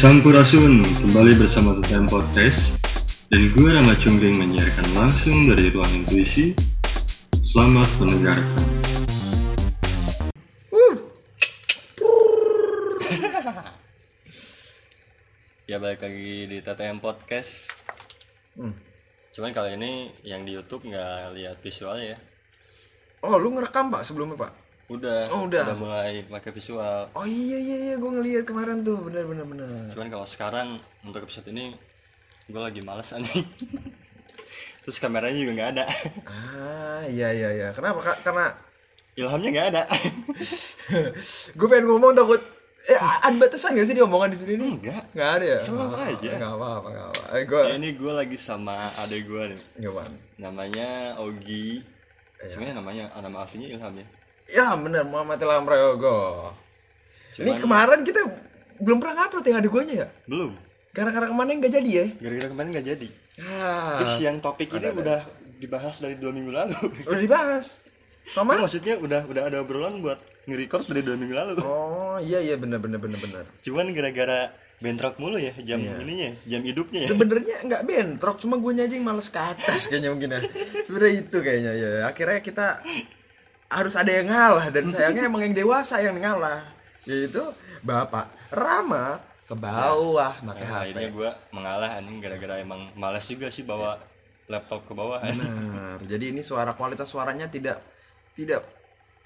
Sampurasun 0.00 0.80
kembali 0.80 1.44
bersama 1.44 1.76
TTM 1.76 2.08
Podcast 2.08 2.72
dan 3.28 3.52
gue 3.52 3.68
Rama 3.68 3.92
Cungging 4.00 4.32
menyiarkan 4.32 4.96
langsung 4.96 5.44
dari 5.44 5.68
ruang 5.68 5.92
intuisi. 5.92 6.56
Selamat 7.44 7.84
mendengarkan. 8.00 8.64
Ya 15.68 15.76
balik 15.76 16.00
lagi 16.00 16.48
di 16.48 16.64
TTM 16.64 17.04
Podcast. 17.04 17.68
Hmm. 18.56 18.72
Cuman 19.36 19.52
kali 19.52 19.76
ini 19.76 20.16
yang 20.24 20.48
di 20.48 20.56
YouTube 20.56 20.88
nggak 20.88 21.36
lihat 21.36 21.60
visualnya 21.60 22.16
ya. 22.16 22.18
Oh, 23.20 23.36
lu 23.36 23.52
ngerekam 23.52 23.92
pak 23.92 24.08
sebelumnya 24.08 24.48
pak? 24.48 24.69
Udah, 24.90 25.30
Oh, 25.30 25.46
udah. 25.46 25.70
mulai 25.74 26.26
pakai 26.26 26.50
visual. 26.50 27.06
Oh 27.12 27.22
iya 27.22 27.56
iya 27.56 27.76
iya, 27.80 27.94
gue 27.94 28.10
ngeliat 28.10 28.42
kemarin 28.42 28.82
tuh, 28.82 28.98
bener 28.98 29.22
bener 29.22 29.46
bener. 29.46 29.86
Cuman 29.90 30.10
kalau 30.10 30.26
sekarang 30.26 30.68
untuk 31.00 31.22
episode 31.22 31.46
ini 31.46 31.70
gue 32.44 32.58
lagi 32.58 32.82
males 32.82 33.06
anjing. 33.10 33.46
Terus 34.82 34.98
kameranya 34.98 35.36
juga 35.36 35.52
nggak 35.54 35.70
ada. 35.72 35.84
Ah 36.28 37.06
iya 37.06 37.30
iya 37.30 37.48
iya, 37.52 37.68
kenapa 37.70 38.02
kak? 38.02 38.18
Karena 38.22 38.50
Ilhamnya 39.12 39.50
nggak 39.52 39.68
ada. 39.70 39.82
gue 41.58 41.66
pengen 41.66 41.86
ngomong 41.86 42.12
takut 42.12 42.42
eh 42.82 42.96
ada 42.96 43.36
batasan 43.36 43.76
gak 43.76 43.84
sih 43.84 43.92
di 43.92 44.00
omongan 44.00 44.32
di 44.32 44.38
sini 44.38 44.54
nih? 44.56 44.72
Enggak. 44.74 45.02
Nggak 45.12 45.30
ada 45.30 45.44
ya? 45.46 45.58
Selalu 45.60 45.84
Oh, 45.86 46.00
aja. 46.02 46.30
Nggak 46.34 46.52
apa 46.52 46.66
apa 46.72 46.88
nggak 46.88 47.06
apa. 47.06 47.22
Eh 47.30 47.44
gue 47.44 47.60
Ya, 47.62 47.74
ini 47.76 47.88
gue 47.92 48.12
lagi 48.12 48.36
sama 48.36 48.76
adek 48.96 49.22
gue 49.22 49.42
nih. 49.52 49.60
gimana? 49.78 50.16
Namanya 50.34 50.88
Ogi. 51.16 51.84
Iya. 52.40 52.48
Sebenarnya 52.48 52.74
namanya 52.74 53.04
nama 53.14 53.44
aslinya 53.44 53.68
Ilham 53.70 53.94
ya. 53.94 54.06
Ya 54.50 54.74
bener 54.74 55.04
Muhammad 55.04 55.38
Ilham 55.38 55.62
Prayogo. 55.62 56.50
Ini 57.32 57.46
Cuman 57.46 57.56
kemarin 57.60 58.00
kita 58.02 58.20
belum 58.76 58.98
pernah 58.98 59.14
ngupload 59.20 59.44
yang 59.44 59.58
ada 59.58 59.68
guanya 59.68 59.94
ya? 59.94 60.08
belum. 60.26 60.52
Karena-karena 60.90 61.28
kemarin 61.30 61.54
nggak 61.58 61.72
jadi 61.72 61.90
ya? 61.92 62.06
Gara-gara 62.18 62.48
kemarin 62.50 62.68
nggak 62.72 62.86
jadi. 62.88 63.08
Ah, 63.40 64.02
Terus 64.02 64.14
yang 64.18 64.36
topik 64.38 64.68
ini 64.68 64.90
udah 64.90 65.20
dibahas 65.56 65.96
dari 65.98 66.18
dua 66.18 66.34
minggu 66.34 66.50
lalu. 66.50 66.74
udah 67.06 67.20
dibahas. 67.20 67.78
Sama? 68.26 68.58
Maksudnya 68.58 68.98
udah 68.98 69.22
udah 69.24 69.42
ada 69.46 69.56
obrolan 69.60 70.02
buat 70.02 70.18
nge-record 70.44 70.90
dari 70.90 71.02
dua 71.02 71.14
minggu 71.14 71.30
lalu. 71.32 71.52
Oh 71.62 72.18
iya 72.18 72.42
iya 72.42 72.58
bener 72.58 72.78
bener 72.78 72.98
bener 72.98 73.16
bener. 73.16 73.44
Cuman 73.60 73.94
gara-gara 73.94 74.50
bentrok 74.80 75.14
mulu 75.16 75.36
ya 75.36 75.52
jam 75.60 75.78
Iya. 75.78 76.00
ininya, 76.00 76.30
jam 76.42 76.64
hidupnya 76.64 77.04
ya. 77.04 77.08
sebenarnya 77.08 77.56
nggak 77.62 77.82
bentrok 77.84 78.40
cuma 78.40 78.56
gue 78.56 78.72
aja 78.74 78.88
yang 78.88 79.04
males 79.04 79.28
ke 79.28 79.36
atas 79.36 79.86
kayaknya 79.86 80.08
mungkin 80.08 80.32
ya 80.32 80.40
sebenarnya 80.80 81.14
itu 81.20 81.36
kayaknya 81.38 81.72
ya 81.76 81.90
akhirnya 82.08 82.40
kita 82.40 82.66
harus 83.70 83.94
ada 83.94 84.10
yang 84.10 84.26
ngalah 84.26 84.66
dan 84.74 84.84
sayangnya 84.90 85.30
emang 85.30 85.46
yang 85.46 85.54
dewasa 85.54 86.02
yang 86.02 86.18
ngalah. 86.18 86.66
Yaitu 87.06 87.40
bapak 87.80 88.28
Rama 88.50 89.22
ke 89.46 89.54
bawah 89.54 90.34
pakai 90.42 90.62
Nah, 90.62 90.74
HP 90.74 90.82
akhirnya 90.90 91.10
gue 91.10 91.30
mengalah 91.50 91.90
anjing 91.98 92.18
gara-gara 92.18 92.58
emang 92.58 92.90
malas 92.94 93.24
juga 93.26 93.48
sih 93.48 93.62
bawa 93.62 93.98
laptop 94.50 94.84
ke 94.86 94.92
bawah. 94.92 95.22
benar. 95.22 95.98
Jadi 96.02 96.34
ini 96.34 96.42
suara 96.42 96.74
kualitas 96.74 97.06
suaranya 97.06 97.46
tidak 97.46 97.78
tidak 98.34 98.62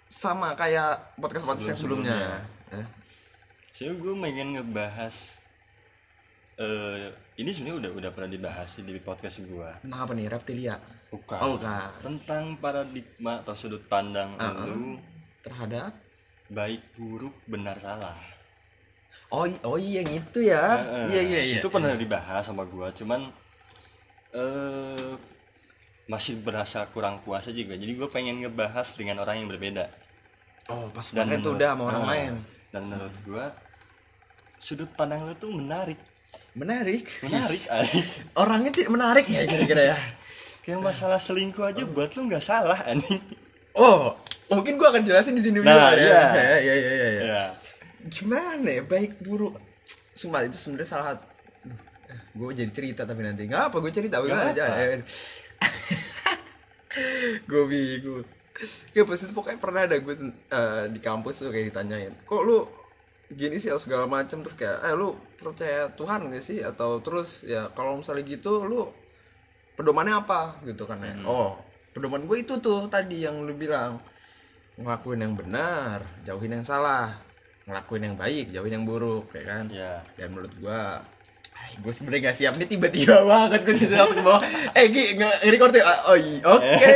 sama 0.05 0.53
kayak 0.55 1.17
podcast 1.17 1.45
podcast 1.49 1.69
yang 1.73 1.79
sebelumnya. 1.81 2.45
Eh, 2.73 2.87
Saya 3.75 3.91
gue 3.97 4.13
pengen 4.21 4.55
ngebahas 4.55 5.41
eh 6.55 7.11
ini 7.35 7.51
sebenarnya 7.51 7.79
udah 7.83 7.93
udah 7.99 8.11
pernah 8.15 8.31
dibahas 8.31 8.69
sih 8.71 8.87
di 8.87 8.95
podcast 9.03 9.43
gue. 9.43 9.71
tentang 9.83 10.01
apa 10.07 10.13
nih 10.15 10.31
reptilia 10.31 10.79
Bukan. 11.15 11.39
oh 11.39 11.55
kan 11.57 11.95
Tentang 12.03 12.59
paradigma 12.59 13.39
atau 13.39 13.55
sudut 13.55 13.87
pandang 13.87 14.35
lu 14.67 14.99
terhadap 15.41 15.95
baik 16.47 16.83
buruk 16.93 17.39
benar 17.45 17.79
salah. 17.79 18.19
oh 19.31 19.47
oh 19.63 19.77
iya 19.77 20.03
yang 20.03 20.19
itu 20.19 20.41
ya 20.43 20.75
Heeh. 20.75 21.07
iya 21.09 21.23
iya 21.23 21.41
iya 21.45 21.57
Itu 21.59 21.69
pernah 21.69 21.95
dibahas 21.95 22.43
sama 22.43 22.65
gua, 22.65 22.91
cuman 22.91 23.31
eh 24.33 25.13
masih 26.05 26.37
berasa 26.39 26.85
kurang 26.89 27.23
puas 27.23 27.45
aja 27.45 27.55
juga. 27.55 27.75
Jadi 27.75 27.95
gue 27.95 28.09
pengen 28.09 28.37
ngebahas 28.39 28.85
dengan 28.93 29.17
orang 29.19 29.41
yang 29.41 29.49
berbeda. 29.49 29.89
oh 30.67 30.91
pas 30.91 31.07
Dan 31.09 31.31
tuh 31.31 31.31
menurut- 31.31 31.57
udah 31.57 31.71
sama 31.71 31.83
orang 31.87 32.05
lain 32.05 32.33
Dan 32.69 32.83
menurut 32.89 33.15
gua 33.23 33.45
sudut 34.59 34.89
pandang 34.91 35.23
lu 35.23 35.35
tuh 35.35 35.53
menarik, 35.53 36.01
menarik 36.55 37.05
menarik. 37.21 37.61
orangnya 38.35 38.73
tidak 38.73 38.91
menarik 38.91 39.27
ya 39.27 39.45
kira-kira 39.45 39.93
ya 39.93 39.97
Kayak 40.65 40.81
masalah 40.81 41.21
selingkuh 41.21 41.61
aja 41.61 41.85
buat 41.85 42.17
lu 42.17 42.25
nggak 42.25 42.41
salah 42.41 42.81
anjing. 42.89 43.21
oh 43.77 44.17
mungkin 44.49 44.81
gua 44.81 44.97
akan 44.97 45.05
jelasin 45.05 45.37
di 45.37 45.45
sini 45.45 45.61
Nah, 45.61 45.93
juga 45.93 46.01
iya. 46.01 46.01
ya 46.01 46.41
ya 46.41 46.57
ya 46.57 46.75
ya, 46.75 46.95
ya, 46.97 47.09
ya. 47.21 47.45
Gimana 48.09 48.69
ya 48.69 48.83
baik 48.85 49.21
buruk? 49.21 49.61
Sumpah 50.17 50.49
itu 50.49 50.57
sebenarnya 50.57 50.89
salah 50.89 51.21
gue 52.35 52.51
jadi 52.55 52.73
cerita 52.73 53.03
tapi 53.05 53.23
nanti. 53.23 53.45
Nggak 53.45 53.71
apa 53.71 53.77
gue 53.79 53.93
cerita. 53.93 54.25
Apa-apa. 54.25 54.57
aja 54.57 54.65
gue 57.51 57.63
bingung. 57.67 58.25
Ya 58.95 59.03
pas 59.03 59.19
itu 59.19 59.35
pokoknya 59.35 59.59
pernah 59.59 59.83
ada 59.85 59.97
gue 59.99 60.15
eh, 60.31 60.85
di 60.95 61.01
kampus 61.03 61.43
tuh 61.43 61.51
kayak 61.51 61.75
ditanyain 61.75 62.15
kok 62.23 62.43
lu 62.47 62.63
gini 63.35 63.59
sih 63.59 63.75
segala 63.83 64.07
macam 64.07 64.47
terus 64.47 64.55
kayak 64.55 64.79
eh 64.87 64.95
lu 64.95 65.19
percaya 65.37 65.91
Tuhan 65.93 66.31
gak 66.31 66.45
sih? 66.45 66.63
Atau 66.63 67.03
terus 67.03 67.43
ya 67.43 67.69
kalau 67.75 67.99
misalnya 67.99 68.25
gitu 68.25 68.63
lu 68.65 68.89
pedomannya 69.75 70.15
apa? 70.23 70.59
Gitu 70.67 70.83
kan 70.87 70.99
ya. 71.03 71.15
Oh 71.27 71.59
pedoman 71.95 72.27
gue 72.27 72.43
itu 72.43 72.59
tuh 72.59 72.91
tadi 72.91 73.23
yang 73.25 73.47
lu 73.47 73.55
bilang. 73.55 74.03
Ngelakuin 74.75 75.23
yang 75.23 75.39
benar 75.39 76.03
jauhin 76.27 76.51
yang 76.51 76.67
salah. 76.67 77.15
Ngelakuin 77.65 78.11
yang 78.11 78.17
baik 78.19 78.51
jauhin 78.51 78.83
yang 78.83 78.85
buruk 78.85 79.31
ya 79.31 79.45
kan? 79.47 79.65
Ya. 79.71 80.03
dan 80.19 80.35
menurut 80.35 80.51
gua 80.59 81.07
gue 81.75 81.91
sebenarnya 81.91 82.31
gak 82.31 82.39
siap 82.39 82.55
nih 82.55 82.69
tiba-tiba 82.71 83.23
banget 83.31 83.63
gue 83.63 83.77
tidak 83.87 84.11
ke 84.11 84.21
bawah. 84.21 84.43
Eh 84.75 84.91
Gi 84.91 85.05
nge 85.15 85.31
record 85.55 85.73
ya? 85.79 85.83
Oh 86.11 86.19
iya 86.27 86.43
oke. 86.43 86.95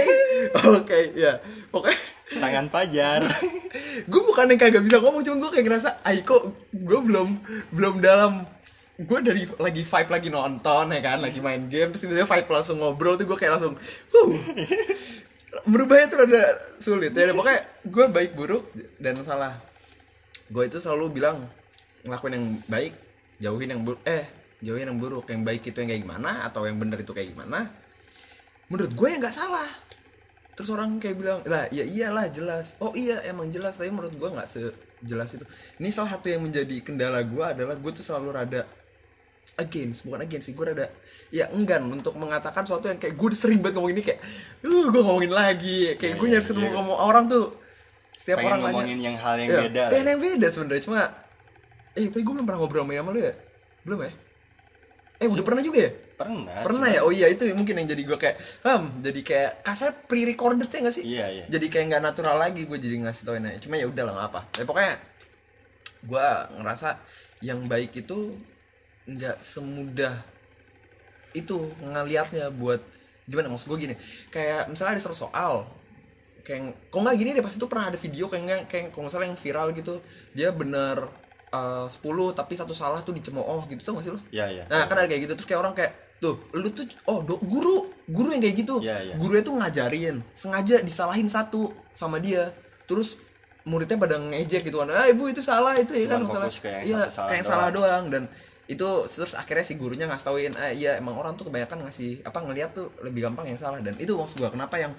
Oke 0.83 0.99
ya 1.15 1.33
pokoknya 1.71 1.99
Serangan 2.29 2.67
pajar. 2.69 3.25
gue 4.11 4.21
bukan 4.27 4.53
yang 4.53 4.61
kagak 4.61 4.85
bisa 4.85 5.01
ngomong 5.01 5.23
cuma 5.25 5.49
gue 5.49 5.51
kayak 5.55 5.67
ngerasa 5.71 6.03
ay 6.05 6.21
kok 6.27 6.51
gue 6.75 6.99
belum 7.01 7.41
belum 7.73 7.95
dalam 8.05 8.45
gue 8.99 9.19
dari 9.23 9.47
lagi 9.47 9.83
vibe 9.87 10.11
lagi 10.11 10.29
nonton 10.29 10.91
ya 10.91 11.01
kan? 11.01 11.19
Lagi 11.23 11.39
main 11.39 11.71
game 11.71 11.95
terus 11.95 12.03
tiba-tiba 12.03 12.27
vibe 12.27 12.51
langsung 12.51 12.77
ngobrol 12.83 13.15
tuh 13.15 13.31
gue 13.31 13.39
kayak 13.39 13.59
langsung 13.59 13.75
huh. 13.79 14.31
Merubahnya 15.71 16.07
tuh 16.11 16.19
ada 16.27 16.43
sulit 16.83 17.15
ya. 17.15 17.31
Pokoknya 17.31 17.63
gue 17.87 18.05
baik 18.11 18.33
buruk 18.35 18.69
dan 18.99 19.17
salah. 19.23 19.55
Gue 20.51 20.67
itu 20.67 20.83
selalu 20.83 21.23
bilang 21.23 21.47
ngelakuin 22.03 22.35
yang 22.35 22.47
baik 22.67 22.93
jauhin 23.39 23.71
yang 23.71 23.83
buruk 23.87 24.03
eh 24.03 24.27
jauhin 24.61 24.91
yang 24.91 24.99
buruk. 24.99 25.31
Yang 25.31 25.43
baik 25.47 25.63
itu 25.71 25.77
yang 25.79 25.89
kayak 25.95 26.03
gimana 26.03 26.31
atau 26.51 26.67
yang 26.67 26.77
benar 26.77 26.99
itu 26.99 27.15
kayak 27.15 27.31
gimana 27.31 27.71
menurut 28.69 28.93
gue 28.93 29.09
yang 29.09 29.21
nggak 29.21 29.37
salah. 29.37 29.69
Terus 30.53 30.69
orang 30.75 30.99
kayak 31.01 31.17
bilang 31.17 31.41
lah 31.49 31.71
ya 31.73 31.85
iyalah 31.85 32.29
jelas. 32.29 32.77
Oh 32.83 32.93
iya 32.93 33.23
emang 33.25 33.49
jelas 33.49 33.81
tapi 33.81 33.89
menurut 33.89 34.13
gue 34.15 34.29
nggak 34.29 34.49
sejelas 34.49 35.39
itu. 35.39 35.45
Ini 35.81 35.89
salah 35.89 36.19
satu 36.19 36.29
yang 36.29 36.45
menjadi 36.45 36.85
kendala 36.85 37.25
gue 37.25 37.45
adalah 37.45 37.75
gue 37.79 37.91
tuh 37.95 38.05
selalu 38.05 38.29
rada 38.37 38.67
against 39.59 40.07
bukan 40.07 40.23
against 40.23 40.47
sih 40.47 40.55
gue 40.55 40.65
rada 40.65 40.87
ya 41.35 41.51
enggan 41.51 41.83
untuk 41.91 42.15
mengatakan 42.15 42.63
sesuatu 42.63 42.87
yang 42.87 42.97
kayak 43.03 43.19
gue 43.19 43.29
sering 43.35 43.59
banget 43.59 43.83
ngomong 43.83 43.93
ini 43.93 44.03
kayak 44.07 44.23
uh 44.63 44.85
gue 44.89 45.03
ngomongin 45.03 45.35
lagi. 45.35 45.99
Kayak 45.99 46.15
Ya, 46.15 46.21
gue 46.23 46.27
ya, 46.27 46.33
nyaris 46.39 46.49
ketemu 46.49 46.69
iya. 46.71 46.75
ngomong 46.79 46.99
orang 46.99 47.25
tuh 47.27 47.45
setiap 48.15 48.39
Pengen 48.39 48.49
orang 48.51 48.61
nanya. 48.63 48.71
ngomongin 48.75 48.99
yang 49.03 49.17
hal 49.19 49.35
yang 49.39 49.49
ya, 49.51 49.61
beda. 49.67 49.83
pengen 49.91 50.07
yang 50.15 50.21
beda 50.23 50.47
sebenarnya 50.51 50.83
cuma 50.87 51.01
eh 51.99 52.03
itu 52.07 52.17
gue 52.23 52.33
belum 52.35 52.47
pernah 52.47 52.59
ngobrol 52.63 52.87
sama 52.87 53.11
lu 53.11 53.21
ya? 53.21 53.35
Belum 53.83 53.99
ya? 54.07 54.11
Eh 55.19 55.27
udah 55.27 55.45
pernah 55.47 55.63
juga 55.67 55.79
ya? 55.83 55.93
Pernah. 56.19 56.63
pernah 56.67 56.89
ya? 56.91 57.01
Oh 57.07 57.15
iya 57.15 57.27
itu 57.31 57.47
mungkin 57.55 57.79
yang 57.79 57.89
jadi 57.91 58.03
gue 58.03 58.19
kayak 58.19 58.37
hmm 58.63 59.03
jadi 59.07 59.21
kayak 59.23 59.51
kasar 59.67 59.91
pre-recorded 60.07 60.67
ya 60.67 60.79
gak 60.83 60.95
sih? 60.95 61.05
Iya, 61.07 61.27
iya. 61.31 61.45
jadi 61.51 61.67
kayak 61.67 61.85
nggak 61.95 62.03
natural 62.03 62.39
lagi 62.39 62.63
gue 62.67 62.79
jadi 62.79 63.03
ngasih 63.07 63.23
tauin 63.27 63.47
aja 63.47 63.59
cuma 63.63 63.75
ya 63.79 63.87
udah 63.87 64.03
lah 64.07 64.27
apa 64.31 64.47
ya 64.59 64.67
pokoknya 64.67 64.95
gue 66.07 66.27
ngerasa 66.63 66.89
yang 67.43 67.67
baik 67.67 67.95
itu 68.03 68.35
nggak 69.09 69.37
semudah 69.41 70.13
itu 71.33 71.57
ngelihatnya 71.81 72.53
buat 72.53 72.81
gimana? 73.25 73.49
Maksud 73.49 73.69
gue 73.69 73.89
gini 73.89 73.95
kayak 74.29 74.69
misalnya 74.69 74.97
ada 74.97 75.03
satu 75.03 75.17
soal 75.19 75.65
kayak 76.41 76.61
kok 76.89 76.99
nggak 76.99 77.17
gini 77.17 77.31
deh 77.33 77.41
pas 77.41 77.53
itu 77.53 77.67
pernah 77.67 77.89
ada 77.89 77.99
video 77.99 78.25
kayak 78.27 78.43
nggak- 78.45 78.67
kayak 78.67 78.85
kalau 78.89 79.03
nggak 79.05 79.13
salah 79.13 79.27
yang 79.27 79.37
viral 79.37 79.69
gitu. 79.73 79.95
Dia 80.33 80.49
bener 80.53 80.97
eh, 81.49 81.87
10 81.89 82.05
tapi 82.33 82.53
satu 82.53 82.73
salah 82.73 83.01
tuh 83.01 83.13
dicemooh 83.13 83.65
gitu 83.67 83.81
tuh 83.81 83.93
gak 83.97 84.05
sih 84.05 84.13
lo 84.13 84.21
Iya, 84.29 84.47
iya. 84.53 84.65
Nah 84.69 84.85
kan 84.85 85.01
ada 85.01 85.09
kayak 85.09 85.25
gitu 85.25 85.33
terus 85.33 85.49
kayak 85.49 85.61
orang 85.65 85.73
kayak 85.73 85.93
tuh 86.21 86.37
lu 86.53 86.69
tuh 86.69 86.85
oh 87.07 87.25
do, 87.25 87.41
guru 87.41 87.89
guru 88.05 88.37
yang 88.37 88.45
kayak 88.45 88.57
gitu. 88.59 88.85
Iya, 88.85 89.01
iya. 89.03 89.15
gurunya 89.17 89.41
tuh 89.41 89.57
ngajarin 89.57 90.17
sengaja 90.37 90.85
disalahin 90.85 91.25
satu 91.25 91.73
sama 91.97 92.21
dia 92.21 92.53
terus 92.85 93.17
muridnya 93.65 93.97
pada 93.97 94.17
ngejek 94.17 94.65
gitu 94.65 94.81
kan 94.81 94.89
ah 94.89 95.05
ibu 95.05 95.25
itu 95.25 95.41
salah 95.41 95.77
itu 95.77 95.93
ya 95.93 96.09
Cuman 96.09 96.25
kan 96.25 96.49
salah 96.49 96.49
iya 96.85 97.01
satu 97.05 97.13
salah 97.13 97.29
kayak 97.29 97.37
yang 97.37 97.49
salah 97.49 97.69
doang 97.69 98.05
dan 98.09 98.23
itu 98.69 98.89
terus 99.09 99.33
akhirnya 99.33 99.65
si 99.65 99.81
gurunya 99.81 100.05
ngasih 100.05 100.27
tauin 100.29 100.53
ah 100.61 100.69
iya 100.69 101.01
emang 101.01 101.17
orang 101.17 101.33
tuh 101.41 101.49
kebanyakan 101.49 101.89
ngasih 101.89 102.21
apa 102.21 102.45
ngelihat 102.45 102.77
tuh 102.77 102.93
lebih 103.01 103.25
gampang 103.25 103.49
yang 103.49 103.57
salah. 103.57 103.81
Dan 103.81 103.97
itu 103.97 104.13
maksud 104.13 104.45
gua 104.45 104.53
kenapa 104.53 104.77
yang 104.77 104.93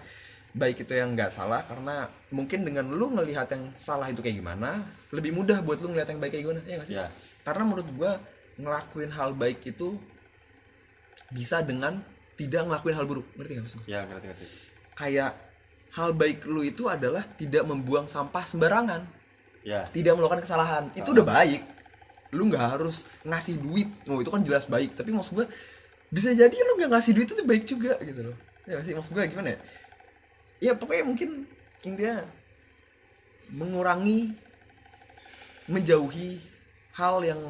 baik 0.57 0.89
itu 0.89 0.97
yang 0.97 1.13
nggak 1.13 1.29
salah? 1.29 1.61
Karena 1.61 2.09
mungkin 2.33 2.65
dengan 2.65 2.89
lu 2.89 3.13
ngelihat 3.13 3.45
yang 3.53 3.69
salah 3.77 4.09
itu 4.09 4.25
kayak 4.25 4.41
gimana 4.41 4.81
lebih 5.13 5.37
mudah 5.37 5.61
buat 5.61 5.77
lu 5.85 5.93
ngelihat 5.93 6.09
yang 6.09 6.17
baik 6.17 6.33
kayak 6.33 6.43
gimana 6.49 6.59
ya 6.65 6.75
nggak 6.81 6.89
sih? 6.89 6.97
Iya. 6.97 7.07
karena 7.45 7.63
menurut 7.69 7.87
gua 7.93 8.11
ngelakuin 8.57 9.11
hal 9.13 9.29
baik 9.37 9.61
itu 9.61 10.01
bisa 11.29 11.61
dengan 11.61 12.01
tidak 12.33 12.65
ngelakuin 12.65 12.97
hal 12.97 13.05
buruk. 13.05 13.29
Ngerti 13.37 13.53
gak 13.53 13.63
maksud 13.69 13.79
ya 13.85 14.01
ngerti 14.09 14.25
ngerti. 14.33 14.45
Kayak 14.97 15.31
hal 15.93 16.09
baik 16.17 16.41
lu 16.49 16.65
itu 16.65 16.89
adalah 16.89 17.21
tidak 17.37 17.69
membuang 17.69 18.09
sampah 18.09 18.49
sembarangan. 18.49 19.05
Ya 19.61 19.85
tidak 19.93 20.17
melakukan 20.17 20.41
kesalahan. 20.41 20.83
Itu 20.97 21.13
udah 21.13 21.21
baik 21.29 21.78
lu 22.33 22.49
nggak 22.49 22.65
harus 22.77 23.09
ngasih 23.25 23.57
duit. 23.61 23.89
Oh 24.05 24.21
itu 24.21 24.29
kan 24.29 24.45
jelas 24.45 24.69
baik 24.69 24.93
tapi 24.93 25.09
maksud 25.09 25.33
gue 25.37 25.47
bisa 26.09 26.33
jadi 26.33 26.53
lu 26.53 26.77
nggak 26.77 26.91
ngasih 26.93 27.13
duit 27.13 27.29
itu 27.29 27.43
baik 27.45 27.63
juga 27.65 27.97
gitu 28.01 28.29
loh. 28.29 28.37
Ya 28.69 28.81
sih? 28.85 28.93
Maksud 28.93 29.17
gue 29.17 29.23
gimana 29.29 29.57
ya? 29.57 29.59
Ya 30.59 30.71
pokoknya 30.77 31.05
mungkin 31.07 31.49
intinya 31.81 32.21
mengurangi 33.55 34.37
menjauhi 35.69 36.37
hal 36.97 37.25
yang 37.25 37.41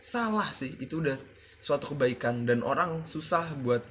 salah 0.00 0.48
sih. 0.52 0.72
Itu 0.80 1.04
udah 1.04 1.16
suatu 1.60 1.92
kebaikan 1.92 2.48
dan 2.48 2.64
orang 2.64 3.04
susah 3.04 3.44
buat 3.60 3.84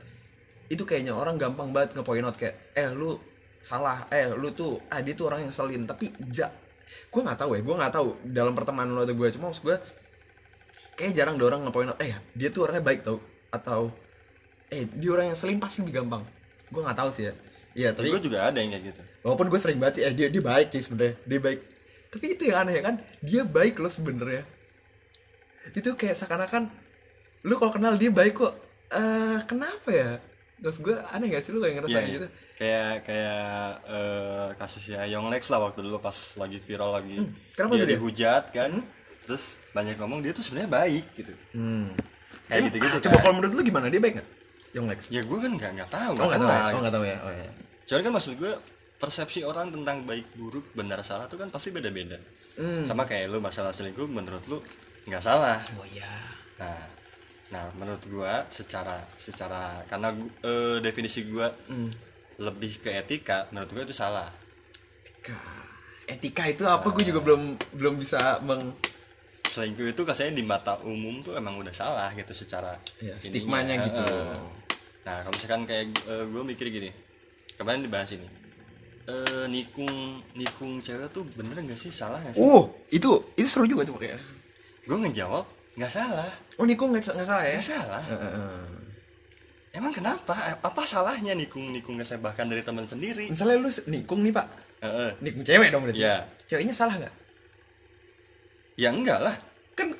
itu 0.71 0.87
kayaknya 0.87 1.13
orang 1.13 1.35
gampang 1.35 1.75
banget 1.75 1.99
ngepoint 1.99 2.25
out 2.25 2.37
kayak 2.39 2.57
eh 2.73 2.89
lu 2.89 3.21
salah. 3.61 4.09
Eh 4.09 4.33
lu 4.33 4.49
tuh 4.49 4.81
ah 4.89 4.97
dia 5.03 5.13
tuh 5.13 5.29
orang 5.29 5.45
yang 5.45 5.53
selin 5.53 5.85
tapi 5.85 6.09
ja 6.33 6.49
gue 6.85 7.21
nggak 7.23 7.39
tahu 7.39 7.51
ya 7.55 7.61
gue 7.63 7.75
nggak 7.75 7.93
tahu 7.93 8.07
dalam 8.27 8.53
pertemanan 8.53 8.91
lo 8.95 9.01
atau 9.03 9.15
gue 9.15 9.27
cuma 9.35 9.49
maksud 9.51 9.63
gue 9.63 9.77
kayak 10.99 11.13
jarang 11.15 11.35
ada 11.39 11.45
orang 11.47 11.61
ngepoint 11.65 11.89
out 11.95 11.99
eh 12.03 12.13
dia 12.35 12.49
tuh 12.51 12.67
orangnya 12.67 12.83
baik 12.83 13.01
tau 13.01 13.17
atau 13.51 13.91
eh 14.71 14.87
dia 14.87 15.09
orang 15.11 15.31
yang 15.31 15.37
selin 15.37 15.59
pasti 15.59 15.83
lebih 15.83 16.03
gampang. 16.03 16.23
Gue 16.71 16.81
nggak 16.83 16.97
tahu 16.97 17.09
sih 17.11 17.27
ya. 17.27 17.33
Iya 17.71 17.89
tapi 17.95 18.11
gue 18.11 18.23
juga 18.23 18.47
ada 18.47 18.59
yang 18.59 18.71
kayak 18.75 18.83
gitu. 18.91 19.01
walaupun 19.23 19.47
gue 19.47 19.59
sering 19.59 19.79
banget 19.79 19.93
sih 19.99 20.03
eh 20.07 20.13
dia 20.15 20.27
dia 20.27 20.43
baik 20.43 20.71
sih 20.71 20.83
sebenarnya 20.83 21.15
dia 21.27 21.39
baik. 21.39 21.59
Tapi 22.11 22.25
itu 22.35 22.43
yang 22.47 22.67
aneh 22.67 22.73
ya 22.79 22.81
kan 22.83 22.95
dia 23.23 23.41
baik 23.47 23.79
loh 23.79 23.91
sebenarnya. 23.91 24.43
Itu 25.75 25.95
kayak 25.95 26.15
seakan-akan 26.15 26.71
lu 27.47 27.55
kalau 27.59 27.71
kenal 27.75 27.95
dia 27.95 28.11
baik 28.11 28.39
kok. 28.39 28.53
Eh 28.91 29.39
kenapa 29.47 29.89
ya? 29.91 30.19
Terus 30.61 30.77
gue 30.79 30.95
aneh 31.11 31.27
gak 31.31 31.43
sih 31.43 31.51
lu 31.55 31.59
kayak 31.63 31.81
ngerasa 31.81 31.89
Iya, 31.91 31.97
kayak 31.97 32.09
iya. 32.11 32.17
gitu 32.19 32.27
kayak 32.61 33.01
kayak 33.01 33.49
eh, 33.89 34.47
kasusnya 34.53 35.01
Yonglex 35.09 35.49
lah 35.49 35.65
waktu 35.65 35.81
dulu 35.81 35.97
pas 35.97 36.13
lagi 36.37 36.61
viral 36.61 36.93
lagi 36.93 37.17
kenapa 37.57 37.73
dia 37.73 37.89
dihujat 37.89 38.53
kan. 38.53 38.85
Terus 39.25 39.57
banyak 39.71 39.97
ngomong 39.97 40.21
dia 40.21 40.29
tuh 40.29 40.45
sebenarnya 40.45 40.69
baik 40.69 41.05
gitu. 41.17 41.33
Hmm. 41.57 41.89
kayak 42.45 42.67
gitu 42.67 42.77
gitu 42.79 42.97
coba 43.07 43.17
kalau 43.17 43.33
menurut 43.39 43.53
lu 43.55 43.63
gimana? 43.63 43.87
Dia 43.87 43.97
baik 43.97 44.19
gak 44.19 44.27
Young 44.71 44.87
Lex? 44.87 45.09
Ya 45.09 45.23
gue 45.23 45.37
kan 45.37 45.51
nggak 45.51 45.71
nggak 45.73 45.89
tahu 45.89 46.13
oh 46.13 46.27
nggak 46.27 46.37
tahu 46.37 46.51
ya? 46.51 46.69
oh 46.69 46.79
nggak 46.79 46.93
tahu 46.93 47.05
ya? 47.05 47.17
Oh 47.25 47.31
ya 47.31 47.47
Cuman 47.81 48.01
kan 48.01 48.11
maksud 48.13 48.33
gue 48.37 48.53
persepsi 48.95 49.41
orang 49.41 49.67
tentang 49.67 50.05
baik 50.05 50.29
buruk 50.35 50.69
benar 50.71 51.01
salah 51.01 51.25
tuh 51.25 51.35
kan 51.35 51.49
pasti 51.49 51.71
beda-beda. 51.71 52.21
Hmm. 52.53 52.85
sama 52.85 53.03
kayak 53.03 53.25
lu 53.27 53.39
masalah 53.39 53.73
selingkuh 53.73 54.05
menurut 54.05 54.45
lu 54.45 54.61
nggak 55.09 55.23
salah. 55.23 55.57
Oh 55.75 55.87
iya. 55.87 56.11
Nah 56.59 56.81
nah 57.49 57.63
menurut 57.73 58.03
gue 58.03 58.33
secara 58.47 59.01
secara 59.15 59.81
karena 59.85 60.13
gu- 60.13 60.33
eh, 60.41 60.77
definisi 60.79 61.25
gue 61.25 61.47
Hmm. 61.67 61.89
Lebih 62.41 62.81
ke 62.81 62.89
etika 62.91 63.45
menurut 63.49 63.69
gue 63.71 63.83
itu 63.85 63.95
salah. 63.95 64.27
Etika. 65.05 65.37
Etika 66.09 66.43
itu 66.49 66.63
apa? 66.65 66.89
Gue 66.89 67.05
juga 67.05 67.21
belum 67.21 67.41
belum 67.77 67.95
bisa 67.95 68.17
meng 68.41 68.73
selingkuh 69.45 69.91
itu 69.91 70.01
kasihnya 70.01 70.33
di 70.33 70.43
mata 70.43 70.79
umum 70.81 71.19
tuh 71.19 71.35
emang 71.35 71.59
udah 71.59 71.71
salah 71.71 72.07
gitu 72.15 72.31
secara 72.31 72.71
Ya, 72.97 73.13
ininya. 73.13 73.19
stigmanya 73.19 73.75
gitu. 73.83 73.99
Heeh. 73.99 74.39
nah 75.01 75.17
kalau 75.21 75.33
misalkan 75.33 75.61
kayak 75.65 75.85
gue 76.27 76.43
mikir 76.45 76.67
gini. 76.67 76.89
Kemarin 77.57 77.83
dibahas 77.83 78.15
ini. 78.15 78.25
Eh 79.05 79.45
nikung 79.49 79.91
nikung 80.33 80.79
cewek 80.79 81.09
tuh 81.09 81.25
bener 81.35 81.57
nggak 81.61 81.75
sih? 81.75 81.91
Salah 81.91 82.21
nggak 82.21 82.37
sih? 82.37 82.41
Oh 82.41 82.69
itu 82.89 83.21
itu 83.35 83.45
seru 83.45 83.67
juga 83.67 83.83
tuh 83.83 83.97
kayak 83.97 84.17
gue 84.87 84.97
ngejawab 84.97 85.45
nggak 85.75 85.91
salah. 85.91 86.31
Oh 86.55 86.65
Niko 86.65 86.87
nggak 86.87 87.05
salah 87.05 87.43
ya? 87.43 87.59
Nggak 87.59 87.65
salah. 87.67 88.03
Heeh. 88.07 88.65
Emang 89.71 89.91
kenapa? 89.95 90.35
Apa 90.61 90.83
salahnya 90.83 91.35
nikung 91.35 91.71
nikung 91.71 91.95
bahkan 92.19 92.47
dari 92.47 92.63
teman 92.63 92.87
sendiri. 92.87 93.31
Misalnya 93.31 93.57
lu 93.59 93.69
nikung 93.87 94.19
nih 94.23 94.33
pak. 94.35 94.47
Heeh. 94.81 95.09
nikung 95.21 95.43
cewek 95.45 95.69
dong 95.71 95.85
berarti. 95.85 96.01
Iya. 96.01 96.25
ceweknya 96.49 96.73
salah 96.75 96.95
nggak? 96.99 97.15
Ya 98.75 98.89
enggak 98.91 99.19
lah. 99.21 99.35
Kan 99.77 99.95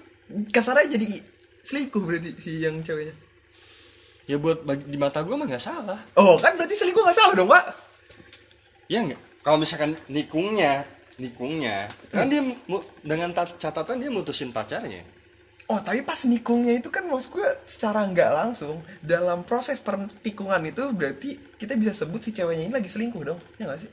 kasarnya 0.52 0.98
jadi 0.98 1.08
selingkuh 1.62 2.02
berarti 2.04 2.36
si 2.36 2.60
yang 2.60 2.82
ceweknya. 2.84 3.16
Ya 4.28 4.38
buat 4.38 4.64
bagi, 4.64 4.88
di 4.88 4.98
mata 5.00 5.24
gue 5.24 5.36
mah 5.36 5.48
nggak 5.48 5.64
salah. 5.64 6.00
Oh 6.18 6.36
kan 6.42 6.58
berarti 6.60 6.76
selingkuh 6.76 7.04
nggak 7.04 7.18
salah 7.18 7.34
dong 7.38 7.48
pak. 7.48 7.66
Ya 8.92 9.06
enggak. 9.06 9.22
Kalau 9.42 9.58
misalkan 9.58 9.96
nikungnya 10.12 10.84
nikungnya 11.22 11.86
kan 12.10 12.26
dia 12.26 12.42
dengan 13.06 13.30
ta- 13.30 13.46
catatan 13.46 14.02
dia 14.02 14.10
mutusin 14.10 14.50
pacarnya 14.50 15.06
oh 15.70 15.80
tapi 15.80 16.02
pas 16.02 16.18
nikungnya 16.26 16.80
itu 16.80 16.90
kan 16.90 17.06
maksud 17.06 17.38
gue 17.38 17.50
secara 17.68 18.08
nggak 18.10 18.32
langsung 18.34 18.82
dalam 19.04 19.46
proses 19.46 19.78
pertikungan 19.84 20.64
itu 20.66 20.90
berarti 20.96 21.38
kita 21.60 21.78
bisa 21.78 21.94
sebut 21.94 22.24
si 22.24 22.34
ceweknya 22.34 22.66
ini 22.70 22.74
lagi 22.74 22.90
selingkuh 22.90 23.22
dong 23.22 23.40
ya 23.62 23.70
nggak 23.70 23.82
sih? 23.82 23.92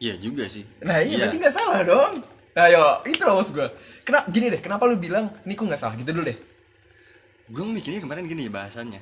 Iya 0.00 0.14
juga 0.16 0.48
sih. 0.48 0.64
Nah 0.80 1.04
iya, 1.04 1.24
berarti 1.24 1.36
nggak 1.40 1.54
salah 1.54 1.80
dong. 1.84 2.24
Ayo 2.56 3.04
itu 3.06 3.22
loh 3.24 3.40
maksud 3.40 3.54
gue 3.56 3.68
kenapa 4.04 4.26
gini 4.32 4.46
deh 4.52 4.60
kenapa 4.60 4.84
lu 4.88 4.96
bilang 5.00 5.32
nikung 5.44 5.68
nggak 5.70 5.80
salah? 5.80 5.94
Gitu 5.96 6.10
dulu 6.12 6.24
deh. 6.28 6.38
Gue 7.48 7.64
mikirnya 7.68 8.00
kemarin 8.02 8.24
gini 8.28 8.48
bahasannya. 8.48 9.00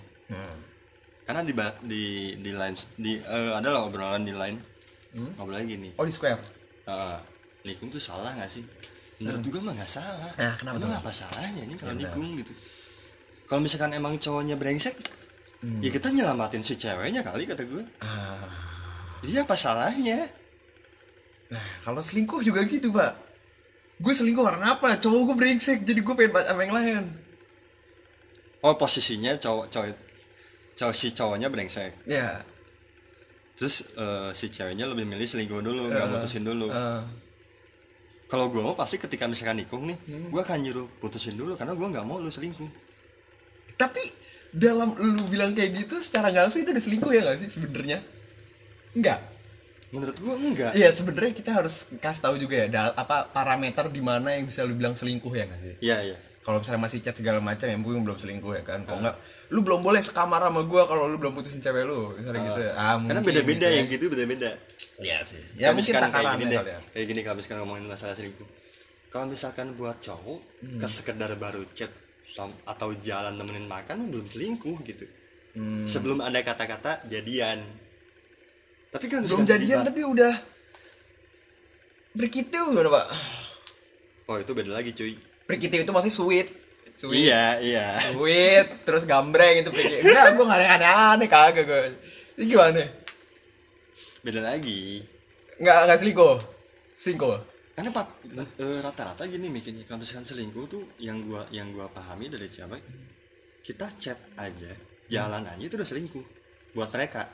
Karena 1.29 1.45
di 1.45 1.53
di 1.85 2.03
di 2.41 2.51
line 2.53 2.77
di 2.97 3.13
eh, 3.21 3.53
ada 3.57 3.69
lah 3.73 3.83
obrolan 3.89 4.23
di 4.23 4.33
line. 4.37 4.59
Lagi 5.39 5.75
nih 5.81 5.97
oh 5.97 6.05
di 6.07 6.15
square? 6.15 6.39
Eh, 6.89 7.19
nikung 7.67 7.93
tuh 7.93 8.01
salah 8.01 8.33
gak 8.39 8.49
sih 8.49 8.65
menurut 9.19 9.43
gue 9.43 9.61
mah 9.61 9.75
nggak 9.75 9.91
salah. 9.91 10.33
Nah, 10.35 10.55
kenapa 10.55 10.77
emang 10.79 10.91
tuh? 10.91 11.01
apa 11.01 11.11
salahnya 11.11 11.63
ini 11.67 11.75
kalau 11.75 11.95
Ya, 11.95 11.99
nikung 12.07 12.39
gitu? 12.39 12.53
Kalau 13.45 13.61
misalkan 13.61 13.91
emang 13.93 14.15
cowoknya 14.17 14.55
brengsek 14.55 14.95
ya 15.83 15.91
kita 15.91 16.15
nyelamatin 16.15 16.63
si 16.63 16.79
ceweknya 16.79 17.27
kali 17.27 17.43
kata 17.43 17.67
gue 17.67 17.83
ah. 17.99 18.47
Iya 19.27 19.43
apa 19.43 19.59
salahnya? 19.59 20.23
Nah, 21.51 21.65
kalau 21.83 21.99
selingkuh 21.99 22.39
juga 22.45 22.63
gitu, 22.63 22.95
Pak. 22.95 23.13
Gue 23.99 24.15
selingkuh 24.15 24.47
karena 24.47 24.79
apa? 24.79 24.95
Cowok 25.03 25.35
gue 25.35 25.37
brengsek, 25.43 25.83
jadi 25.83 25.99
gue 25.99 26.15
pengen 26.15 26.39
sama 26.47 26.63
yang 26.63 26.75
lain. 26.77 27.05
oh 28.59 28.75
posisinya 28.75 29.35
cowok 29.39 29.67
cowok 29.71 29.89
cowok 30.75 30.95
si 30.95 31.11
cowoknya 31.11 31.51
brengsek. 31.51 31.95
Ya. 32.07 32.43
terus 33.59 33.91
eh, 33.99 34.31
si 34.39 34.55
ceweknya 34.55 34.87
lebih 34.87 35.03
milih 35.03 35.27
selingkuh 35.27 35.59
dulu 35.59 35.91
nggak 35.91 36.07
mutusin 36.07 36.47
dulu. 36.47 36.71
eh, 36.71 37.03
kalau 38.29 38.47
gue 38.47 38.61
mau 38.61 38.73
pasti 38.73 38.97
ketika 38.97 39.25
misalkan 39.25 39.57
nikung 39.57 39.83
nih 39.85 39.97
Hmm. 40.05 40.29
gue 40.29 40.39
akan 40.39 40.59
nyuruh 40.61 40.87
putusin 40.99 41.33
dulu 41.33 41.57
karena 41.57 41.73
gue 41.73 41.87
nggak 41.87 42.05
mau 42.05 42.17
lu 42.17 42.29
selingkuh 42.29 42.69
tapi 43.75 44.03
dalam 44.51 44.93
lu 44.93 45.23
bilang 45.27 45.53
kayak 45.53 45.71
gitu 45.77 45.97
secara 45.99 46.29
nggak 46.29 46.45
langsung 46.45 46.61
itu 46.61 46.71
udah 46.71 46.81
selingkuh 46.83 47.11
ya 47.11 47.21
nggak 47.23 47.39
sih 47.39 47.49
sebenarnya? 47.51 47.99
Enggak. 48.91 49.21
menurut 49.89 50.13
gue 50.15 50.35
enggak 50.35 50.73
Iya, 50.75 50.93
sebenarnya 50.93 51.33
kita 51.33 51.51
harus 51.55 51.89
kasih 51.97 52.21
tahu 52.23 52.37
juga 52.37 52.57
ya 52.59 52.69
da- 52.69 52.93
apa 52.93 53.25
parameter 53.27 53.89
di 53.89 54.01
mana 54.01 54.31
yang 54.31 54.45
bisa 54.45 54.61
lu 54.61 54.73
bilang 54.73 54.93
selingkuh 54.93 55.33
ya 55.33 55.45
nggak 55.45 55.57
sih? 55.59 55.75
iya 55.81 56.01
iya 56.03 56.17
Kalau 56.39 56.61
misalnya 56.61 56.81
masih 56.83 56.99
chat 56.99 57.13
segala 57.15 57.41
macam 57.41 57.65
ya 57.65 57.77
mungkin 57.77 58.05
belum 58.05 58.17
selingkuh 58.17 58.53
ya 58.55 58.63
kan. 58.63 58.81
Kalau 58.83 58.99
enggak 58.99 59.17
lu 59.49 59.61
belum 59.61 59.81
boleh 59.81 60.01
sekamar 60.01 60.41
sama 60.43 60.61
gua 60.63 60.85
kalau 60.85 61.05
lu 61.05 61.17
belum 61.17 61.33
putusin 61.33 61.57
cewek 61.59 61.85
lu, 61.85 62.13
misalnya 62.15 62.41
gitu 62.43 62.61
ya. 62.63 62.73
Ah, 62.75 62.97
karena 62.97 63.21
mungkin 63.21 63.25
beda-beda 63.27 63.53
gitu 63.59 63.65
ya. 63.67 63.77
yang 63.77 63.87
gitu 63.87 64.05
beda-beda 64.09 64.51
Iya 64.99 65.23
sih. 65.23 65.39
Ya 65.55 65.71
mungkin 65.71 65.95
kayak 65.95 66.35
gini 66.39 66.51
deh. 66.51 66.59
kali 66.59 66.73
ya. 66.75 66.81
kayak 66.91 67.07
gini 67.07 67.21
kalau 67.23 67.37
misalkan 67.39 67.59
ngomongin 67.63 67.87
masalah 67.87 68.15
selingkuh. 68.19 68.49
Kalau 69.09 69.27
misalkan 69.31 69.67
buat 69.79 69.97
cowok 70.03 70.41
Hmm. 70.59 70.79
ke 70.83 70.87
sekedar 70.91 71.31
baru 71.39 71.63
chat 71.71 71.89
atau 72.67 72.93
jalan 73.01 73.35
nemenin 73.39 73.65
makan 73.65 74.11
belum 74.13 74.27
selingkuh 74.27 74.79
gitu. 74.85 75.07
Hmm. 75.57 75.89
sebelum 75.89 76.21
ada 76.21 76.39
kata-kata 76.45 77.09
jadian. 77.09 77.65
Tapi 78.93 79.07
kan 79.09 79.25
belum 79.25 79.43
jadian 79.43 79.81
tapi 79.83 80.05
udah 80.05 80.35
berkitiu 82.15 82.75
gimana 82.75 82.91
pak? 82.93 83.07
Oh 84.29 84.37
itu 84.37 84.53
beda 84.53 84.71
lagi 84.71 84.93
cuy. 84.93 85.17
Berkitiu 85.49 85.83
itu 85.83 85.93
masih 85.95 86.13
sweet. 86.13 86.49
Sweet. 86.99 87.31
Iya 87.31 87.45
iya. 87.65 87.87
Sweet 88.13 88.85
terus 88.85 89.07
gambreng 89.07 89.63
itu 89.63 89.71
berkitiu. 89.73 90.05
Enggak 90.05 90.27
gue 90.37 90.45
nggak 90.45 90.61
aneh 90.79 90.89
aneh 90.91 91.29
kagak 91.31 91.65
gue 91.65 91.81
ini 92.39 92.45
gimana 92.55 92.83
beda 94.29 94.45
lagi. 94.45 95.01
Nggak 95.57 95.77
nggak 95.85 95.99
selingkuh. 95.99 96.37
Selingkuh. 96.95 97.37
Karena 97.73 97.91
pak 97.91 98.07
eh, 98.59 98.79
rata-rata 98.79 99.25
gini 99.25 99.49
mikirnya 99.49 99.87
kalau 99.87 100.03
misalkan 100.03 100.27
selingkuh 100.27 100.67
tuh 100.67 100.83
yang 100.99 101.23
gua 101.23 101.47
yang 101.49 101.71
gua 101.71 101.89
pahami 101.89 102.27
dari 102.27 102.47
cewek 102.47 102.83
kita 103.63 103.87
chat 103.97 104.19
aja 104.35 104.73
jalan 105.07 105.41
aja 105.43 105.63
itu 105.63 105.75
udah 105.75 105.87
selingkuh 105.87 106.25
buat 106.73 106.91
mereka. 106.91 107.25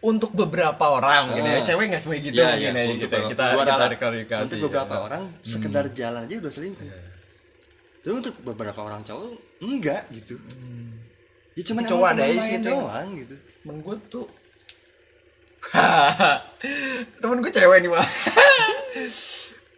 Untuk 0.00 0.32
beberapa 0.32 0.86
orang 0.88 1.34
gitu 1.34 1.44
ya 1.44 1.58
Ah. 1.58 1.66
cewek 1.66 1.84
nggak 1.90 2.00
semua 2.00 2.16
gitu 2.16 2.30
Iya, 2.32 2.50
iya, 2.56 2.70
ya 2.70 2.82
untuk 2.88 3.04
kita 3.04 3.16
beberapa- 3.18 3.28
kita 3.28 3.44
gua 3.50 3.64
kita 3.66 3.96
klarifikasi 3.98 4.42
untuk 4.46 4.58
beberapa 4.64 4.94
ya. 4.94 5.00
orang 5.02 5.22
sekedar 5.42 5.84
jalan 5.90 6.20
aja 6.24 6.34
udah 6.38 6.52
selingkuh. 6.54 6.88
Tapi 8.00 8.14
untuk 8.14 8.34
beberapa 8.40 8.80
orang 8.80 9.02
cowok 9.02 9.28
enggak 9.60 10.02
gitu. 10.14 10.38
Ya 11.52 11.62
cuman 11.64 11.82
cowok 11.84 12.06
ada 12.08 12.22
sih 12.22 12.58
doang 12.60 13.08
gitu. 13.14 13.34
Temen 13.34 13.76
gue 13.80 13.96
tuh 14.08 14.26
temen 17.20 17.38
gue 17.40 17.52
cewek 17.52 17.78
nih 17.84 17.90
mah 17.90 18.06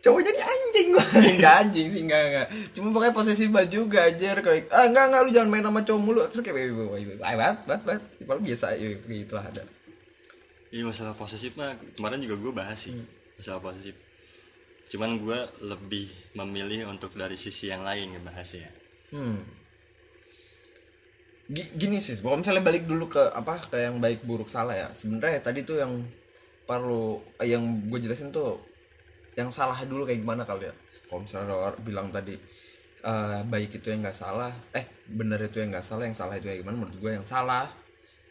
cowoknya 0.06 0.30
nih 0.30 0.44
anjing 0.46 0.86
gua 0.94 1.04
enggak 1.18 1.54
anjing 1.66 1.86
sih 1.90 2.00
enggak 2.06 2.22
enggak 2.30 2.46
cuma 2.78 3.10
posesif 3.10 3.50
banget 3.50 3.82
juga 3.82 4.06
aja 4.06 4.38
kayak 4.38 4.70
ah 4.70 4.86
enggak 4.86 5.04
enggak 5.10 5.20
lu 5.26 5.30
jangan 5.34 5.50
main 5.50 5.64
sama 5.66 5.80
cowok 5.82 6.00
mulu 6.02 6.22
terus 6.30 6.46
kayak 6.46 6.70
wah 6.70 7.34
bat 7.34 7.58
bat 7.66 7.80
bat 7.82 8.02
kalau 8.22 8.38
biasa 8.38 8.78
ya 8.78 8.94
gitu 9.02 9.34
lah 9.34 9.46
ada 9.50 9.66
Iya 10.76 10.82
masalah 10.82 11.14
posesif 11.14 11.54
mah 11.54 11.78
kemarin 11.94 12.20
juga 12.20 12.36
gue 12.42 12.52
bahas 12.52 12.76
sih 12.76 12.92
masalah 13.38 13.62
posesif. 13.62 13.94
Cuman 14.90 15.18
gue 15.18 15.38
lebih 15.66 16.10
memilih 16.34 16.90
untuk 16.90 17.14
dari 17.14 17.38
sisi 17.38 17.70
yang 17.70 17.80
lain 17.80 18.12
ngebahas 18.12 18.48
ya. 18.50 18.70
hmm 19.14 19.65
gini 21.52 22.02
sih 22.02 22.18
kalau 22.18 22.42
misalnya 22.42 22.66
balik 22.66 22.90
dulu 22.90 23.06
ke 23.06 23.22
apa 23.22 23.62
ke 23.70 23.78
yang 23.78 24.02
baik 24.02 24.26
buruk 24.26 24.50
salah 24.50 24.74
ya. 24.74 24.88
Sebenarnya 24.90 25.38
tadi 25.38 25.62
tuh 25.62 25.78
yang 25.78 26.02
perlu 26.66 27.22
eh, 27.38 27.54
yang 27.54 27.62
gue 27.86 27.98
jelasin 28.02 28.34
tuh 28.34 28.58
yang 29.38 29.54
salah 29.54 29.78
dulu 29.86 30.02
kayak 30.08 30.26
gimana 30.26 30.42
kali 30.42 30.66
ya. 30.66 30.74
Kalau 31.06 31.22
misalnya 31.22 31.54
orang 31.54 31.82
bilang 31.86 32.08
tadi 32.10 32.34
eh, 33.06 33.40
baik 33.46 33.78
itu 33.78 33.94
yang 33.94 34.02
nggak 34.02 34.18
salah 34.18 34.50
eh 34.74 35.06
benar 35.06 35.38
itu 35.38 35.62
yang 35.62 35.70
nggak 35.70 35.86
salah 35.86 36.10
yang 36.10 36.16
salah 36.18 36.34
itu 36.34 36.50
yang 36.50 36.66
gimana 36.66 36.82
menurut 36.82 36.98
gue 36.98 37.10
yang 37.14 37.26
salah 37.26 37.70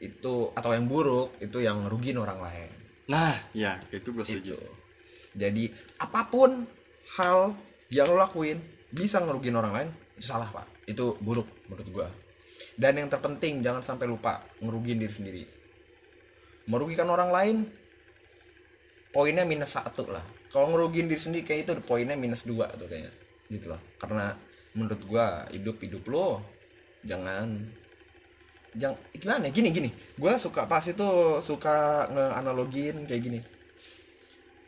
itu 0.04 0.52
atau 0.52 0.76
yang 0.76 0.92
buruk 0.92 1.40
itu 1.40 1.64
yang 1.64 1.88
rugiin 1.88 2.20
orang 2.20 2.44
lain. 2.44 2.70
Nah, 3.08 3.32
ya 3.56 3.80
itu 3.96 4.12
gue 4.12 4.26
setuju. 4.28 4.60
itu 4.60 4.60
jadi 5.36 5.72
apa 6.04 6.28
pun 6.28 6.68
hal 7.16 7.56
yang 7.92 8.08
lo 8.12 8.20
lakuin 8.20 8.60
bisa 8.92 9.20
ngerugiin 9.24 9.56
orang 9.56 9.72
lain 9.72 9.90
itu 10.20 10.28
salah 10.28 10.52
pak. 10.52 10.68
Itu 10.84 11.16
buruk 11.24 11.48
menurut 11.72 11.88
gua 11.96 12.08
dan 12.76 12.94
yang 13.00 13.08
terpenting 13.08 13.64
jangan 13.64 13.80
sampai 13.84 14.08
lupa 14.08 14.44
ngerugiin 14.60 15.00
diri 15.00 15.14
sendiri 15.14 15.44
merugikan 16.68 17.08
orang 17.08 17.32
lain 17.32 17.58
poinnya 19.16 19.48
minus 19.48 19.80
satu 19.80 20.12
lah 20.12 20.24
kalau 20.52 20.76
ngerugiin 20.76 21.08
diri 21.08 21.22
sendiri 21.22 21.44
kayak 21.48 21.60
itu 21.68 21.72
poinnya 21.88 22.20
minus 22.20 22.44
dua 22.44 22.68
tuh 22.76 22.88
kayaknya 22.92 23.12
gitu 23.48 23.72
loh 23.72 23.80
karena 24.02 24.36
menurut 24.76 25.02
gua 25.08 25.48
hidup 25.56 25.80
hidup 25.80 26.04
lo 26.12 26.44
jangan 27.08 27.48
jangan 28.76 28.98
gimana 29.16 29.48
ya? 29.48 29.52
gini 29.56 29.70
gini 29.72 29.90
gua 30.20 30.36
suka 30.36 30.68
pas 30.68 30.84
itu 30.84 31.08
suka 31.40 32.12
ngeanalogin 32.12 33.08
kayak 33.08 33.22
gini 33.24 33.40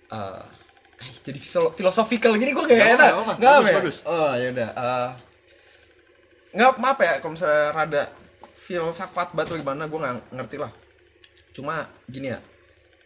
eh 0.07 0.43
eh, 1.03 1.09
jadi 1.27 1.39
filo- 1.43 1.73
philosophical 1.75 2.31
gini 2.39 2.55
gue 2.55 2.65
kayak 2.65 2.95
enak 2.95 3.11
nggak 3.11 3.19
apa-apa. 3.27 3.33
Bagus, 3.37 3.67
ya? 3.67 3.75
bagus. 3.75 3.97
oh 4.07 4.31
ya 4.33 4.47
udah 4.55 4.69
eh, 4.71 5.09
nggak 6.57 6.81
maaf 6.81 6.97
ya 6.97 7.21
kalau 7.21 7.37
misalnya 7.37 7.69
rada 7.69 8.03
filsafat 8.49 9.37
batu 9.37 9.53
gimana 9.53 9.85
gue 9.85 9.99
nggak 10.01 10.33
ngerti 10.33 10.57
lah. 10.57 10.73
Cuma 11.53 11.85
gini 12.09 12.33
ya 12.33 12.41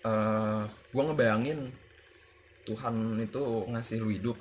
eh 0.08 0.63
gue 0.72 1.03
ngebayangin 1.03 1.60
Tuhan 2.63 3.20
itu 3.20 3.43
ngasih 3.67 4.00
lu 4.00 4.10
hidup. 4.15 4.39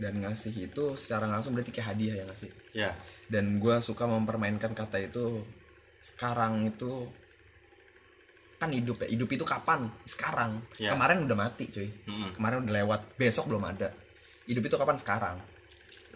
Dan 0.00 0.24
ngasih 0.24 0.56
itu 0.56 0.96
secara 0.96 1.28
langsung 1.28 1.52
berarti 1.52 1.76
kayak 1.76 1.92
hadiah 1.92 2.14
ya 2.16 2.24
ngasih? 2.24 2.48
Ya, 2.72 2.88
dan 3.28 3.60
gue 3.60 3.76
suka 3.84 4.08
mempermainkan 4.08 4.72
kata 4.72 4.96
itu 4.96 5.44
sekarang 6.00 6.64
itu 6.64 7.04
kan 8.56 8.72
hidup 8.72 9.04
ya 9.04 9.12
hidup 9.12 9.28
itu 9.28 9.44
kapan? 9.44 9.92
Sekarang. 10.08 10.64
Ya. 10.80 10.96
kemarin 10.96 11.28
udah 11.28 11.36
mati 11.36 11.68
cuy. 11.68 11.92
Mm-mm. 12.08 12.40
kemarin 12.40 12.64
udah 12.64 12.74
lewat 12.80 13.00
besok 13.20 13.52
belum 13.52 13.68
ada. 13.68 13.92
Hidup 14.48 14.64
itu 14.64 14.76
kapan? 14.80 14.96
Sekarang 14.96 15.36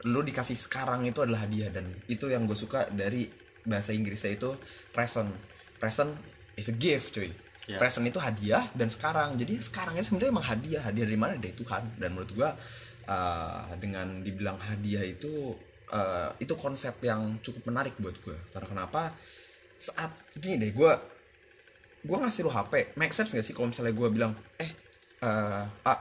lu 0.04 0.20
dikasih 0.20 0.56
sekarang 0.56 1.08
itu 1.08 1.20
adalah 1.25 1.49
hadiah. 1.49 1.73
Dan 1.73 1.88
itu 2.08 2.28
yang 2.28 2.44
gue 2.44 2.56
suka 2.56 2.88
dari 2.92 3.28
bahasa 3.64 3.92
Inggrisnya 3.96 4.37
itu 4.37 4.52
present. 4.92 5.28
Present 5.80 6.12
is 6.56 6.68
a 6.70 6.76
gift 6.76 7.16
cuy. 7.16 7.30
Ya. 7.64 7.80
present 7.80 8.04
itu 8.04 8.20
hadiah 8.20 8.61
dan 8.76 8.92
sekarang. 8.92 9.40
Jadi 9.40 9.56
sekarangnya 9.56 10.04
sebenarnya 10.04 10.32
emang 10.37 10.46
hadiah. 10.46 10.82
Hadiah 10.84 11.06
dari 11.08 11.16
mana? 11.16 11.34
Dari 11.40 11.56
Tuhan. 11.56 11.96
Dan 11.96 12.12
menurut 12.12 12.32
gue 12.37 12.50
uh, 13.08 13.73
dengan 13.80 14.20
dibilang 14.20 14.61
hadiah 14.61 15.04
itu 15.04 15.56
uh, 15.92 16.28
itu 16.40 16.54
konsep 16.56 16.96
yang 17.04 17.40
cukup 17.40 17.68
menarik 17.68 17.94
buat 18.00 18.16
gue 18.25 18.37
karena 18.54 18.68
kenapa? 18.68 19.12
Saat 19.75 20.14
gini 20.38 20.61
deh 20.61 20.73
gue 20.73 20.92
gue 22.04 22.16
ngasih 22.20 22.44
lo 22.44 22.52
HP 22.52 22.96
make 23.00 23.16
sense 23.16 23.32
gak 23.32 23.44
sih 23.44 23.56
kalau 23.56 23.73
misalnya 23.73 23.96
gue 23.96 24.08
bilang 24.12 24.32
eh 24.61 24.70
eh 25.25 25.64
A 25.88 25.94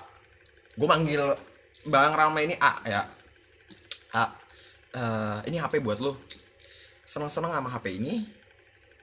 gue 0.75 0.87
manggil 0.87 1.23
bang 1.87 2.11
Rama 2.11 2.39
ini 2.43 2.59
A 2.59 2.73
ya 2.83 3.01
A 4.13 4.25
eh, 4.93 5.39
ini 5.49 5.57
HP 5.57 5.81
buat 5.81 5.97
lo. 5.99 6.17
Seneng-seneng 7.03 7.51
sama 7.51 7.69
HP 7.73 7.97
ini. 7.99 8.23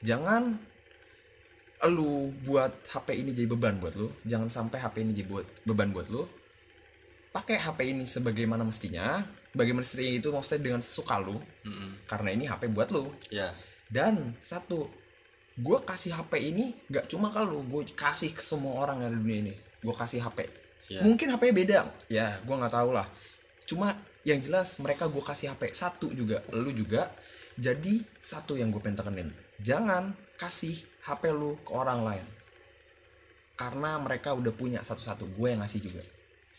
Jangan 0.00 0.56
lu 1.90 2.32
buat 2.44 2.72
HP 2.92 3.24
ini 3.24 3.30
jadi 3.32 3.48
beban 3.48 3.80
buat 3.80 3.96
lu. 3.96 4.12
Jangan 4.24 4.48
sampai 4.48 4.78
HP 4.80 5.02
ini 5.04 5.12
jadi 5.16 5.28
buat 5.28 5.46
beban 5.64 5.90
buat 5.92 6.08
lu. 6.12 6.24
Pakai 7.30 7.56
HP 7.62 7.94
ini 7.94 8.04
sebagaimana 8.04 8.66
mestinya. 8.66 9.22
Bagaimana 9.54 9.82
mestinya 9.86 10.14
itu 10.14 10.28
maksudnya 10.30 10.60
dengan 10.62 10.80
sesuka 10.82 11.18
lu. 11.22 11.38
Mm-mm. 11.66 12.06
karena 12.06 12.30
ini 12.34 12.44
HP 12.50 12.70
buat 12.70 12.90
lu. 12.90 13.10
Ya, 13.30 13.50
dan 13.90 14.34
satu 14.38 14.86
gue 15.60 15.78
kasih 15.84 16.14
HP 16.16 16.40
ini 16.54 16.72
gak 16.88 17.10
cuma 17.10 17.28
ke 17.28 17.42
lu 17.44 17.60
gue 17.68 17.84
kasih 17.92 18.32
ke 18.32 18.40
semua 18.40 18.80
orang 18.80 19.02
yang 19.04 19.08
ada 19.12 19.18
di 19.18 19.22
dunia 19.26 19.38
ini. 19.50 19.54
Gue 19.82 19.94
kasih 19.96 20.22
HP 20.22 20.46
Ya. 20.90 21.06
mungkin 21.06 21.30
HP 21.30 21.54
beda. 21.54 21.86
Ya 22.10 22.42
gue 22.42 22.50
nggak 22.54 22.74
tahu 22.74 22.90
lah. 22.90 23.06
Cuma 23.62 23.94
yang 24.24 24.38
jelas 24.38 24.76
mereka 24.78 25.08
gue 25.08 25.22
kasih 25.24 25.52
HP 25.54 25.72
satu 25.72 26.12
juga 26.12 26.40
lu 26.52 26.70
juga. 26.72 27.08
Jadi 27.60 28.00
satu 28.16 28.56
yang 28.56 28.72
gue 28.72 28.80
pengen 28.80 28.96
tekenin. 29.00 29.28
Jangan 29.60 30.16
kasih 30.40 30.72
HP 31.04 31.32
lu 31.32 31.60
ke 31.60 31.72
orang 31.76 32.00
lain. 32.00 32.26
Karena 33.56 34.00
mereka 34.00 34.32
udah 34.32 34.52
punya 34.56 34.80
satu-satu. 34.80 35.28
Gue 35.36 35.52
yang 35.52 35.60
ngasih 35.60 35.80
juga. 35.84 36.00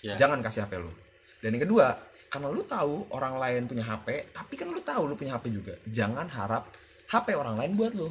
Ya, 0.05 0.13
jangan 0.17 0.41
kasih 0.45 0.65
HP 0.65 0.77
lu. 0.77 0.93
Dan 1.41 1.57
yang 1.57 1.65
kedua 1.65 1.97
karena 2.31 2.47
lu 2.47 2.61
tahu 2.63 3.11
orang 3.11 3.35
lain 3.41 3.67
punya 3.67 3.83
HP 3.83 4.31
tapi 4.31 4.55
kan 4.55 4.69
lu 4.71 4.79
tahu 4.85 5.09
lu 5.09 5.17
punya 5.17 5.37
HP 5.37 5.49
juga. 5.49 5.73
Jangan 5.89 6.29
harap 6.29 6.69
HP 7.09 7.33
orang 7.33 7.57
lain 7.57 7.73
buat 7.73 7.93
lu. 7.97 8.09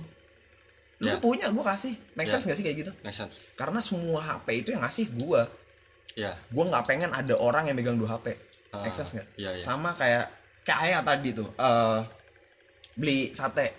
Lu 1.01 1.07
tuh 1.17 1.23
punya 1.23 1.49
gue 1.49 1.65
kasih. 1.65 1.95
Make 2.19 2.27
Ya. 2.29 2.33
sense 2.37 2.45
gak 2.51 2.59
sih 2.59 2.65
kayak 2.67 2.79
gitu? 2.85 2.93
Make 3.07 3.15
sense. 3.17 3.55
karena 3.55 3.81
semua 3.81 4.21
HP 4.21 4.67
itu 4.67 4.69
yang 4.75 4.83
ngasih 4.83 5.11
gue 5.15 5.43
Ya, 6.19 6.35
gue 6.51 6.65
nggak 6.67 6.91
pengen 6.91 7.15
ada 7.15 7.39
orang 7.39 7.71
yang 7.71 7.79
megang 7.79 7.95
dua 7.95 8.19
HP 8.19 8.35
Make 8.73 8.95
sense 8.95 9.11
nggak? 9.13 9.29
iya, 9.35 9.51
iya. 9.53 9.61
sama 9.61 9.91
kayak 9.93 10.31
kayak 10.63 10.79
ayah 10.85 11.01
tadi 11.03 11.33
tuh 11.33 11.51
eh 11.53 12.01
beli 12.95 13.33
sate. 13.33 13.75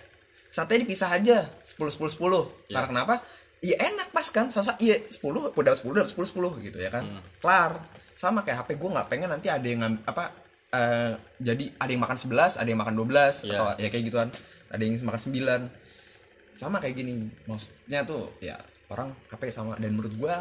Sate 0.48 0.76
dipisah 0.76 1.08
aja 1.10 1.48
10 1.64 1.80
10 1.88 2.12
10 2.12 2.20
Ya. 2.68 2.76
karena 2.76 2.88
kenapa? 2.92 3.14
Iya 3.58 3.78
enak 3.88 4.10
pas 4.10 4.26
kan 4.28 4.50
sasa 4.50 4.74
iya 4.78 4.98
10 4.98 5.22
udah 5.54 5.72
10 5.72 5.94
udah 5.94 6.04
10 6.04 6.12
10 6.28 6.60
gitu 6.62 6.76
ya 6.76 6.90
kan. 6.90 7.02
Hmm. 7.02 7.22
kelar. 7.38 7.72
Sama 8.12 8.42
kayak 8.42 8.62
HP 8.62 8.76
gue 8.76 8.90
nggak 8.90 9.08
pengen 9.08 9.28
nanti 9.28 9.48
ada 9.48 9.64
yang 9.64 9.80
ngam- 9.80 10.02
apa 10.04 10.28
eh, 10.70 11.12
jadi 11.38 11.64
ada 11.78 11.88
yang 11.88 12.00
makan 12.00 12.18
11 12.18 12.56
ada 12.56 12.68
yang 12.68 12.76
makan 12.76 12.94
12 12.94 13.44
Ya. 13.44 13.56
atau 13.56 13.66
ya 13.78 13.88
kayak 13.88 14.04
gituan. 14.04 14.28
Ada 14.68 14.82
yang 14.82 14.94
makan 15.00 15.20
9 15.22 15.62
sama 16.52 16.76
kayak 16.78 16.92
gini 16.94 17.16
maksudnya 17.44 18.04
tuh 18.04 18.28
ya 18.38 18.60
orang 18.88 19.08
HP 19.30 19.48
sama 19.48 19.72
dan 19.76 19.96
menurut 19.96 20.12
gue 20.12 20.36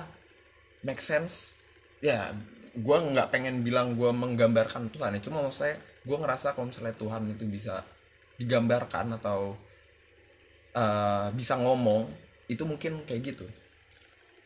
make 0.81 0.99
sense. 0.99 1.55
Ya 1.99 2.33
gue 2.71 2.97
nggak 3.11 3.27
pengen 3.31 3.67
bilang 3.67 3.99
gue 3.99 4.09
menggambarkan 4.11 4.91
Tuhan 4.95 5.17
ya. 5.17 5.21
Cuma 5.23 5.43
maksud 5.43 5.67
saya 5.67 5.75
gue 5.79 6.17
ngerasa 6.17 6.55
kalau 6.55 6.71
misalnya 6.71 6.95
Tuhan 6.95 7.21
itu 7.27 7.43
bisa 7.47 7.83
digambarkan 8.39 9.19
atau 9.19 9.53
eh, 10.75 11.27
bisa 11.35 11.59
ngomong 11.59 12.07
itu 12.47 12.63
mungkin 12.63 13.03
kayak 13.03 13.21
gitu. 13.35 13.45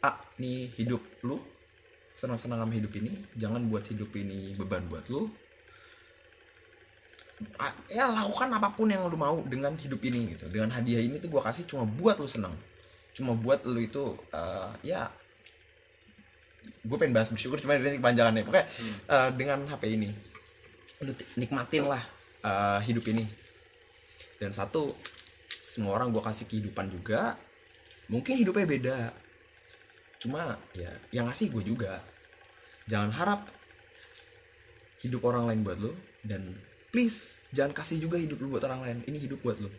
Ah 0.01 0.17
nih 0.41 0.73
hidup 0.77 1.01
lu 1.25 1.37
senang-senang 2.15 2.63
sama 2.63 2.73
hidup 2.73 2.93
ini 2.95 3.11
jangan 3.35 3.65
buat 3.67 3.85
hidup 3.85 4.09
ini 4.17 4.57
beban 4.57 4.85
buat 4.89 5.05
lu. 5.13 5.29
Ya 7.91 8.07
lakukan 8.07 8.47
apa 8.55 8.71
pun 8.71 8.87
yang 8.87 9.03
lu 9.11 9.17
mau 9.19 9.43
dengan 9.45 9.75
hidup 9.75 10.01
ini 10.01 10.33
gitu. 10.33 10.47
Dengan 10.49 10.71
hadiah 10.73 11.03
ini 11.03 11.19
tuh 11.19 11.29
gue 11.29 11.41
kasih 11.43 11.67
cuma 11.69 11.85
buat 11.85 12.17
lu 12.17 12.25
senang. 12.25 12.55
Cuma 13.13 13.37
buat 13.37 13.63
lu 13.67 13.79
itu 13.79 14.17
eh, 14.33 14.71
ya 14.81 15.11
gue 16.81 16.97
pengen 16.97 17.13
bahas 17.13 17.29
bersyukur 17.29 17.57
cuma 17.57 17.75
ini 17.75 17.97
kepanjangan 17.97 18.33
nih. 18.33 18.43
Pokoknya 18.43 18.67
eh, 19.05 19.29
dengan 19.33 19.59
HP 19.63 19.83
ini 19.91 20.09
lu 21.01 21.11
ti- 21.11 21.27
nikmatin 21.35 21.85
lah 21.85 22.01
eh, 22.41 22.79
hidup 22.83 23.05
ini. 23.07 23.25
Dan 24.35 24.51
satu 24.51 24.91
semua 25.47 25.95
orang 25.95 26.11
gue 26.11 26.19
kasih 26.19 26.45
kehidupan 26.45 26.87
juga 26.87 27.35
mungkin 28.07 28.35
hidupnya 28.35 28.65
beda. 28.65 28.97
Cuma 30.17 30.55
ya 30.73 30.91
yang 31.11 31.25
ngasih 31.25 31.49
gue 31.49 31.63
juga. 31.65 31.99
Jangan 32.85 33.11
harap 33.11 33.41
hidup 35.01 35.21
orang 35.23 35.45
lain 35.45 35.61
buat 35.61 35.77
lo 35.77 35.93
dan 36.21 36.41
please 36.89 37.41
jangan 37.51 37.71
kasih 37.71 37.99
juga 37.99 38.17
hidup 38.17 38.39
lu 38.39 38.51
buat 38.51 38.63
orang 38.63 38.81
lain. 38.81 38.97
Ini 39.05 39.17
hidup 39.21 39.41
buat 39.41 39.57
lo 39.57 39.69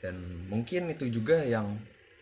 dan 0.00 0.16
mungkin 0.48 0.88
itu 0.88 1.12
juga 1.12 1.44
yang 1.44 1.76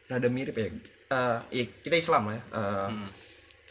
rada 0.07 0.27
mirip 0.27 0.57
ya 0.57 0.69
Eh, 1.09 1.41
ya, 1.55 1.65
kita 1.81 1.97
Islam 1.97 2.29
ya 2.29 2.41
Eh, 2.53 2.89
Hmm. 2.91 3.09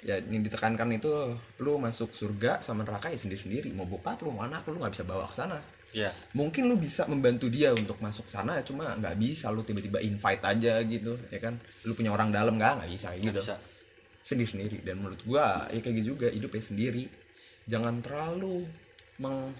Ya 0.05 0.21
yang 0.21 0.45
ditekankan 0.45 0.93
itu 0.93 1.09
lu 1.57 1.81
masuk 1.81 2.13
surga 2.13 2.61
sama 2.61 2.85
neraka 2.85 3.09
ya 3.09 3.17
sendiri 3.17 3.41
sendiri 3.41 3.69
mau 3.73 3.89
bokap 3.89 4.21
lu 4.21 4.29
mau 4.29 4.45
anak 4.45 4.61
lu 4.69 4.77
nggak 4.77 4.93
bisa 4.93 5.05
bawa 5.07 5.25
ke 5.25 5.35
sana. 5.37 5.57
Ya, 5.95 6.11
mungkin 6.35 6.67
lu 6.67 6.75
bisa 6.75 7.07
membantu 7.07 7.47
dia 7.47 7.71
untuk 7.71 7.97
masuk 8.03 8.27
sana 8.27 8.59
cuma 8.61 8.91
nggak 8.99 9.15
bisa. 9.17 9.47
Lu 9.49 9.63
tiba-tiba 9.63 10.03
invite 10.03 10.43
aja 10.43 10.83
gitu 10.83 11.15
ya 11.31 11.39
kan? 11.39 11.57
Lu 11.87 11.95
punya 11.95 12.11
orang 12.11 12.29
dalam 12.29 12.59
nggak 12.59 12.83
nggak 12.83 12.91
bisa 12.91 13.07
kayak 13.15 13.23
gitu. 13.33 13.41
bisa. 13.41 13.57
sendiri 14.27 14.49
sendiri 14.51 14.77
dan 14.83 14.99
menurut 14.99 15.23
gua 15.23 15.71
ya 15.71 15.79
kayak 15.79 16.03
gitu 16.03 16.19
juga 16.19 16.27
hidupnya 16.27 16.59
sendiri. 16.59 17.07
Jangan 17.63 18.03
terlalu 18.03 18.67
meng 19.23 19.55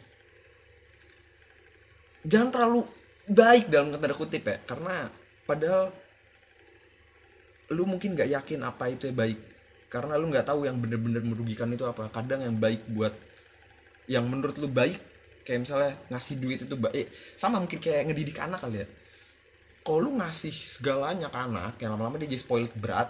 jangan 2.28 2.52
terlalu 2.52 2.84
baik 3.32 3.72
dalam 3.72 3.96
tanda 3.96 4.12
kutip 4.12 4.44
ya. 4.44 4.60
Karena 4.68 5.08
padahal 5.48 5.96
lu 7.72 7.88
mungkin 7.88 8.20
nggak 8.20 8.28
yakin 8.36 8.60
apa 8.68 8.92
itu 8.92 9.08
yang 9.08 9.16
baik 9.16 9.57
karena 9.88 10.20
lu 10.20 10.28
nggak 10.28 10.48
tahu 10.48 10.68
yang 10.68 10.78
bener-bener 10.84 11.24
merugikan 11.24 11.72
itu 11.72 11.88
apa. 11.88 12.12
Kadang 12.12 12.44
yang 12.44 12.60
baik 12.60 12.84
buat 12.92 13.16
yang 14.08 14.28
menurut 14.28 14.56
lu 14.60 14.68
baik 14.68 15.00
kayak 15.48 15.64
misalnya 15.64 15.96
ngasih 16.12 16.36
duit 16.44 16.60
itu 16.60 16.76
baik 16.76 17.08
sama 17.40 17.64
mungkin 17.64 17.80
kayak 17.80 18.12
ngedidik 18.12 18.38
anak 18.44 18.60
kali 18.60 18.84
ya. 18.84 18.88
Kalau 19.88 20.04
lu 20.04 20.12
ngasih 20.20 20.52
segalanya 20.52 21.32
ke 21.32 21.40
anak 21.40 21.80
yang 21.80 21.96
lama-lama 21.96 22.20
dia 22.20 22.28
jadi 22.28 22.44
spoiled 22.44 22.76
berat 22.76 23.08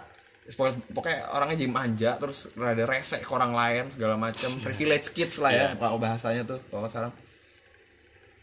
spoiled 0.48 0.80
pokoknya 0.94 1.28
orangnya 1.36 1.60
jadi 1.60 1.72
manja 1.74 2.10
terus 2.16 2.48
rada 2.56 2.88
resek 2.88 3.20
ke 3.20 3.30
orang 3.34 3.52
lain 3.52 3.84
segala 3.92 4.16
macam 4.16 4.48
privilege 4.64 5.12
kids 5.12 5.36
lah 5.44 5.52
ya 5.52 5.68
kalau 5.76 5.98
bahasanya 5.98 6.46
tuh 6.46 6.62
kalau 6.70 6.86
sekarang. 6.86 7.12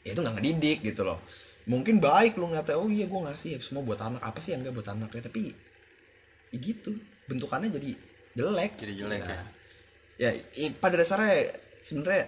Ya 0.06 0.14
itu 0.14 0.22
nggak 0.22 0.36
ngedidik 0.38 0.80
gitu 0.84 1.02
loh. 1.08 1.18
Mungkin 1.66 1.98
baik 1.98 2.38
lu 2.38 2.52
nggak 2.52 2.70
tahu 2.70 2.86
oh 2.86 2.90
iya 2.92 3.10
gue 3.10 3.22
ngasih 3.26 3.58
ya 3.58 3.60
semua 3.64 3.82
buat 3.82 3.98
anak. 3.98 4.22
Apa 4.22 4.38
sih 4.44 4.54
yang 4.54 4.62
nggak 4.62 4.76
buat 4.76 4.90
anak 4.92 5.10
ya? 5.16 5.24
Tapi 5.24 5.56
ya 6.52 6.58
gitu. 6.62 6.94
Bentukannya 7.26 7.74
jadi 7.74 7.96
jelek. 8.36 8.72
Jadi 8.80 8.94
jelek 9.00 9.22
Nah, 9.24 9.32
ya. 9.36 9.42
ya 10.20 10.32
i- 10.64 10.76
pada 10.76 10.96
dasarnya 11.00 11.52
sebenarnya 11.82 12.26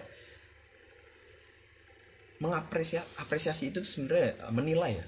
mengapresiasi 2.38 3.18
apresiasi 3.22 3.62
itu 3.74 3.82
tuh 3.82 3.90
sebenarnya 3.90 4.30
menilai 4.54 4.92
ya. 5.02 5.06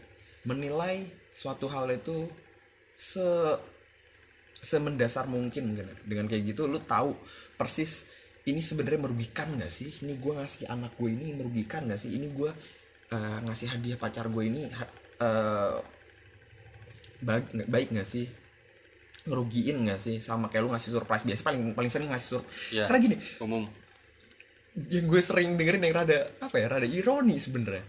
Menilai 0.48 1.06
suatu 1.30 1.66
hal 1.70 1.86
itu 1.94 2.26
se 2.96 3.22
semendasar 4.60 5.24
mungkin 5.24 5.72
mungkin 5.72 5.88
ya. 5.88 5.96
dengan 6.04 6.26
kayak 6.28 6.52
gitu 6.52 6.68
lu 6.68 6.80
tahu 6.84 7.16
persis 7.56 8.04
ini 8.44 8.60
sebenarnya 8.60 9.00
merugikan 9.00 9.48
gak 9.56 9.72
sih? 9.72 9.88
Ini 10.04 10.16
gue 10.20 10.32
ngasih 10.36 10.68
anak 10.68 10.96
gue 11.00 11.10
ini 11.12 11.32
merugikan 11.36 11.88
gak 11.88 12.00
sih? 12.00 12.10
Ini 12.16 12.28
gue 12.32 12.50
eh, 13.12 13.38
ngasih 13.46 13.68
hadiah 13.72 13.98
pacar 14.00 14.28
gue 14.28 14.44
ini 14.44 14.68
eh, 15.20 15.76
baik 17.20 17.68
baik 17.68 17.88
gak 17.96 18.08
sih 18.08 18.26
ngerugiin 19.30 19.86
gak 19.86 20.02
sih? 20.02 20.18
Sama 20.18 20.50
kayak 20.50 20.66
lu 20.66 20.70
ngasih 20.74 20.90
surprise. 20.90 21.22
Biasa 21.22 21.42
paling 21.46 21.62
paling 21.72 21.90
sering 21.90 22.10
ngasih 22.10 22.28
surprise 22.42 22.74
Iya. 22.74 22.84
karena 22.90 22.98
gini 23.06 23.16
umum. 23.40 23.64
yang 24.90 25.06
gue 25.10 25.18
sering 25.18 25.58
dengerin 25.58 25.82
yang 25.82 25.94
rada 25.98 26.18
apa 26.38 26.56
ya 26.58 26.66
rada 26.70 26.86
ironi 26.86 27.38
sebenarnya. 27.38 27.82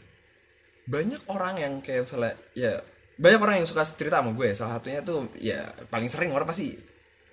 Banyak 0.90 1.30
orang 1.30 1.56
yang 1.62 1.74
kayak 1.82 2.10
misalnya 2.10 2.34
ya 2.58 2.74
banyak 3.22 3.38
orang 3.38 3.56
yang 3.62 3.68
suka 3.70 3.86
cerita 3.86 4.22
sama 4.22 4.34
gue. 4.34 4.50
Salah 4.54 4.82
satunya 4.82 5.02
tuh 5.06 5.30
ya 5.38 5.62
paling 5.94 6.10
sering 6.10 6.34
orang 6.34 6.50
pasti 6.50 6.74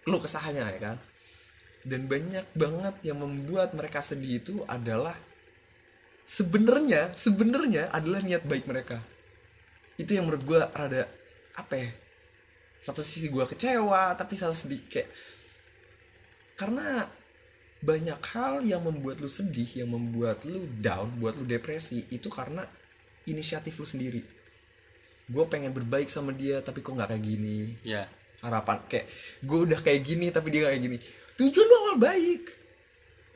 lu 0.04 0.20
kesahnya 0.20 0.68
ya 0.68 0.80
kan? 0.80 0.96
Dan 1.80 2.04
banyak 2.04 2.44
banget 2.52 2.94
yang 3.08 3.24
membuat 3.24 3.72
mereka 3.72 4.04
sedih 4.04 4.44
itu 4.44 4.60
adalah 4.68 5.16
sebenarnya 6.28 7.16
sebenarnya 7.16 7.88
adalah 7.88 8.20
niat 8.20 8.44
baik 8.44 8.68
mereka. 8.68 9.00
Itu 9.96 10.12
yang 10.12 10.28
menurut 10.28 10.44
gue 10.44 10.60
rada 10.60 11.08
apa 11.56 11.74
ya 11.74 11.90
satu 12.78 13.02
sisi 13.02 13.26
gue 13.26 13.42
kecewa 13.42 14.14
tapi 14.14 14.38
satu 14.38 14.54
sedih 14.54 14.80
kayak 14.86 15.10
karena 16.54 17.10
banyak 17.78 18.18
hal 18.34 18.62
yang 18.66 18.82
membuat 18.82 19.22
lu 19.22 19.30
sedih 19.30 19.66
yang 19.82 19.90
membuat 19.94 20.42
lu 20.46 20.66
down 20.78 21.14
buat 21.18 21.38
lu 21.38 21.46
depresi 21.46 22.06
itu 22.10 22.26
karena 22.26 22.66
inisiatif 23.30 23.78
lu 23.78 23.86
sendiri. 23.86 24.22
Gue 25.30 25.44
pengen 25.46 25.70
berbaik 25.70 26.10
sama 26.10 26.34
dia 26.34 26.58
tapi 26.58 26.82
kok 26.82 26.90
nggak 26.90 27.14
kayak 27.14 27.22
gini? 27.22 27.78
Ya. 27.86 28.10
Harapan 28.42 28.82
kayak 28.90 29.06
gue 29.46 29.58
udah 29.70 29.78
kayak 29.78 30.00
gini 30.02 30.26
tapi 30.34 30.50
dia 30.50 30.66
kayak 30.66 30.82
gini. 30.82 30.98
Tujuan 31.38 31.66
lu 31.70 31.76
awal 31.86 31.96
baik. 32.02 32.42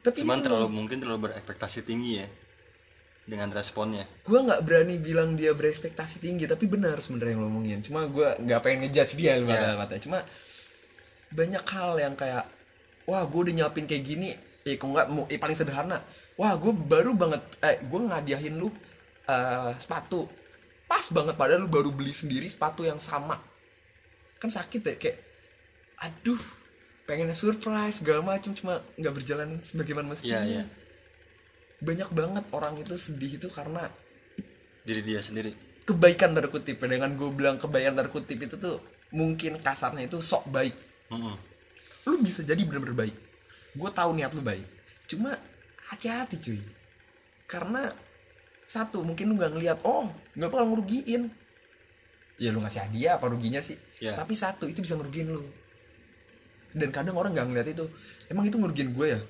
Tapi 0.03 0.27
cuman 0.27 0.43
itu 0.43 0.47
terlalu 0.51 0.69
mungkin 0.75 0.99
terlalu 0.99 1.31
berekspektasi 1.31 1.87
tinggi 1.87 2.19
ya 2.19 2.27
dengan 3.23 3.49
responnya. 3.55 4.03
Gue 4.27 4.43
nggak 4.43 4.67
berani 4.67 4.99
bilang 4.99 5.39
dia 5.39 5.55
berekspektasi 5.55 6.19
tinggi 6.19 6.51
tapi 6.51 6.67
benar 6.67 6.99
sebenarnya 6.99 7.39
yang 7.39 7.43
ngomongin 7.47 7.79
cuma 7.87 8.07
gue 8.11 8.29
nggak 8.43 8.61
pengen 8.67 8.79
ngejudge 8.87 9.15
dia 9.15 9.39
Iya. 9.39 9.47
yeah. 9.47 9.75
kata 9.79 10.03
cuma 10.03 10.19
banyak 11.33 11.65
hal 11.65 11.93
yang 12.03 12.15
kayak 12.19 12.45
wah 13.07 13.23
gue 13.25 13.41
udah 13.49 13.55
nyiapin 13.55 13.87
kayak 13.87 14.05
gini. 14.05 14.35
Eh 14.67 14.75
kok 14.79 14.91
nggak 14.91 15.07
mau 15.11 15.25
eh, 15.31 15.39
paling 15.39 15.55
sederhana. 15.55 16.03
Wah 16.35 16.59
gue 16.59 16.73
baru 16.75 17.15
banget 17.15 17.43
eh 17.63 17.79
gue 17.87 18.01
ngadiahin 18.11 18.59
lu 18.59 18.69
eh, 19.31 19.71
sepatu. 19.79 20.27
Pas 20.91 21.07
banget 21.15 21.35
padahal 21.39 21.63
lu 21.65 21.71
baru 21.71 21.95
beli 21.95 22.11
sendiri 22.11 22.51
sepatu 22.51 22.83
yang 22.83 22.99
sama. 22.99 23.39
Kan 24.43 24.51
sakit 24.51 24.83
ya 24.83 24.95
kayak 24.99 25.19
aduh 26.03 26.43
pengennya 27.07 27.39
surprise 27.39 28.03
segala 28.03 28.23
macam 28.27 28.51
cuma 28.51 28.83
nggak 28.99 29.15
berjalan 29.15 29.63
sebagaimana 29.63 30.11
mestinya. 30.11 30.43
Iya, 30.43 30.63
iya. 30.63 30.65
Banyak 31.83 32.09
banget 32.15 32.45
orang 32.55 32.79
itu 32.79 32.95
sedih 32.95 33.43
itu 33.43 33.51
karena 33.51 33.91
diri 34.87 35.03
dia 35.03 35.19
sendiri. 35.19 35.51
kebaikan 35.83 36.31
tanda 36.31 36.47
kutip 36.47 36.79
ya. 36.79 36.87
dengan 36.87 37.19
gue 37.19 37.27
bilang 37.35 37.59
kebaikan 37.59 37.99
tanda 37.99 38.07
kutip 38.07 38.39
itu 38.39 38.55
tuh 38.55 38.79
mungkin 39.11 39.59
kasarnya 39.59 40.07
itu 40.07 40.23
sok 40.23 40.47
baik. 40.55 40.75
Mm-mm. 41.11 41.37
lu 42.09 42.17
bisa 42.23 42.47
jadi 42.47 42.63
bener-bener 42.63 42.95
baik. 42.95 43.17
Gue 43.75 43.91
tahu 43.91 44.15
niat 44.15 44.31
lu 44.31 44.43
baik. 44.43 44.63
Cuma 45.11 45.35
hati-hati 45.91 46.39
cuy. 46.39 46.63
Karena 47.51 47.91
satu 48.63 49.03
mungkin 49.03 49.35
lu 49.35 49.35
nggak 49.37 49.53
ngeliat 49.59 49.79
oh 49.83 50.07
nggak 50.39 50.51
bakal 50.51 50.71
ngerugiin. 50.71 51.35
Ya 52.39 52.55
lu 52.55 52.63
ngasih 52.63 52.87
hadiah 52.87 53.19
apa 53.19 53.27
ruginya 53.27 53.59
sih? 53.59 53.77
Ya. 54.03 54.19
tapi 54.19 54.35
satu 54.35 54.71
itu 54.71 54.83
bisa 54.83 54.95
ngerugiin 54.95 55.35
lu. 55.35 55.43
Dan 56.75 56.95
kadang 56.95 57.19
orang 57.19 57.35
nggak 57.35 57.47
ngeliat 57.51 57.69
itu. 57.75 57.91
Emang 58.31 58.47
itu 58.47 58.55
ngerugiin 58.55 58.95
gue 58.95 59.07
ya? 59.19 59.21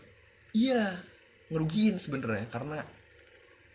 Iya 0.52 1.11
ngerugiin 1.52 2.00
sebenarnya 2.00 2.48
karena 2.48 2.80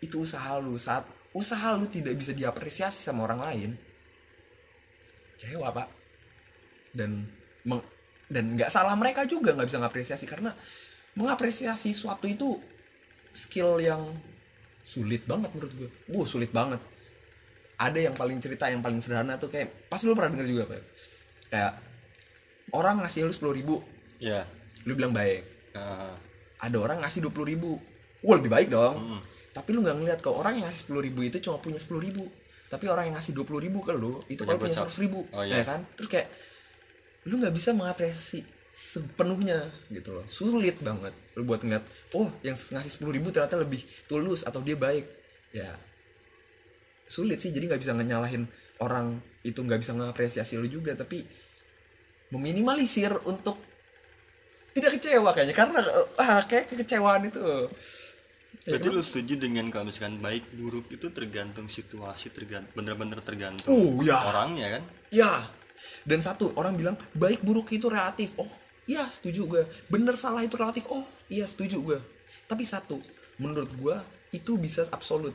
itu 0.02 0.18
usaha 0.22 0.58
lu. 0.58 0.74
Saat 0.76 1.06
usaha 1.32 1.78
lu 1.78 1.86
tidak 1.86 2.18
bisa 2.18 2.34
diapresiasi 2.34 3.00
sama 3.00 3.24
orang 3.24 3.40
lain 3.40 3.70
kecewa 5.38 5.70
pak. 5.70 5.88
dan 6.88 7.20
meng- 7.62 7.84
dan 8.26 8.58
nggak 8.58 8.72
salah 8.72 8.96
mereka 8.98 9.22
juga 9.28 9.54
nggak 9.54 9.68
bisa 9.70 9.78
ngapresiasi 9.78 10.24
karena 10.26 10.50
mengapresiasi 11.14 11.94
suatu 11.94 12.26
itu 12.26 12.58
skill 13.30 13.78
yang 13.78 14.02
sulit 14.82 15.22
banget 15.28 15.52
menurut 15.52 15.72
gue 15.78 15.88
bu 16.10 16.24
sulit 16.26 16.50
banget. 16.50 16.80
Ada 17.78 18.10
yang 18.10 18.16
paling 18.18 18.42
cerita 18.42 18.66
yang 18.66 18.82
paling 18.82 18.98
sederhana 18.98 19.38
tuh 19.38 19.52
kayak 19.52 19.86
pasti 19.86 20.10
lu 20.10 20.18
pernah 20.18 20.34
denger 20.34 20.48
juga 20.48 20.64
pak. 20.74 20.82
Kayak 21.52 21.72
orang 22.74 23.04
ngasih 23.04 23.28
lu 23.28 23.32
sepuluh 23.32 23.54
ribu 23.54 23.74
ya 24.18 24.42
lu 24.88 24.98
bilang 24.98 25.14
baik. 25.14 25.44
Ah, 25.78 26.16
ada 26.58 26.76
orang 26.78 27.02
ngasih 27.02 27.22
dua 27.22 27.32
puluh 27.32 27.48
ribu. 27.54 27.78
Wah 28.26 28.34
lebih 28.38 28.50
baik 28.50 28.68
dong. 28.74 28.98
Mm-mm. 28.98 29.22
tapi 29.48 29.74
lu 29.74 29.82
nggak 29.82 29.96
ngeliat 29.98 30.18
kalau 30.22 30.38
orang 30.38 30.54
yang 30.54 30.70
ngasih 30.70 30.86
sepuluh 30.86 31.02
ribu 31.02 31.26
itu 31.26 31.42
cuma 31.42 31.58
punya 31.58 31.82
sepuluh 31.82 31.98
ribu. 31.98 32.30
Tapi 32.68 32.84
orang 32.86 33.10
yang 33.10 33.16
ngasih 33.18 33.34
dua 33.34 33.42
puluh 33.42 33.64
ribu 33.64 33.82
ke 33.82 33.90
lu 33.90 34.22
itu 34.30 34.44
Punya 34.44 34.54
kalau 34.54 34.58
punya 34.60 34.74
seratus 34.76 34.98
ribu 35.02 35.26
Oh, 35.34 35.42
iya. 35.42 35.62
ya 35.62 35.64
kan? 35.66 35.82
Terus 35.98 36.08
kayak 36.10 36.28
lu 37.26 37.42
nggak 37.42 37.54
bisa 37.56 37.74
mengapresiasi 37.74 38.46
sepenuhnya 38.70 39.58
gitu 39.90 40.14
loh. 40.14 40.22
Sulit 40.30 40.78
banget 40.78 41.10
lu 41.34 41.42
buat 41.42 41.64
ngeliat 41.66 41.82
oh 42.14 42.30
yang 42.46 42.54
ngasih 42.54 42.90
sepuluh 42.92 43.18
ribu 43.18 43.34
ternyata 43.34 43.58
lebih 43.58 43.82
tulus 44.06 44.46
atau 44.46 44.62
dia 44.62 44.78
baik. 44.78 45.10
Ya 45.50 45.74
sulit 47.10 47.42
sih. 47.42 47.50
Jadi 47.50 47.66
nggak 47.66 47.82
bisa 47.82 47.96
nyalahin 47.98 48.46
orang 48.78 49.18
itu 49.42 49.58
nggak 49.58 49.82
bisa 49.82 49.96
mengapresiasi 49.96 50.54
lu 50.60 50.70
juga. 50.70 50.94
Tapi 50.94 51.24
meminimalisir 52.30 53.10
untuk 53.26 53.58
tidak 54.78 54.96
kecewa 54.96 55.30
kayaknya 55.34 55.56
karena 55.58 55.78
ah 56.22 56.40
kayak 56.46 56.70
kekecewaan 56.72 57.26
itu 57.26 57.66
Ya, 58.68 58.76
berarti 58.76 58.88
lu 58.92 59.00
setuju 59.00 59.34
dengan 59.40 59.64
kalau 59.72 59.88
misalkan 59.88 60.20
baik 60.20 60.44
buruk 60.52 60.92
itu 60.92 61.08
tergantung 61.08 61.72
situasi 61.72 62.28
tergantung 62.28 62.68
bener-bener 62.76 63.16
tergantung 63.24 63.64
Oh, 63.64 63.96
ya. 64.04 64.18
orangnya 64.28 64.76
kan 64.76 64.82
Ya. 65.08 65.32
Dan 66.04 66.20
satu, 66.20 66.52
orang 66.58 66.76
bilang 66.76 66.96
baik 67.16 67.40
buruk 67.40 67.70
itu 67.72 67.88
relatif. 67.88 68.36
Oh, 68.36 68.50
iya 68.84 69.08
setuju 69.08 69.46
gue. 69.48 69.62
Bener 69.88 70.20
salah 70.20 70.44
itu 70.44 70.58
relatif. 70.58 70.84
Oh, 70.90 71.06
iya 71.32 71.48
setuju 71.48 71.80
gue. 71.80 71.98
Tapi 72.44 72.66
satu, 72.66 73.00
menurut 73.40 73.72
gue 73.72 73.96
itu 74.36 74.58
bisa 74.60 74.84
absolut. 74.92 75.32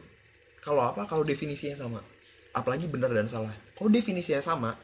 Kalau 0.61 0.83
apa? 0.83 1.09
Kalau 1.09 1.25
definisinya 1.25 1.73
sama. 1.73 2.05
Apalagi 2.53 2.85
benar 2.85 3.09
dan 3.09 3.25
salah. 3.25 3.55
Kalau 3.73 3.89
definisinya 3.89 4.43
sama, 4.45 4.77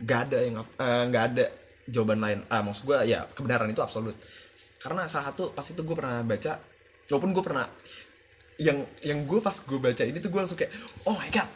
nggak 0.00 0.20
ada 0.26 0.38
yang 0.42 0.54
eh, 0.58 1.02
nggak 1.12 1.24
ada 1.34 1.44
jawaban 1.90 2.22
lain. 2.22 2.38
Ah, 2.48 2.62
maksud 2.62 2.86
gue 2.86 2.96
ya 3.04 3.26
kebenaran 3.34 3.68
itu 3.68 3.82
absolut. 3.82 4.14
Karena 4.80 5.10
salah 5.10 5.34
satu 5.34 5.50
pas 5.50 5.66
itu 5.66 5.82
gue 5.82 5.96
pernah 5.98 6.22
baca, 6.24 6.56
walaupun 7.10 7.30
gue 7.34 7.44
pernah 7.44 7.66
yang 8.60 8.80
yang 9.04 9.26
gue 9.26 9.40
pas 9.42 9.52
gue 9.52 9.78
baca 9.80 10.02
ini 10.06 10.18
tuh 10.22 10.30
gue 10.32 10.40
langsung 10.40 10.58
kayak 10.58 10.72
oh 11.04 11.14
my 11.18 11.30
god. 11.34 11.50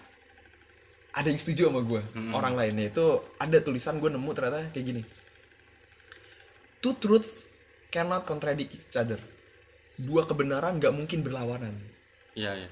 Ada 1.14 1.30
yang 1.30 1.38
setuju 1.38 1.70
sama 1.70 1.80
gue 1.86 2.02
orang 2.34 2.58
lainnya 2.58 2.90
itu 2.90 3.22
ada 3.38 3.62
tulisan 3.62 4.02
gue 4.02 4.10
nemu 4.10 4.30
ternyata 4.34 4.66
kayak 4.74 4.86
gini. 4.86 5.02
Two 6.82 6.98
truths 6.98 7.46
cannot 7.94 8.26
contradict 8.26 8.74
each 8.74 8.98
other. 8.98 9.22
Dua 9.94 10.26
kebenaran 10.26 10.82
nggak 10.82 10.90
mungkin 10.90 11.22
berlawanan. 11.22 11.78
Iya 12.34 12.66
ya 12.66 12.68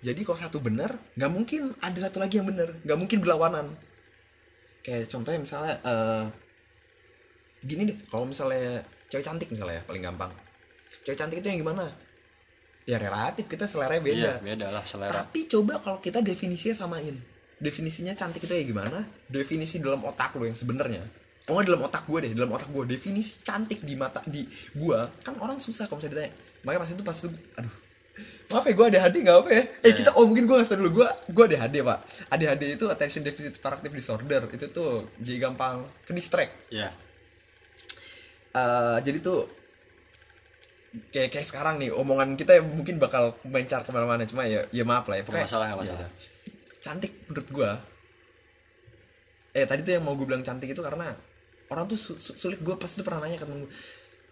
jadi 0.00 0.20
kalau 0.24 0.38
satu 0.40 0.58
benar 0.64 0.96
nggak 1.12 1.32
mungkin 1.32 1.76
ada 1.84 1.98
satu 2.00 2.24
lagi 2.24 2.40
yang 2.40 2.48
benar. 2.48 2.72
Nggak 2.84 2.98
mungkin 2.98 3.18
berlawanan. 3.20 3.76
Kayak 4.80 5.12
contohnya 5.12 5.40
misalnya 5.44 5.74
eh, 5.84 6.24
gini 7.60 7.92
deh 7.92 7.96
kalau 8.08 8.24
misalnya 8.24 8.80
cewek 9.10 9.24
cantik 9.26 9.48
misalnya 9.52 9.80
ya 9.80 9.82
paling 9.84 10.02
gampang. 10.06 10.32
Cewek 11.04 11.18
cantik 11.18 11.42
itu 11.44 11.48
yang 11.50 11.60
gimana? 11.66 11.84
Ya 12.88 12.96
relatif 12.96 13.46
kita 13.50 13.68
selera 13.68 14.00
iya 14.00 14.02
beda 14.02 14.30
beda 14.40 14.66
lah 14.72 14.84
selera. 14.86 15.12
Tapi 15.26 15.50
coba 15.50 15.82
kalau 15.82 15.98
kita 16.00 16.24
definisinya 16.24 16.72
samain. 16.72 17.16
Definisinya 17.60 18.16
cantik 18.16 18.40
itu 18.40 18.54
ya 18.56 18.64
gimana? 18.64 19.04
Definisi 19.28 19.82
dalam 19.82 20.00
otak 20.00 20.32
lo 20.38 20.48
yang 20.48 20.56
sebenarnya. 20.56 21.04
Oh 21.50 21.58
nggak 21.58 21.66
dalam 21.68 21.82
otak 21.84 22.06
gue 22.08 22.18
deh 22.24 22.32
dalam 22.32 22.52
otak 22.54 22.70
gue 22.70 22.84
definisi 22.88 23.42
cantik 23.42 23.82
di 23.82 23.98
mata 23.98 24.22
di 24.24 24.46
gue 24.76 24.98
kan 25.26 25.34
orang 25.42 25.60
susah 25.60 25.90
kalau 25.90 26.00
misalnya 26.00 26.24
ditanya. 26.24 26.32
Makanya 26.64 26.80
pas 26.80 26.90
itu 26.94 27.02
pas 27.04 27.16
itu 27.20 27.28
aduh. 27.60 27.76
Maaf 28.50 28.64
ya 28.66 28.72
gue 28.74 28.86
ADHD 28.90 29.16
nggak 29.22 29.36
apa 29.44 29.50
ya? 29.52 29.62
Eh 29.84 29.92
kita 29.94 30.10
oh 30.16 30.24
mungkin 30.24 30.48
gue 30.48 30.56
nggak 30.56 30.78
dulu. 30.80 30.90
Gue 31.02 31.06
gue 31.28 31.44
ADHD 31.52 31.76
pak. 31.84 31.98
ADHD 32.32 32.62
itu 32.80 32.84
attention 32.88 33.22
deficit 33.26 33.52
hyperactive 33.60 33.92
disorder. 33.92 34.42
Itu 34.48 34.66
tuh 34.72 35.12
jadi 35.20 35.50
gampang 35.50 35.84
ke 36.08 36.16
distract. 36.16 36.72
Ya 36.72 36.90
Eh, 38.50 38.98
jadi 39.06 39.18
tuh 39.22 39.46
kayak 41.14 41.30
kayak 41.30 41.46
sekarang 41.46 41.78
nih 41.78 41.94
omongan 41.94 42.34
kita 42.34 42.58
mungkin 42.66 42.98
bakal 42.98 43.38
mencar 43.46 43.86
ke 43.86 43.90
mana-mana. 43.94 44.26
Cuma 44.26 44.42
ya 44.42 44.66
ya 44.74 44.82
maaf 44.82 45.06
lah 45.06 45.18
ya 45.18 45.22
nggak 45.22 45.46
masalah 45.46 45.64
nggak 45.70 45.80
masalah. 45.86 46.02
Ya, 46.02 46.08
cantik 46.82 47.12
menurut 47.30 47.48
gua. 47.54 47.70
Eh 49.54 49.66
tadi 49.66 49.82
tuh 49.86 49.98
yang 49.98 50.02
mau 50.06 50.14
gue 50.14 50.26
bilang 50.26 50.42
cantik 50.42 50.70
itu 50.70 50.78
karena 50.78 51.10
orang 51.70 51.86
tuh 51.86 51.98
su- 51.98 52.18
su- 52.18 52.34
sulit. 52.34 52.58
Gue 52.62 52.74
pasti 52.78 52.98
tuh 52.98 53.06
pernah 53.06 53.22
nanya 53.22 53.38
ke 53.38 53.46
temen 53.46 53.66
gue 53.66 53.72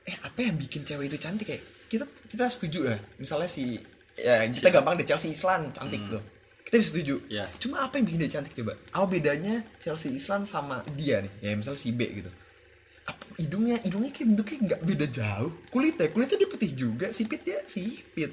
eh 0.09 0.17
apa 0.25 0.41
yang 0.41 0.57
bikin 0.57 0.89
cewek 0.89 1.13
itu 1.13 1.21
cantik 1.21 1.45
kayak 1.47 1.63
kita 1.87 2.05
kita 2.27 2.47
setuju 2.51 2.91
ya. 2.91 2.97
Misalnya 3.23 3.47
si 3.47 3.79
ya 4.19 4.43
kita 4.51 4.75
gampang 4.75 4.99
deh 4.99 5.07
Chelsea 5.07 5.31
Islan 5.31 5.71
cantik 5.71 6.03
tuh. 6.11 6.23
Kita 6.67 6.75
bisa 6.75 6.91
setuju. 6.91 7.15
Iya. 7.31 7.47
cuma 7.63 7.81
apa 7.87 7.97
yang 7.97 8.05
bikin 8.05 8.21
dia 8.27 8.33
cantik 8.35 8.53
coba? 8.53 8.75
Apa 8.93 9.07
bedanya 9.09 9.63
Chelsea 9.79 10.11
Islan 10.13 10.43
sama 10.43 10.83
dia 10.99 11.23
nih? 11.23 11.33
Ya 11.41 11.55
misalnya 11.55 11.79
si 11.79 11.95
B 11.95 12.03
gitu 12.19 12.31
hidungnya 13.39 13.77
hidungnya 13.83 14.11
kayak 14.11 14.29
bentuknya 14.35 14.59
nggak 14.73 14.83
beda 14.85 15.07
jauh. 15.09 15.53
Kulitnya 15.71 16.07
kulitnya 16.11 16.37
dia 16.41 16.51
putih 16.51 16.71
juga 16.75 17.07
sipit 17.13 17.41
dia 17.45 17.59
sipit. 17.65 18.31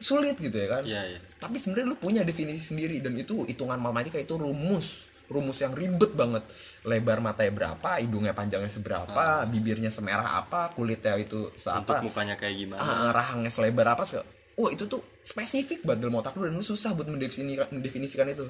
Sulit 0.00 0.36
gitu 0.36 0.56
ya 0.56 0.68
kan? 0.68 0.82
Iya 0.84 1.02
iya. 1.16 1.20
Tapi 1.40 1.56
sebenarnya 1.56 1.86
lu 1.92 1.96
punya 1.96 2.22
definisi 2.24 2.72
sendiri 2.72 3.00
dan 3.00 3.16
itu 3.16 3.44
hitungan 3.44 3.80
matematika 3.80 4.20
itu 4.20 4.36
rumus. 4.36 5.08
Rumus 5.24 5.56
yang 5.64 5.72
ribet 5.72 6.12
banget. 6.12 6.44
Lebar 6.84 7.24
matanya 7.24 7.52
berapa 7.56 7.96
hidungnya 8.00 8.36
panjangnya 8.36 8.68
seberapa 8.68 9.48
bibirnya 9.48 9.88
semerah 9.88 10.44
apa 10.44 10.68
kulitnya 10.76 11.16
itu 11.16 11.48
untuk 11.48 11.56
seapa 11.56 12.04
mukanya 12.04 12.36
kayak 12.36 12.56
gimana? 12.60 12.84
Ah, 12.84 13.08
rahangnya 13.12 13.48
selebar 13.48 13.96
apa 13.96 14.04
sih 14.04 14.20
wah 14.54 14.70
itu 14.70 14.86
tuh 14.86 15.02
spesifik 15.22 15.82
banget 15.82 16.06
dalam 16.06 16.22
otak 16.22 16.38
lu 16.38 16.46
dan 16.46 16.54
lu 16.54 16.64
susah 16.64 16.94
buat 16.94 17.10
mendefinisikan, 17.10 17.68
mendefinisikan 17.74 18.26
itu. 18.30 18.46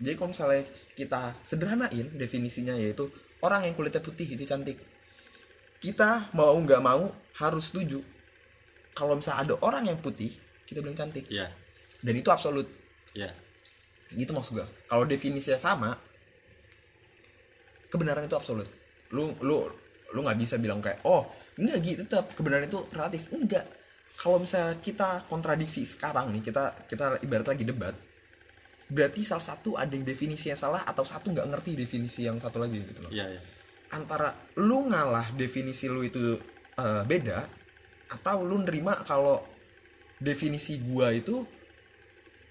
Jadi 0.00 0.14
kalau 0.18 0.30
misalnya 0.34 0.62
kita 0.98 1.38
sederhanain 1.44 2.10
definisinya 2.18 2.74
yaitu 2.74 3.06
orang 3.44 3.68
yang 3.68 3.74
kulitnya 3.76 4.00
putih 4.00 4.24
itu 4.24 4.48
cantik. 4.48 4.80
Kita 5.76 6.32
mau 6.32 6.56
nggak 6.56 6.80
mau 6.80 7.12
harus 7.36 7.68
setuju. 7.68 8.00
Kalau 8.96 9.20
misalnya 9.20 9.52
ada 9.52 9.54
orang 9.60 9.92
yang 9.92 10.00
putih 10.00 10.32
kita 10.64 10.80
bilang 10.80 10.96
cantik. 10.96 11.28
Iya. 11.28 11.52
Dan 12.00 12.14
itu 12.16 12.32
absolut. 12.32 12.64
Iya. 13.12 13.28
Gitu 14.08 14.32
maksud 14.32 14.56
gue 14.56 14.66
kalau 14.88 15.04
definisinya 15.04 15.60
sama 15.60 15.92
kebenaran 17.92 18.24
itu 18.24 18.34
absolut. 18.34 18.66
Lu 19.12 19.36
lu 19.44 19.68
lu 20.14 20.20
nggak 20.24 20.38
bisa 20.40 20.56
bilang 20.56 20.80
kayak 20.80 21.04
oh 21.04 21.28
enggak 21.60 21.78
gitu 21.84 22.00
tetap. 22.08 22.32
Kebenaran 22.32 22.64
itu 22.64 22.80
relatif 22.96 23.28
enggak. 23.36 23.68
Kalau 24.14 24.40
misalnya 24.40 24.78
kita 24.80 25.26
kontradiksi 25.28 25.84
sekarang 25.84 26.32
nih 26.32 26.40
kita 26.40 26.86
kita 26.88 27.20
ibarat 27.20 27.50
lagi 27.50 27.66
debat 27.66 27.94
berarti 28.94 29.26
salah 29.26 29.42
satu 29.42 29.74
ada 29.74 29.90
yang 29.90 30.06
definisinya 30.06 30.54
salah 30.54 30.86
atau 30.86 31.02
satu 31.02 31.34
nggak 31.34 31.50
ngerti 31.50 31.74
definisi 31.74 32.22
yang 32.22 32.38
satu 32.38 32.62
lagi 32.62 32.78
gitu 32.78 33.02
loh. 33.02 33.10
Iya 33.10 33.26
iya. 33.34 33.40
Antara 33.90 34.30
lu 34.62 34.86
ngalah 34.86 35.34
definisi 35.34 35.90
lu 35.90 36.06
itu 36.06 36.38
eh, 36.78 37.02
beda 37.02 37.42
atau 38.14 38.46
lu 38.46 38.62
nerima 38.62 38.94
kalau 39.02 39.42
definisi 40.22 40.78
gua 40.78 41.10
itu 41.10 41.42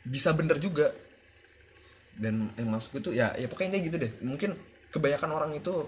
bisa 0.04 0.36
bener 0.36 0.60
juga. 0.60 0.92
Dan 2.14 2.52
yang 2.60 2.70
maksudku 2.76 3.00
itu 3.00 3.16
ya 3.16 3.32
ya 3.40 3.48
pokoknya 3.48 3.80
gitu 3.80 3.96
deh. 3.96 4.12
Mungkin 4.28 4.52
kebanyakan 4.92 5.32
orang 5.32 5.52
itu 5.56 5.88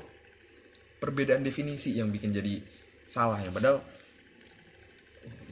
perbedaan 1.04 1.44
definisi 1.44 2.00
yang 2.00 2.08
bikin 2.16 2.32
jadi 2.32 2.64
salah 3.12 3.38
ya. 3.44 3.52
Padahal 3.52 3.84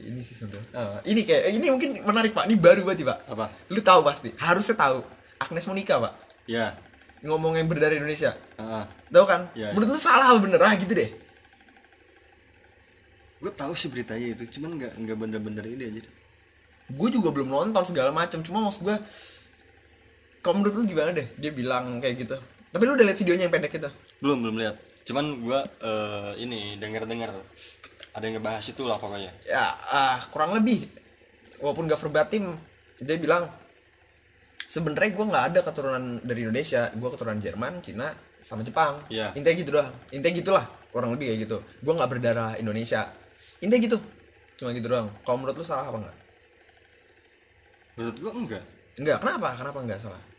ini 0.04 0.20
sih 0.20 0.36
sebenarnya. 0.36 0.68
Ah, 0.76 0.98
ini 1.08 1.24
kayak 1.24 1.42
ini 1.56 1.66
mungkin 1.72 1.90
menarik 2.04 2.36
pak. 2.36 2.44
Ini 2.46 2.56
baru 2.60 2.84
banget 2.84 3.08
pak. 3.08 3.18
Apa? 3.32 3.46
Lu 3.72 3.80
tahu 3.80 4.00
pasti. 4.04 4.30
Harusnya 4.36 4.76
tahu. 4.76 5.00
Agnes 5.40 5.64
Monica 5.64 5.94
pak. 5.98 6.12
Ya 6.44 6.76
ngomong 7.24 7.56
yang 7.56 7.66
berdarah 7.66 7.96
Indonesia. 7.96 8.36
Heeh. 8.60 8.84
tahu 9.08 9.24
kan? 9.24 9.48
Iya, 9.56 9.72
menurut 9.72 9.96
lu 9.96 10.00
salah 10.00 10.36
apa 10.36 10.38
bener 10.44 10.60
ah 10.60 10.76
gitu 10.76 10.92
deh. 10.92 11.08
Gue 13.40 13.52
tahu 13.52 13.72
sih 13.72 13.88
beritanya 13.88 14.36
itu 14.36 14.60
cuman 14.60 14.76
nggak 14.76 14.92
nggak 15.00 15.16
bener-bener 15.16 15.64
ini 15.64 15.84
aja 15.88 16.02
gue 16.84 17.08
juga 17.08 17.32
belum 17.32 17.48
nonton 17.48 17.80
segala 17.80 18.12
macam 18.12 18.44
cuma 18.44 18.60
maksud 18.60 18.84
gue 18.84 18.96
kalau 20.44 20.60
menurut 20.60 20.76
lu 20.76 20.84
gimana 20.84 21.16
deh? 21.16 21.24
Dia 21.40 21.56
bilang 21.56 22.04
kayak 22.04 22.20
gitu. 22.20 22.36
Tapi 22.68 22.82
lu 22.84 22.92
udah 23.00 23.06
liat 23.08 23.16
videonya 23.16 23.48
yang 23.48 23.54
pendek 23.56 23.80
itu? 23.80 23.88
Belum 24.20 24.44
belum 24.44 24.60
lihat. 24.60 24.76
Cuman 25.08 25.40
gue 25.40 25.60
eh, 25.80 26.30
ini 26.44 26.76
dengar 26.76 27.08
dengar 27.08 27.32
ada 28.14 28.24
yang 28.24 28.38
ngebahas 28.38 28.64
itu 28.70 28.82
lah 28.86 28.96
pokoknya. 28.96 29.32
Ya 29.44 29.74
ah, 29.90 30.18
kurang 30.30 30.54
lebih. 30.54 30.86
Walaupun 31.58 31.90
gak 31.90 31.98
verbatim 31.98 32.54
dia 33.02 33.18
bilang 33.18 33.50
sebenarnya 34.70 35.10
gue 35.12 35.26
nggak 35.26 35.44
ada 35.54 35.60
keturunan 35.66 36.22
dari 36.22 36.46
Indonesia. 36.46 36.90
Gue 36.94 37.08
keturunan 37.10 37.38
Jerman 37.42 37.82
Cina 37.82 38.14
sama 38.38 38.62
Jepang. 38.62 39.02
Iya. 39.10 39.34
intinya 39.34 39.56
gitu 39.58 39.70
doang. 39.74 39.90
Intinya 40.14 40.34
gitulah 40.38 40.64
kurang 40.94 41.10
lebih 41.18 41.34
kayak 41.34 41.40
gitu. 41.46 41.58
Gue 41.82 41.92
nggak 41.94 42.10
berdarah 42.10 42.50
Indonesia. 42.56 43.10
Intinya 43.58 43.82
gitu. 43.82 43.98
Cuma 44.54 44.70
gitu 44.70 44.86
doang. 44.86 45.10
Kalau 45.26 45.36
menurut 45.42 45.58
lu 45.58 45.66
salah 45.66 45.90
apa 45.90 45.98
enggak 46.06 46.16
menurut 47.94 48.16
gue 48.18 48.32
enggak. 48.34 48.64
Enggak. 48.98 49.18
Kenapa? 49.22 49.48
Kenapa 49.54 49.78
enggak 49.82 50.00
salah 50.02 50.33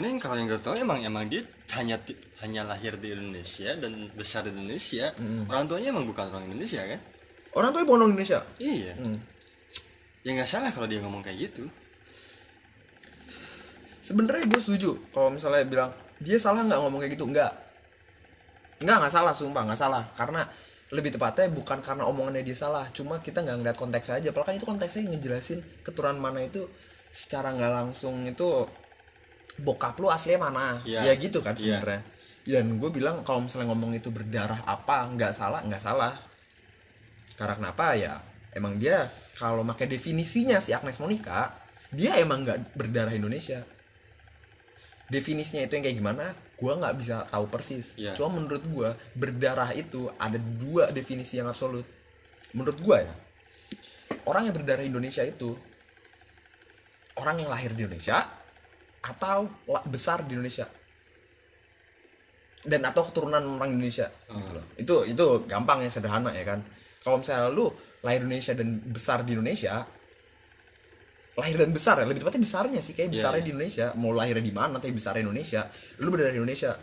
karena 0.00 0.16
yang 0.16 0.22
kalau 0.24 0.36
yang 0.40 0.48
gue 0.48 0.64
tahu 0.64 0.80
emang 0.80 1.04
emang 1.04 1.28
dia 1.28 1.44
hanya 1.76 2.00
hanya 2.40 2.64
lahir 2.64 2.96
di 2.96 3.12
Indonesia 3.12 3.76
dan 3.76 4.08
besar 4.16 4.48
di 4.48 4.56
Indonesia. 4.56 5.12
Orang 5.44 5.68
tuanya 5.68 5.92
emang 5.92 6.08
bukan 6.08 6.24
orang 6.32 6.48
Indonesia 6.48 6.80
kan? 6.88 6.96
Orang 7.52 7.68
tuanya 7.76 7.84
bukan 7.84 8.00
orang 8.08 8.12
Indonesia? 8.16 8.40
Iya. 8.56 8.96
Hmm. 8.96 9.20
ya 10.24 10.30
nggak 10.40 10.48
salah 10.48 10.72
kalau 10.72 10.88
dia 10.88 11.04
ngomong 11.04 11.20
kayak 11.20 11.52
gitu. 11.52 11.68
Sebenarnya 14.00 14.48
gue 14.48 14.56
setuju 14.56 14.96
kalau 15.12 15.36
misalnya 15.36 15.68
bilang 15.68 15.92
dia 16.16 16.40
salah 16.40 16.64
nggak 16.64 16.80
ngomong 16.80 17.04
kayak 17.04 17.20
gitu? 17.20 17.28
Nggak. 17.28 17.52
Nggak 18.80 18.96
nggak 19.04 19.12
salah 19.12 19.36
sumpah 19.36 19.68
nggak 19.68 19.80
salah. 19.84 20.08
Karena 20.16 20.48
lebih 20.96 21.12
tepatnya 21.12 21.52
bukan 21.52 21.84
karena 21.84 22.08
omongannya 22.08 22.40
dia 22.40 22.56
salah 22.56 22.88
cuma 22.96 23.20
kita 23.20 23.44
nggak 23.44 23.56
ngeliat 23.60 23.76
konteks 23.76 24.16
aja. 24.16 24.32
Padahal 24.32 24.48
kan 24.48 24.54
itu 24.56 24.64
konteksnya 24.64 25.12
ngejelasin 25.12 25.60
keturunan 25.84 26.16
mana 26.16 26.40
itu 26.40 26.64
secara 27.12 27.52
nggak 27.52 27.68
langsung 27.68 28.24
itu 28.24 28.64
bokap 29.60 29.96
lu 30.00 30.08
aslinya 30.08 30.50
mana? 30.50 30.80
Iya. 30.82 31.10
ya 31.10 31.12
gitu 31.16 31.44
kan 31.44 31.54
Iya. 31.56 31.78
sebenarnya. 31.78 32.02
Dan 32.40 32.80
gue 32.80 32.90
bilang 32.90 33.20
kalau 33.22 33.44
misalnya 33.44 33.70
ngomong 33.70 33.92
itu 33.94 34.08
berdarah 34.10 34.64
apa 34.64 35.06
nggak 35.12 35.32
salah 35.32 35.60
nggak 35.62 35.82
salah. 35.82 36.16
Karena 37.36 37.54
kenapa? 37.56 37.94
Ya 37.94 38.18
emang 38.56 38.80
dia 38.80 39.06
kalau 39.38 39.62
pakai 39.62 39.86
definisinya 39.86 40.58
si 40.58 40.72
Agnes 40.74 40.98
Monica 40.98 41.52
dia 41.92 42.16
emang 42.18 42.42
nggak 42.42 42.74
berdarah 42.74 43.12
Indonesia. 43.12 43.62
Definisinya 45.10 45.66
itu 45.66 45.74
yang 45.74 45.84
kayak 45.84 45.98
gimana? 45.98 46.24
Gua 46.54 46.78
nggak 46.78 46.94
bisa 47.00 47.26
tahu 47.26 47.50
persis. 47.50 47.98
Iya. 47.98 48.14
cuma 48.14 48.38
menurut 48.38 48.62
gua 48.70 48.94
berdarah 49.16 49.74
itu 49.74 50.06
ada 50.16 50.38
dua 50.38 50.94
definisi 50.94 51.36
yang 51.40 51.50
absolut. 51.50 51.84
Menurut 52.54 52.78
gua 52.82 53.02
ya 53.02 53.14
orang 54.26 54.50
yang 54.50 54.54
berdarah 54.54 54.84
Indonesia 54.84 55.22
itu 55.22 55.54
orang 57.18 57.42
yang 57.42 57.50
lahir 57.50 57.72
di 57.74 57.84
Indonesia 57.86 58.16
atau 59.00 59.48
besar 59.88 60.24
di 60.28 60.36
Indonesia. 60.36 60.68
Dan 62.60 62.84
atau 62.84 63.08
keturunan 63.08 63.40
orang 63.40 63.72
Indonesia 63.72 64.12
gitu 64.28 64.52
loh. 64.52 64.64
Itu 64.76 64.94
itu 65.08 65.26
gampang 65.48 65.80
ya 65.80 65.88
sederhana 65.88 66.28
ya 66.36 66.44
kan? 66.44 66.60
Kalau 67.00 67.16
misalnya 67.16 67.48
lu 67.48 67.72
lahir 68.04 68.20
di 68.20 68.28
Indonesia 68.28 68.52
dan 68.52 68.68
besar 68.84 69.24
di 69.24 69.32
Indonesia 69.32 69.84
lahir 71.40 71.56
dan 71.56 71.70
besar 71.72 71.96
ya 71.96 72.04
lebih 72.04 72.20
tepatnya 72.20 72.42
besarnya 72.44 72.80
sih 72.84 72.92
kayak 72.92 73.08
Iya, 73.08 73.14
besarnya 73.16 73.40
iya. 73.40 73.46
di 73.46 73.50
Indonesia. 73.56 73.86
Mau 73.96 74.12
lahirnya 74.12 74.44
di 74.44 74.52
mana 74.52 74.76
tapi 74.76 74.92
besarnya 74.92 75.24
Indonesia. 75.24 75.64
Lu 76.04 76.12
berdarah 76.12 76.36
di 76.36 76.40
Indonesia. 76.42 76.76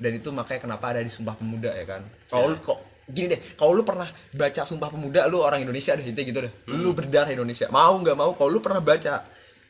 Dan 0.00 0.10
itu 0.16 0.28
makanya 0.34 0.60
kenapa 0.66 0.84
ada 0.96 1.00
di 1.04 1.12
Sumpah 1.12 1.36
Pemuda 1.38 1.70
ya 1.76 1.86
kan? 1.86 2.02
Kalau 2.26 2.50
lu 2.50 2.58
kok 2.58 2.78
gini 3.10 3.26
deh 3.34 3.40
kalau 3.58 3.74
lu 3.74 3.82
pernah 3.86 4.06
baca 4.34 4.62
Sumpah 4.66 4.88
Pemuda 4.90 5.26
lu 5.30 5.42
orang 5.42 5.62
Indonesia 5.62 5.94
deh 5.94 6.02
intinya 6.02 6.26
gitu 6.26 6.40
deh. 6.42 6.52
Hmm. 6.66 6.80
lu 6.82 6.90
berdarah 6.90 7.30
Indonesia. 7.30 7.70
Mau 7.70 7.94
nggak 8.00 8.16
mau 8.16 8.34
kalau 8.34 8.50
lu 8.50 8.58
pernah 8.58 8.82
baca 8.82 9.22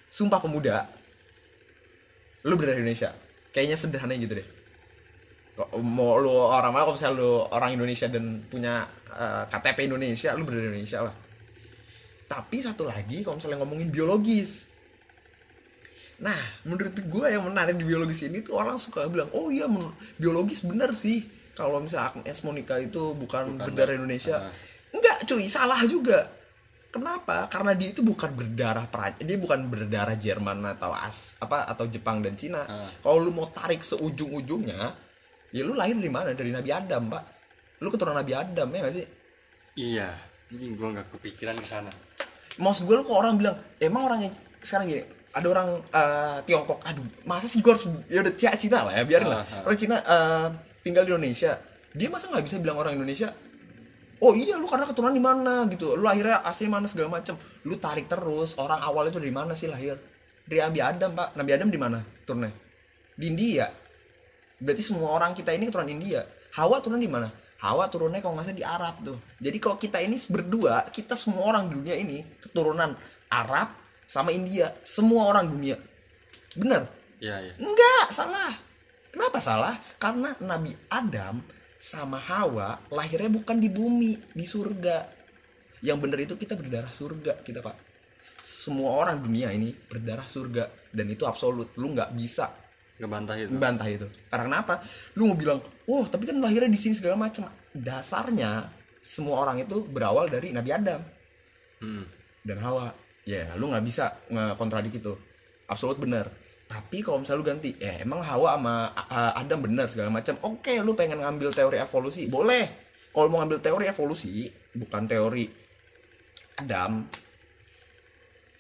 Sumpah 0.09 0.41
Pemuda 0.41 0.89
lu 2.47 2.55
berdarah 2.57 2.81
Indonesia. 2.81 3.13
Kayaknya 3.51 3.77
sederhana 3.77 4.15
gitu 4.17 4.39
deh. 4.39 4.49
Kok 5.59 5.77
mau 5.83 6.17
lu 6.17 6.31
orang 6.31 6.73
mana 6.73 6.89
kalau 6.89 6.97
misalnya 6.97 7.17
lu 7.21 7.33
orang 7.53 7.71
Indonesia 7.77 8.07
dan 8.09 8.47
punya 8.49 8.87
eh, 9.13 9.45
KTP 9.51 9.91
Indonesia 9.91 10.33
lu 10.39 10.47
berdarah 10.47 10.71
Indonesia 10.73 10.99
lah. 11.05 11.15
Tapi 12.31 12.57
satu 12.63 12.87
lagi 12.87 13.27
kalau 13.27 13.37
misalnya 13.37 13.59
ngomongin 13.61 13.91
biologis. 13.91 14.71
Nah 16.23 16.41
menurut 16.65 16.95
gue 16.95 17.27
yang 17.27 17.45
menarik 17.45 17.77
di 17.77 17.85
biologis 17.85 18.25
ini 18.25 18.41
tuh 18.41 18.57
orang 18.57 18.79
suka 18.79 19.05
bilang 19.11 19.29
oh 19.35 19.51
iya 19.53 19.67
biologis 20.17 20.65
bener 20.65 20.95
sih. 20.97 21.27
Kalau 21.59 21.83
misalnya 21.83 22.25
Agnes 22.25 22.41
Monica 22.47 22.79
itu 22.81 23.13
bukan, 23.13 23.59
Bukan, 23.59 23.75
Bang. 23.77 23.93
Indonesia. 24.01 24.39
Ah. 24.41 24.53
enggak 24.97 25.29
cuy 25.29 25.45
salah 25.45 25.79
juga 25.85 26.40
kenapa? 26.91 27.47
Karena 27.47 27.73
dia 27.73 27.95
itu 27.95 28.03
bukan 28.03 28.35
berdarah 28.35 28.87
Perancis 28.91 29.25
dia 29.25 29.39
bukan 29.39 29.71
berdarah 29.71 30.19
Jerman 30.19 30.63
atau 30.77 30.91
as 30.95 31.39
apa 31.39 31.67
atau 31.71 31.87
Jepang 31.87 32.21
dan 32.21 32.35
Cina. 32.35 32.67
Ah. 32.67 32.91
kalau 33.01 33.23
lu 33.23 33.31
mau 33.31 33.49
tarik 33.49 33.81
seujung-ujungnya 33.81 34.79
ya 35.55 35.63
lu 35.63 35.75
lahir 35.75 35.97
dari 35.97 36.13
mana? 36.13 36.35
Dari 36.35 36.51
Nabi 36.51 36.71
Adam 36.71 37.11
pak. 37.11 37.25
Lu 37.81 37.89
keturunan 37.89 38.21
Nabi 38.21 38.37
Adam 38.37 38.69
ya 38.69 38.79
gak 38.85 38.95
sih? 38.95 39.07
Iya 39.79 40.11
ini 40.51 40.75
gue 40.75 40.89
nggak 40.99 41.09
kepikiran 41.15 41.57
ke 41.59 41.67
sana. 41.67 41.91
Maksud 42.59 42.85
gue 42.85 42.95
lu 42.99 43.07
kok 43.07 43.15
orang 43.15 43.39
bilang 43.39 43.57
emang 43.79 44.11
orang 44.11 44.21
yang 44.27 44.35
sekarang 44.61 44.91
gini 44.91 45.03
ada 45.31 45.47
orang 45.47 45.69
eh, 45.79 46.39
Tiongkok 46.43 46.83
aduh 46.83 47.07
masa 47.23 47.47
sih 47.47 47.63
gue 47.63 47.71
harus 47.71 47.87
ya 48.11 48.21
udah 48.27 48.35
Cina 48.35 48.83
lah 48.83 48.93
ya 48.99 49.03
biarin 49.07 49.31
lah. 49.31 49.47
Ah, 49.47 49.63
ah. 49.63 49.63
orang 49.71 49.79
Cina 49.79 49.97
eh, 50.03 50.47
tinggal 50.83 51.07
di 51.07 51.15
Indonesia. 51.15 51.55
Dia 51.95 52.09
masa 52.11 52.31
nggak 52.31 52.45
bisa 52.47 52.57
bilang 52.59 52.79
orang 52.79 52.99
Indonesia 52.99 53.31
oh 54.21 54.33
iya 54.37 54.61
lu 54.61 54.69
karena 54.69 54.85
keturunan 54.87 55.17
di 55.17 55.25
mana 55.25 55.65
gitu. 55.69 55.97
Lu 55.97 56.07
akhirnya 56.07 56.45
asli 56.45 56.69
mana 56.69 56.87
segala 56.87 57.21
macem. 57.21 57.35
Lu 57.65 57.77
tarik 57.81 58.07
terus 58.07 58.57
orang 58.61 58.81
awal 58.85 59.09
itu 59.09 59.19
dari 59.19 59.33
mana 59.33 59.57
sih 59.57 59.67
lahir? 59.67 59.97
Dari 60.45 60.61
Nabi 60.61 60.81
Adam 60.81 61.11
pak. 61.17 61.29
Nabi 61.37 61.51
Adam 61.57 61.69
di 61.73 61.79
mana 61.81 61.99
turunnya? 62.25 62.53
Di 63.17 63.25
India. 63.29 63.67
Berarti 64.61 64.83
semua 64.85 65.17
orang 65.17 65.33
kita 65.33 65.57
ini 65.57 65.69
keturunan 65.69 65.91
India. 65.91 66.21
Hawa 66.57 66.85
turun 66.85 67.01
di 67.01 67.09
mana? 67.09 67.33
Hawa 67.61 67.93
turunnya 67.93 68.25
kalau 68.25 68.37
nggak 68.37 68.47
salah 68.49 68.59
di 68.59 68.67
Arab 68.67 68.95
tuh. 69.05 69.19
Jadi 69.41 69.59
kalau 69.61 69.77
kita 69.77 70.01
ini 70.01 70.17
berdua 70.29 70.89
kita 70.89 71.17
semua 71.17 71.49
orang 71.49 71.69
di 71.69 71.77
dunia 71.77 71.97
ini 71.97 72.25
keturunan 72.41 72.93
Arab 73.33 73.73
sama 74.05 74.33
India. 74.33 74.73
Semua 74.85 75.29
orang 75.29 75.49
dunia. 75.49 75.77
Bener? 76.57 76.89
Iya 77.21 77.37
iya. 77.41 77.55
Enggak 77.61 78.07
salah. 78.13 78.53
Kenapa 79.11 79.39
salah? 79.43 79.75
Karena 80.01 80.33
Nabi 80.41 80.73
Adam 80.89 81.43
sama 81.81 82.21
Hawa 82.21 82.77
lahirnya 82.93 83.33
bukan 83.33 83.57
di 83.57 83.73
bumi 83.73 84.13
di 84.37 84.45
surga. 84.45 85.09
Yang 85.81 85.99
bener 86.05 86.19
itu 86.29 86.35
kita 86.37 86.53
berdarah 86.61 86.93
surga 86.93 87.41
kita 87.41 87.65
pak. 87.65 87.73
Semua 88.45 89.01
orang 89.01 89.25
dunia 89.25 89.49
ini 89.49 89.73
berdarah 89.73 90.29
surga 90.29 90.93
dan 90.93 91.09
itu 91.09 91.25
absolut. 91.25 91.73
Lu 91.81 91.97
nggak 91.97 92.13
bisa 92.13 92.53
ngebantah 93.01 93.41
itu. 93.41 93.49
membantah 93.49 93.89
itu. 93.89 94.07
Karena 94.29 94.45
kenapa? 94.45 94.85
Lu 95.17 95.33
mau 95.33 95.37
bilang 95.41 95.65
oh 95.89 96.05
tapi 96.05 96.29
kan 96.29 96.37
lahirnya 96.37 96.69
di 96.69 96.77
sini 96.77 96.93
segala 96.93 97.17
macam. 97.17 97.49
Dasarnya 97.73 98.69
semua 99.01 99.41
orang 99.41 99.65
itu 99.65 99.89
berawal 99.89 100.29
dari 100.29 100.53
Nabi 100.53 100.71
Adam. 100.77 101.01
Hmm. 101.81 102.05
dan 102.45 102.61
Hawa 102.61 102.93
ya 103.25 103.57
lu 103.57 103.73
nggak 103.73 103.85
bisa 103.89 104.21
ngekontradik 104.29 105.01
itu. 105.01 105.17
Absolut 105.65 105.97
bener 105.97 106.29
tapi 106.71 107.03
kalau 107.03 107.19
misalnya 107.19 107.43
lu 107.43 107.47
ganti 107.51 107.75
ya 107.83 107.99
emang 107.99 108.23
Hawa 108.23 108.55
sama 108.55 108.95
Adam 109.35 109.67
bener 109.67 109.91
segala 109.91 110.15
macam. 110.15 110.39
Oke 110.47 110.79
lu 110.79 110.95
pengen 110.95 111.19
ngambil 111.19 111.51
teori 111.51 111.83
evolusi 111.83 112.31
boleh. 112.31 112.95
Kalau 113.11 113.27
mau 113.27 113.43
ngambil 113.43 113.59
teori 113.59 113.91
evolusi 113.91 114.47
bukan 114.79 115.03
teori 115.11 115.51
Adam 116.63 117.03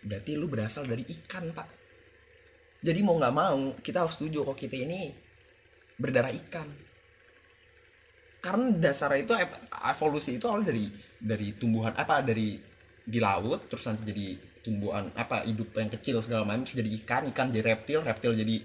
berarti 0.02 0.32
lu 0.34 0.50
berasal 0.50 0.90
dari 0.90 1.06
ikan 1.06 1.54
pak. 1.54 1.70
Jadi 2.82 2.98
mau 3.06 3.14
nggak 3.14 3.34
mau 3.36 3.78
kita 3.78 4.02
harus 4.02 4.18
setuju 4.18 4.42
kalau 4.42 4.58
kita 4.58 4.74
ini 4.74 5.14
berdarah 5.94 6.34
ikan. 6.34 6.66
Karena 8.42 8.74
dasarnya 8.74 9.22
itu 9.22 9.34
ev- 9.38 9.62
evolusi 9.86 10.34
itu 10.34 10.50
awal 10.50 10.66
dari 10.66 10.90
dari 11.14 11.54
tumbuhan 11.54 11.94
apa 11.94 12.26
dari 12.26 12.58
di 13.06 13.18
laut 13.22 13.70
terus 13.70 13.86
nanti 13.86 14.02
jadi 14.02 14.49
tumbuhan 14.60 15.08
apa 15.16 15.44
hidup 15.48 15.72
yang 15.76 15.88
kecil 15.88 16.20
segala 16.20 16.44
macam 16.44 16.68
terus 16.68 16.76
jadi 16.76 16.90
ikan 17.00 17.22
ikan 17.32 17.48
jadi 17.48 17.64
reptil 17.74 18.00
reptil 18.04 18.32
jadi 18.36 18.56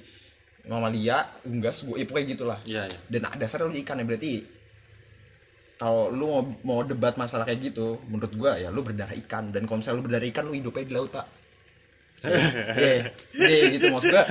mamalia 0.68 1.22
unggas 1.46 1.86
gua 1.86 1.96
ya 1.98 2.06
pokoknya 2.10 2.28
gitulah. 2.36 2.60
Iya 2.66 2.84
iya. 2.90 3.00
Dan 3.10 3.22
dasarnya 3.38 3.70
lu 3.70 3.78
ikan 3.86 4.02
ya 4.02 4.06
berarti 4.06 4.34
kalau 5.76 6.08
lu 6.08 6.26
mau, 6.26 6.42
mau 6.64 6.80
debat 6.88 7.14
masalah 7.20 7.44
kayak 7.44 7.74
gitu 7.74 8.00
menurut 8.10 8.34
gua 8.34 8.58
ya 8.58 8.74
lu 8.74 8.82
berdarah 8.82 9.14
ikan. 9.26 9.54
Dan 9.54 9.70
kalau 9.70 9.82
misalnya 9.82 9.98
lu 10.02 10.06
berdarah 10.10 10.28
ikan 10.34 10.44
lu 10.50 10.54
hidupnya 10.58 10.86
di 10.86 10.94
laut 10.94 11.12
pak. 11.14 11.28
Iya, 12.26 13.14
iya 13.38 13.64
gitu. 13.78 13.94
Maksud 13.94 14.10
gua 14.10 14.26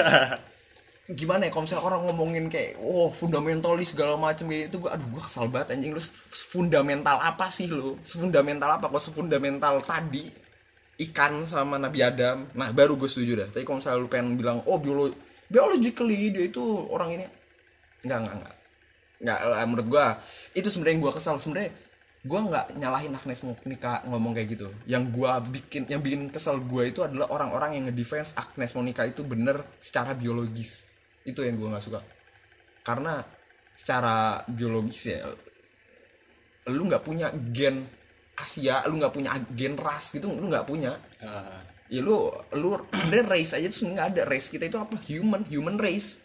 gimana 1.05 1.45
ya 1.47 1.51
kalau 1.53 1.69
misalnya 1.69 1.85
orang 1.85 2.03
ngomongin 2.09 2.45
kayak 2.49 2.81
oh 2.81 3.13
fundamentalis 3.13 3.93
segala 3.93 4.17
macam 4.17 4.49
kayak 4.49 4.73
itu 4.73 4.77
gua 4.81 4.97
aduh 4.99 5.07
gua 5.15 5.23
kesal 5.23 5.47
banget 5.47 5.79
anjing. 5.79 5.95
Lu 5.95 6.03
fundamental 6.51 7.23
apa 7.23 7.47
sih 7.55 7.71
lu? 7.71 7.95
Fundamental 8.03 8.75
apa? 8.75 8.91
Kok 8.91 9.15
fundamental 9.15 9.79
tadi 9.85 10.44
ikan 10.99 11.43
sama 11.47 11.77
Nabi 11.81 12.03
Adam. 12.07 12.47
Nah 12.55 12.71
baru 12.71 12.95
gue 12.95 13.11
setuju 13.11 13.45
dah. 13.45 13.49
Tapi 13.51 13.67
kalau 13.67 13.79
misalnya 13.83 13.99
lu 13.99 14.09
pengen 14.11 14.39
bilang 14.39 14.63
oh 14.67 14.79
biolo 14.79 15.11
biologically 15.51 16.31
dia 16.31 16.45
itu 16.47 16.63
orang 16.91 17.19
ini. 17.19 17.27
Nggak 18.07 18.19
nggak 18.23 18.35
nggak. 18.41 18.55
Nggak 19.25 19.39
menurut 19.71 19.87
gua 19.89 20.07
itu 20.53 20.69
sebenarnya 20.69 20.99
gua 21.01 21.13
kesal. 21.17 21.37
Sebenarnya 21.41 21.73
gua 22.25 22.41
nggak 22.47 22.67
nyalahin 22.81 23.13
Agnes 23.13 23.41
Monica 23.45 24.05
ngomong 24.07 24.33
kayak 24.37 24.49
gitu. 24.55 24.69
Yang 24.85 25.05
gua 25.15 25.41
bikin 25.43 25.89
yang 25.89 26.01
bikin 26.05 26.29
kesal 26.31 26.61
gua 26.63 26.87
itu 26.87 27.01
adalah 27.03 27.31
orang-orang 27.33 27.81
yang 27.81 27.85
ngedefense 27.91 28.37
Agnes 28.37 28.73
Monica 28.77 29.03
itu 29.05 29.25
bener 29.25 29.65
secara 29.81 30.13
biologis. 30.15 30.85
Itu 31.25 31.43
yang 31.43 31.57
gua 31.57 31.77
nggak 31.77 31.85
suka. 31.85 32.01
Karena 32.85 33.25
secara 33.75 34.45
biologis 34.47 35.11
ya 35.11 35.27
lu 36.71 36.89
nggak 36.89 37.05
punya 37.05 37.29
gen 37.53 37.85
Asia 38.35 38.83
lu 38.91 38.99
nggak 38.99 39.15
punya 39.15 39.31
gen 39.55 39.79
ras 39.79 40.11
gitu 40.11 40.31
lu 40.31 40.51
nggak 40.51 40.67
punya. 40.67 40.91
Ah, 41.23 41.63
ya 41.87 42.03
lu 42.03 42.31
lu 42.59 42.75
sebenarnya 42.91 43.27
race 43.31 43.53
aja 43.55 43.69
tuh 43.71 43.95
nggak 43.95 44.09
ada. 44.15 44.23
Race 44.27 44.51
kita 44.51 44.67
itu 44.67 44.79
apa? 44.79 44.99
Human 45.07 45.47
human 45.47 45.79
race. 45.79 46.19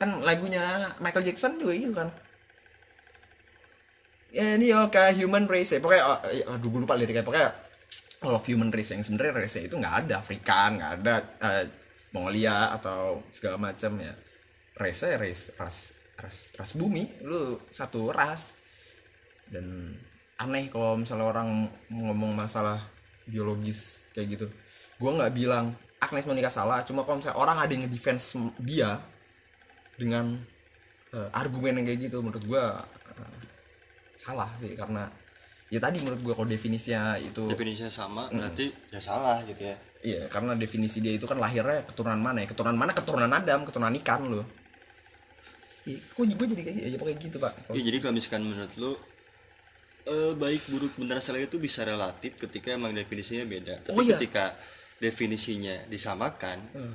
Kan 0.00 0.24
lagunya 0.24 0.96
Michael 0.98 1.28
Jackson 1.28 1.60
juga 1.60 1.72
gitu 1.76 1.92
kan. 1.92 2.08
Ya 4.32 4.56
ini 4.56 4.72
oke 4.72 4.96
human 5.12 5.44
race 5.44 5.76
ya. 5.76 5.80
Pokoknya 5.84 6.04
oh, 6.08 6.18
ya, 6.32 6.44
aduh 6.56 6.68
gue 6.72 6.80
lupa 6.80 6.96
liriknya. 6.96 7.20
Pokoknya 7.20 7.52
all 8.24 8.40
of 8.40 8.46
human 8.48 8.72
race 8.72 8.96
yang 8.96 9.04
sebenarnya 9.04 9.44
race 9.44 9.60
itu 9.60 9.76
nggak 9.76 10.08
ada. 10.08 10.24
Afrika 10.24 10.72
nggak 10.72 10.92
ada 11.04 11.14
eh, 11.44 11.64
Mongolia 12.16 12.72
atau 12.72 13.20
segala 13.28 13.60
macam 13.60 14.00
ya. 14.00 14.14
Race 14.80 15.04
ya 15.04 15.20
race 15.20 15.52
ras 15.60 15.92
ras 16.16 16.56
ras 16.56 16.72
bumi. 16.80 17.20
Lu 17.20 17.60
satu 17.68 18.08
ras. 18.08 18.56
Dan 19.52 19.92
aneh 20.40 20.72
kalau 20.72 20.96
misalnya 20.96 21.28
orang 21.28 21.68
ngomong 21.90 22.32
masalah 22.32 22.80
biologis 23.28 24.00
kayak 24.16 24.38
gitu. 24.38 24.46
Gua 24.96 25.18
nggak 25.18 25.32
bilang 25.34 25.74
Agnes 26.02 26.26
Monica 26.26 26.50
salah. 26.50 26.82
Cuma 26.86 27.06
kalau 27.06 27.20
misalnya 27.20 27.38
orang 27.38 27.58
ada 27.60 27.70
yang 27.70 27.86
ngedefense 27.86 28.38
dia 28.62 28.98
dengan 29.98 30.38
eh, 31.14 31.28
argumen 31.36 31.82
yang 31.82 31.86
kayak 31.86 32.00
gitu 32.10 32.24
menurut 32.24 32.44
gua 32.46 32.82
eh, 33.14 33.38
salah 34.18 34.50
sih. 34.58 34.74
Karena 34.74 35.06
ya 35.72 35.78
tadi 35.78 36.02
menurut 36.02 36.20
gua 36.24 36.34
kalau 36.36 36.48
definisinya 36.50 37.16
itu 37.16 37.48
definisinya 37.48 37.92
sama 37.92 38.28
berarti 38.32 38.72
ya 38.90 39.00
salah 39.00 39.40
gitu 39.46 39.62
ya. 39.62 39.76
Iya 40.02 40.26
karena 40.26 40.58
definisi 40.58 40.98
dia 40.98 41.14
itu 41.14 41.30
kan 41.30 41.38
lahirnya 41.38 41.86
keturunan 41.86 42.18
mana 42.18 42.42
ya? 42.42 42.50
Keturunan 42.50 42.74
mana? 42.74 42.90
Keturunan 42.90 43.30
Adam 43.30 43.62
keturunan 43.62 43.94
ikan 44.02 44.26
loh. 44.26 44.46
Iya, 45.82 45.98
kok 45.98 46.22
gue 46.22 46.46
jadi 46.46 46.62
kayak 46.62 46.76
gitu 46.78 46.86
ya 46.94 46.98
pokoknya 46.98 47.18
gitu 47.18 47.36
pak. 47.42 47.52
Iya, 47.74 47.82
jadi 47.90 47.96
kalau 47.98 48.14
misalkan 48.14 48.42
menurut 48.46 48.70
lu 48.78 48.94
eh, 50.04 50.32
baik 50.34 50.62
buruk 50.68 50.92
benar 50.98 51.22
salah 51.22 51.38
itu 51.38 51.56
bisa 51.56 51.82
relatif 51.82 52.34
ketika 52.38 52.74
emang 52.74 52.90
definisinya 52.90 53.46
beda. 53.46 53.74
Tapi 53.82 53.94
Oh, 53.94 54.02
iya. 54.02 54.16
ketika 54.16 54.54
definisinya 54.98 55.86
disamakan, 55.86 56.58
Hmm. 56.74 56.94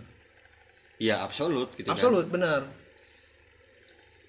ya 0.97 1.23
absolut 1.23 1.71
gitu 1.75 1.87
kan. 1.87 1.95
Absolut 1.95 2.27
bener. 2.27 2.67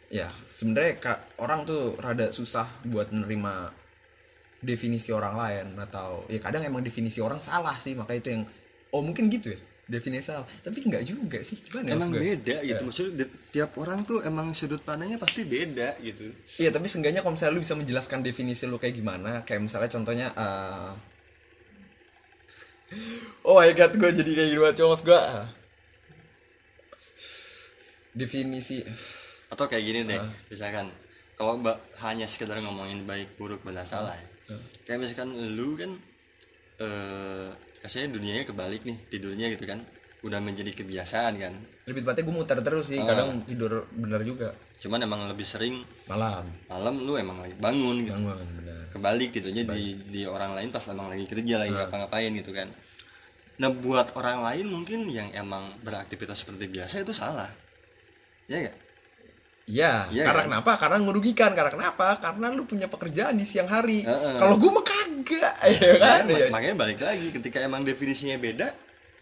Ya 0.08 0.26
sebenarnya 0.56 0.96
kak 0.96 1.18
orang 1.38 1.68
tuh 1.68 1.92
rada 2.00 2.32
susah 2.32 2.64
buat 2.88 3.12
menerima 3.12 3.76
definisi 4.58 5.12
orang 5.14 5.36
lain 5.38 5.66
atau 5.78 6.24
ya 6.26 6.40
kadang 6.42 6.64
emang 6.64 6.82
definisi 6.82 7.22
orang 7.22 7.38
salah 7.38 7.76
sih 7.78 7.94
maka 7.94 8.16
itu 8.16 8.34
yang 8.34 8.42
oh 8.90 9.04
mungkin 9.04 9.30
gitu 9.30 9.54
ya 9.54 9.60
definisi 9.88 10.28
salah 10.28 10.44
tapi 10.60 10.84
nggak 10.84 11.00
juga 11.02 11.40
sih 11.40 11.56
gimana 11.58 11.96
Emang 11.96 12.12
gue? 12.12 12.20
beda 12.20 12.60
gitu. 12.60 12.76
Ya. 12.76 12.84
Maksudnya 12.84 13.26
tiap 13.50 13.72
orang 13.80 14.04
tuh 14.04 14.20
emang 14.20 14.52
sudut 14.52 14.84
pandangnya 14.84 15.16
pasti 15.16 15.48
beda 15.48 15.96
gitu. 15.98 16.28
Iya 16.60 16.68
tapi 16.70 16.86
seenggaknya 16.86 17.24
kalau 17.24 17.32
misalnya 17.32 17.56
lu 17.56 17.64
bisa 17.64 17.72
menjelaskan 17.72 18.20
definisi 18.20 18.68
lu 18.68 18.76
kayak 18.76 18.94
gimana 18.94 19.42
kayak 19.42 19.64
misalnya 19.64 19.88
contohnya 19.88 20.28
eh, 20.30 20.92
Oh 23.42 23.56
my 23.56 23.72
god 23.72 23.92
gue 23.92 24.10
jadi 24.14 24.28
kayak 24.30 24.48
gitu 24.48 24.60
banget 24.60 24.76
cuma 24.78 24.96
gue 24.96 25.16
ah, 25.18 25.46
definisi 28.12 28.84
Atau 29.48 29.64
kayak 29.64 29.80
gini 29.80 30.00
deh, 30.04 30.20
Ah. 30.20 30.28
misalkan 30.48 30.92
kalau 31.32 31.56
mbak 31.56 31.80
hanya 32.04 32.28
sekedar 32.28 32.60
ngomongin 32.60 33.08
baik 33.08 33.40
buruk 33.40 33.64
benar 33.64 33.88
salah. 33.88 34.12
Ah. 34.52 34.60
Kayak 34.84 35.08
misalkan 35.08 35.32
lu 35.56 35.72
kan 35.76 35.96
eh 36.78 37.48
kasihnya 37.78 38.10
dunianya 38.10 38.44
kebalik 38.44 38.82
nih 38.84 38.98
tidurnya 39.08 39.48
gitu 39.50 39.64
kan. 39.64 39.80
Udah 40.18 40.42
menjadi 40.42 40.74
kebiasaan 40.74 41.38
kan. 41.38 41.54
Lebih 41.86 42.02
tepatnya 42.02 42.22
gue 42.26 42.34
muter 42.34 42.58
terus 42.58 42.90
sih 42.90 42.98
Ah. 42.98 43.06
kadang 43.06 43.46
tidur 43.46 43.86
bener 43.94 44.26
juga. 44.26 44.50
Cuman 44.78 44.98
emang 44.98 45.30
lebih 45.30 45.46
sering 45.46 45.78
malam. 46.10 46.42
Malam 46.66 46.94
lu 46.98 47.14
emang 47.14 47.38
lagi 47.38 47.54
bangun 47.54 48.02
gitu. 48.02 48.18
Bangun 48.18 48.48
bener. 48.58 48.82
Kebalik 48.90 49.30
tidurnya 49.30 49.62
di 49.68 49.94
di 50.10 50.22
orang 50.26 50.58
lain 50.58 50.74
pas 50.74 50.82
emang 50.90 51.06
lagi 51.06 51.22
kerja 51.24 51.62
lagi 51.62 51.70
Ah. 51.70 51.86
ngapa-ngapain 51.86 52.34
gitu 52.34 52.50
kan. 52.50 52.66
Nah 53.58 53.70
buat 53.70 54.10
orang 54.14 54.42
lain 54.42 54.66
mungkin 54.66 55.06
yang 55.06 55.30
emang 55.34 55.62
beraktivitas 55.82 56.42
seperti 56.42 56.66
biasa 56.66 56.98
itu 56.98 57.14
salah. 57.14 57.50
Ya 58.46 58.58
gak? 58.64 58.76
Iya, 59.68 60.08
Iya 60.08 60.24
karena 60.24 60.40
kan? 60.40 60.48
kenapa? 60.48 60.72
Karena 60.76 60.96
merugikan. 60.98 61.50
Karena 61.52 61.68
kenapa? 61.68 62.16
Karena 62.16 62.48
lu 62.48 62.64
punya 62.64 62.86
pekerjaan 62.86 63.36
di 63.36 63.44
siang 63.44 63.66
hari. 63.66 64.00
Heeh. 64.00 64.34
Kalau 64.34 64.56
gue 64.56 64.70
mah 64.70 64.80
kagak, 64.80 65.54
ya 65.76 65.92
kan? 65.98 66.24
Iya. 66.24 66.48
makanya 66.48 66.76
balik 66.78 66.98
lagi 66.98 67.28
ketika 67.30 67.60
emang 67.60 67.82
definisinya 67.82 68.36
beda 68.36 68.68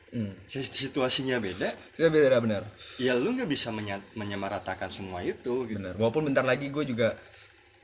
Hmm. 0.06 0.32
situasinya 0.46 1.36
beda 1.36 1.66
Itu 1.92 2.06
beda 2.08 2.38
benar. 2.38 2.62
ya 2.96 3.12
lu 3.14 3.34
nggak 3.34 3.50
bisa 3.50 3.68
menya- 3.68 4.00
menyamaratakan 4.14 4.88
semua 4.88 5.18
itu 5.20 5.66
gitu 5.66 5.76
Benar. 5.76 5.98
Walaupun 5.98 6.22
bentar 6.24 6.40
lagi 6.40 6.70
gue 6.70 6.84
juga 6.86 7.10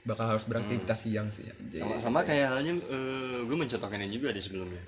bakal 0.02 0.30
harus 0.30 0.46
beraktivitas 0.46 1.02
siang 1.02 1.28
sih. 1.28 1.44
sama, 1.74 1.98
sama 1.98 2.18
kayak 2.22 2.46
halnya 2.48 2.78
gue 3.42 3.56
mencontohkan 3.58 3.98
ini 3.98 4.16
juga 4.16 4.30
di 4.30 4.38
sebelumnya 4.38 4.80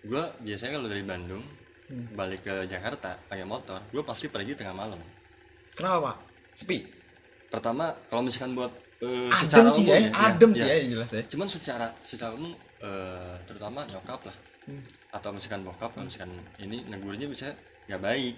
gue 0.00 0.22
biasanya 0.40 0.76
kalau 0.76 0.90
dari 0.90 1.02
Bandung 1.02 1.46
Hmm. 1.88 2.04
balik 2.12 2.42
ke 2.42 2.66
Jakarta 2.66 3.16
pakai 3.22 3.46
motor 3.46 3.78
gue 3.88 4.02
pasti 4.02 4.26
pergi 4.28 4.52
tengah 4.52 4.74
malam 4.74 5.00
Kenapa, 5.72 5.98
Pak? 6.04 6.16
Sepi. 6.58 6.78
pertama 7.48 7.88
kalau 8.06 8.22
misalkan 8.22 8.52
buat 8.52 8.68
eh, 8.98 9.30
Adem 9.30 9.38
secara 9.38 9.68
sih 9.70 9.86
umum 9.86 9.94
ya, 9.94 10.10
adem 10.26 10.50
sih 10.52 10.64
ya, 10.64 10.74
yang 10.76 10.90
jelas 10.92 11.10
ya. 11.10 11.22
cuman 11.24 11.46
secara 11.48 11.86
secara 11.98 12.34
umum 12.34 12.50
eh, 12.80 13.34
terutama 13.44 13.86
nyokap 13.86 14.20
lah 14.22 14.36
Hmm. 14.66 14.84
atau 15.08 15.32
misalkan 15.32 15.64
bokap 15.64 15.88
kalau 15.88 16.04
misalkan 16.04 16.28
ini 16.60 16.84
negurnya 16.84 17.24
bisa 17.24 17.48
nggak 17.86 18.02
baik 18.02 18.36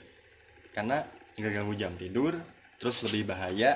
karena 0.71 1.03
nggak 1.35 1.53
ganggu 1.53 1.75
jam 1.75 1.91
tidur 1.97 2.31
terus 2.77 3.03
lebih 3.03 3.27
bahaya 3.27 3.75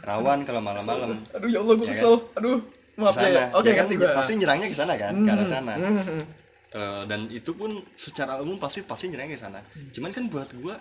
rawan 0.00 0.40
kalau 0.42 0.60
malam-malam 0.60 1.20
Aduh 1.36 1.44
ya 1.46 1.60
Allah 1.60 1.74
gue 1.74 1.84
Ya 1.84 1.92
kan? 1.92 2.00
kesel. 2.00 2.14
Aduh, 2.32 2.56
maaf 2.96 3.12
Ke 3.12 3.20
sana, 3.20 3.36
ya. 3.36 3.44
Oke, 3.52 3.68
ya 3.68 3.74
kan? 3.76 3.86
gue. 3.92 4.08
pasti 4.10 4.32
nyerangnya 4.34 4.66
ke 4.66 4.76
sana 4.78 4.94
kan 4.96 5.12
ke 5.12 5.28
arah 5.28 5.44
sana 5.46 5.72
Hmm. 5.76 6.24
Eh, 6.70 7.02
dan 7.04 7.20
itu 7.28 7.50
pun 7.52 7.68
secara 7.94 8.40
umum 8.40 8.56
pasti 8.56 8.80
pasti 8.80 9.12
nyerangnya 9.12 9.36
ke 9.36 9.42
sana 9.42 9.60
cuman 9.92 10.08
kan 10.08 10.24
buat 10.26 10.48
gua 10.56 10.80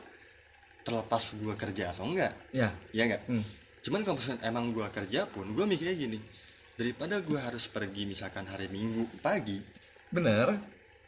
terlepas 0.81 1.21
gua 1.37 1.53
kerja 1.53 1.89
atau 1.89 2.05
enggak 2.05 2.33
Ya, 2.51 2.71
ya 2.89 3.03
enggak 3.05 3.21
Hmm. 3.25 3.43
cuman 3.79 3.99
kalau 4.01 4.15
misalkan 4.15 4.41
emang 4.43 4.65
gua 4.69 4.87
kerja 4.89 5.25
pun 5.25 5.45
gua 5.51 5.63
mikirnya 5.63 5.95
gini 5.95 6.19
daripada 6.73 7.19
gua 7.19 7.43
harus 7.43 7.65
pergi 7.65 8.05
misalkan 8.05 8.45
hari 8.45 8.67
minggu 8.67 9.03
pagi 9.19 9.59
bener. 10.09 10.57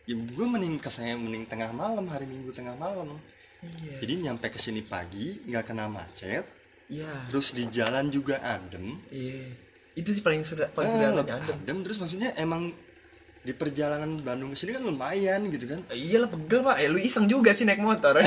ya 0.03 0.13
gue 0.13 0.45
mending 0.45 0.75
ke 0.75 0.89
sana 0.89 1.13
mending 1.15 1.45
tengah 1.45 1.71
malam 1.71 2.03
hari 2.05 2.25
minggu 2.25 2.51
tengah 2.51 2.73
malam 2.75 3.17
Iya. 3.62 4.01
jadi 4.01 4.13
nyampe 4.19 4.49
ke 4.49 4.57
sini 4.57 4.81
pagi 4.81 5.38
nggak 5.43 5.65
kena 5.67 5.86
macet 5.86 6.41
Iya. 6.88 7.29
terus 7.29 7.53
di 7.53 7.65
jalan 7.67 8.10
juga 8.10 8.41
adem 8.41 8.97
Iya. 9.07 9.69
Itu 9.91 10.10
sih 10.10 10.19
paling 10.19 10.41
sederhana, 10.41 10.71
paling 10.71 10.88
Eh, 10.89 11.13
adem. 11.13 11.38
adem 11.38 11.77
terus 11.81 11.99
maksudnya 11.99 12.31
emang 12.36 12.71
di 13.41 13.54
perjalanan 13.54 14.21
Bandung 14.21 14.49
ke 14.49 14.58
sini 14.58 14.71
kan 14.71 14.86
lumayan 14.86 15.41
gitu 15.49 15.65
kan. 15.65 15.82
Iya 15.89 16.21
lah 16.21 16.30
pegel 16.30 16.62
pak, 16.62 16.77
eh 16.77 16.88
lu 16.88 16.97
iseng 16.97 17.25
juga 17.25 17.51
sih 17.51 17.65
naik 17.65 17.82
motor. 17.82 18.17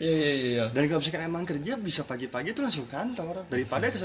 Iya 0.00 0.16
iya 0.16 0.32
iya. 0.32 0.64
Dan 0.72 0.88
kalau 0.88 0.96
misalkan 0.98 1.22
emang 1.22 1.44
kerja 1.44 1.76
bisa 1.76 2.02
pagi-pagi 2.02 2.50
tuh 2.50 2.64
langsung 2.64 2.88
kantor. 2.88 3.44
Daripada 3.46 3.92
ke 3.92 4.00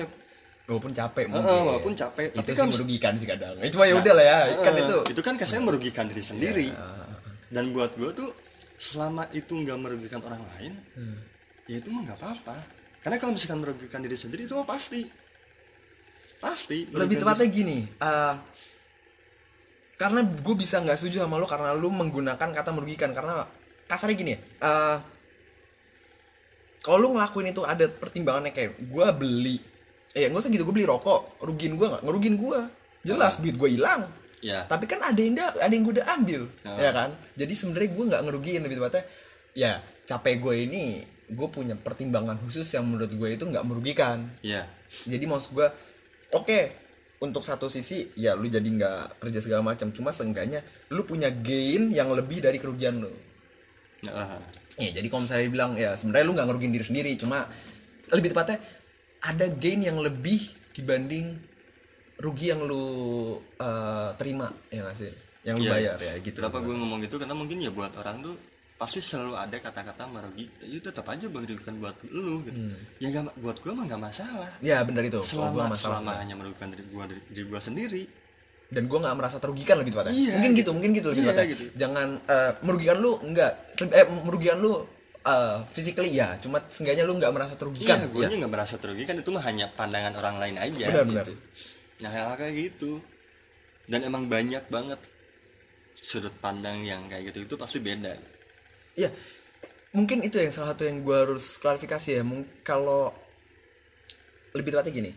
Walaupun 0.65 0.91
capek 0.91 1.29
mungkin. 1.29 1.61
walaupun 1.63 1.93
capek 1.93 2.33
Itu 2.33 2.41
tapi 2.41 2.51
sih 2.51 2.57
kan 2.57 2.67
merugikan 2.67 3.13
sih 3.15 3.23
kadang. 3.23 3.55
Eh, 3.63 3.69
Cuma 3.69 3.85
ya 3.85 3.95
udah 3.95 4.13
lah 4.13 4.25
ya, 4.25 4.37
kan 4.59 4.73
Eh, 4.73 4.81
itu 4.81 4.97
itu 5.13 5.21
kan 5.21 5.33
kesannya 5.37 5.63
merugikan 5.63 6.09
diri 6.09 6.19
sendiri. 6.19 6.67
Ah, 6.73 7.15
dan 7.47 7.69
buat 7.69 7.93
gue 7.95 8.11
tuh 8.11 8.33
selama 8.75 9.23
itu 9.31 9.55
nggak 9.55 9.77
merugikan 9.79 10.19
orang 10.19 10.43
lain 10.43 10.73
Hmm. 10.97 11.15
ya 11.65 11.79
itu 11.79 11.87
mah 11.87 12.01
nggak 12.03 12.19
apa-apa. 12.19 12.57
Karena 12.99 13.15
kalau 13.15 13.31
misalkan 13.31 13.61
merugikan 13.61 14.03
diri 14.03 14.17
sendiri 14.17 14.43
itu 14.43 14.53
mah 14.53 14.67
pasti. 14.67 15.05
Pasti 16.35 16.91
Lebih 16.91 17.17
tepatnya 17.17 17.47
gini 17.47 17.77
eh, 17.87 18.33
Karena 19.95 20.19
gue 20.21 20.55
bisa 20.55 20.77
nggak 20.77 20.95
setuju 20.95 21.23
sama 21.23 21.35
lu 21.35 21.45
Karena 21.45 21.71
lu 21.71 21.87
menggunakan 21.87 22.49
kata 22.51 22.69
merugikan. 22.71 23.11
Karena 23.11 23.47
kasarnya 23.85 24.15
gini 24.15 24.31
ya 24.31 24.39
eh, 24.61 24.97
Kalau 26.79 26.97
lu 26.99 27.07
ngelakuin 27.13 27.49
itu 27.49 27.61
ada 27.61 27.85
pertimbangannya 27.87 28.51
kayak 28.51 28.77
Gue 28.83 29.07
beli 29.11 29.57
Eh 30.11 30.27
nggak 30.27 30.37
usah 30.37 30.49
gitu, 30.49 30.63
gue 30.63 30.71
beli 30.73 30.85
rokok 30.85 31.39
Rugiin 31.41 31.75
gue 31.75 31.87
nggak? 31.87 32.03
Ngerugiin 32.03 32.35
gue 32.35 32.59
Jelas 33.03 33.37
duit 33.37 33.53
gue 33.53 33.69
hilang. 33.69 34.07
Ya 34.41 34.61
tapi 34.63 34.85
kan 34.85 35.01
ada 35.01 35.17
yang 35.17 35.33
da- 35.33 35.53
ada 35.55 35.69
yang 35.69 35.81
gue 35.81 35.95
udah 35.95 36.07
ambil 36.13 36.41
Oh. 36.65 36.77
ya 36.77 36.89
kan? 36.89 37.09
Jadi 37.33 37.53
sebenarnya 37.53 37.89
gue 37.91 38.03
nggak 38.07 38.21
ngerugiin 38.23 38.61
lebih 38.61 38.77
tepatnya 38.77 39.03
ya 39.53 39.73
capek 40.05 40.37
gue 40.37 40.55
ini 40.63 40.83
gue 41.25 41.47
punya 41.49 41.73
pertimbangan 41.73 42.37
khusus 42.37 42.65
yang 42.69 42.85
menurut 42.85 43.09
gue 43.09 43.29
itu 43.31 43.41
nggak 43.41 43.61
merugikan. 43.61 44.29
Ya 44.39 44.65
jadi 45.03 45.25
maksud 45.25 45.51
gue 45.51 45.67
oke 46.31 46.59
untuk 47.25 47.41
satu 47.41 47.65
sisi 47.67 48.13
ya 48.13 48.37
lu 48.37 48.45
jadi 48.45 48.63
nggak 48.65 49.19
kerja 49.19 49.39
segala 49.41 49.65
macam. 49.65 49.89
Cuma 49.89 50.13
seenggaknya 50.13 50.61
lu 50.93 51.03
punya 51.03 51.33
gain 51.33 51.89
yang 51.89 52.13
lebih 52.13 52.39
dari 52.45 52.61
kerugian 52.61 53.01
lu. 53.01 53.11
Nah, 54.05 54.37
ya 54.77 54.91
jadi 54.93 55.07
kalau 55.09 55.25
misalnya 55.25 55.49
bilang 55.49 55.71
ya 55.73 55.97
sebenarnya 55.97 56.25
lu 56.29 56.33
nggak 56.37 56.47
ngerugiin 56.47 56.73
diri 56.73 56.85
sendiri. 56.85 57.11
Cuma 57.17 57.45
lebih 58.13 58.31
tepatnya 58.31 58.61
ada 59.25 59.49
gain 59.49 59.81
yang 59.81 59.97
lebih 59.97 60.37
dibanding 60.71 61.33
rugi 62.21 62.53
yang 62.53 62.63
lu 62.63 62.85
eh, 63.59 64.09
terima 64.15 64.53
ya 64.69 64.85
nggak 64.85 64.97
sih? 64.97 65.11
Yang 65.45 65.55
lu 65.61 65.63
Iya. 65.65 65.71
bayar 65.73 65.97
ya 66.01 66.13
gitu. 66.21 66.37
Kenapa 66.41 66.61
gue 66.61 66.73
ngomong 66.73 66.99
gitu? 67.05 67.15
Karena 67.21 67.35
mungkin 67.37 67.57
ya 67.61 67.69
buat 67.69 67.93
orang 67.97 68.21
tuh 68.25 68.35
pasti 68.75 68.99
selalu 68.99 69.39
ada 69.39 69.55
kata-kata 69.55 70.03
merugikan 70.05 70.51
itu 70.61 70.83
tetap 70.83 71.07
aja 71.07 71.31
merugikan 71.31 71.79
buat 71.79 71.95
lu 72.05 72.43
gitu. 72.43 72.59
Ya 72.99 73.07
gak, 73.09 73.31
buat 73.39 73.57
gue 73.63 73.71
mah 73.71 73.87
nggak 73.87 74.01
masalah. 74.03 74.51
Ya 74.59 74.83
benar 74.83 75.07
itu. 75.07 75.23
Selama 75.23 75.51
gua 75.51 75.65
masalah 75.71 76.03
selama 76.03 76.11
hanya 76.19 76.35
merugikan 76.35 76.67
diri 76.69 76.83
gue 76.83 77.03
diri 77.31 77.45
gue 77.47 77.61
sendiri. 77.63 78.03
Dan 78.67 78.91
gue 78.91 78.99
nggak 78.99 79.15
merasa 79.15 79.39
terugikan 79.39 79.79
lebih 79.79 79.95
tepatnya. 79.95 80.11
Iya, 80.11 80.31
mungkin 80.35 80.51
gitu 80.59 80.69
mungkin 80.75 80.91
gitu 80.91 81.07
lebih 81.15 81.23
Iya, 81.23 81.31
tepatnya. 81.31 81.51
gitu. 81.55 81.63
jangan 81.79 82.07
eh, 82.27 82.51
merugikan 82.67 82.97
lu 82.99 83.11
enggak. 83.23 83.51
Eh 83.79 84.05
merugikan 84.27 84.57
lu 84.59 84.73
eh, 85.23 85.57
physically 85.71 86.11
ya. 86.11 86.35
Cuma 86.43 86.59
seenggaknya 86.67 87.07
lu 87.07 87.15
nggak 87.15 87.31
merasa 87.31 87.53
terugikan. 87.55 87.95
Iya 87.95 88.11
gue 88.11 88.23
ya. 88.27 88.35
nggak 88.43 88.51
merasa 88.51 88.75
terugikan. 88.75 89.15
Itu 89.15 89.31
mah 89.31 89.43
hanya 89.47 89.71
pandangan 89.71 90.11
orang 90.19 90.35
lain 90.43 90.55
aja 90.59 90.91
Benar, 90.91 91.07
gitu. 91.07 91.31
benar. 91.31 92.03
nah 92.03 92.09
hal 92.11 92.35
kayak 92.35 92.53
gitu. 92.59 92.99
Dan 93.87 94.03
emang 94.03 94.27
banyak 94.27 94.67
banget 94.67 94.99
sudut 95.95 96.35
pandang 96.43 96.83
yang 96.83 97.07
kayak 97.07 97.31
gitu. 97.31 97.47
Itu 97.47 97.55
pasti 97.55 97.79
beda 97.79 98.34
Iya, 98.95 99.11
mungkin 99.91 100.23
itu 100.23 100.39
yang 100.39 100.51
salah 100.55 100.71
satu 100.71 100.87
yang 100.87 101.03
gue 101.03 101.15
harus 101.15 101.59
klarifikasi 101.59 102.19
ya. 102.19 102.23
Mung- 102.23 102.47
Kalau 102.63 103.11
lebih 104.55 104.71
tepatnya 104.71 104.93
gini, 104.95 105.11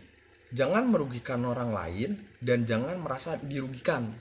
jangan 0.51 0.83
merugikan 0.91 1.39
orang 1.47 1.71
lain 1.71 2.19
dan 2.43 2.67
jangan 2.67 2.99
merasa 2.99 3.39
dirugikan, 3.39 4.11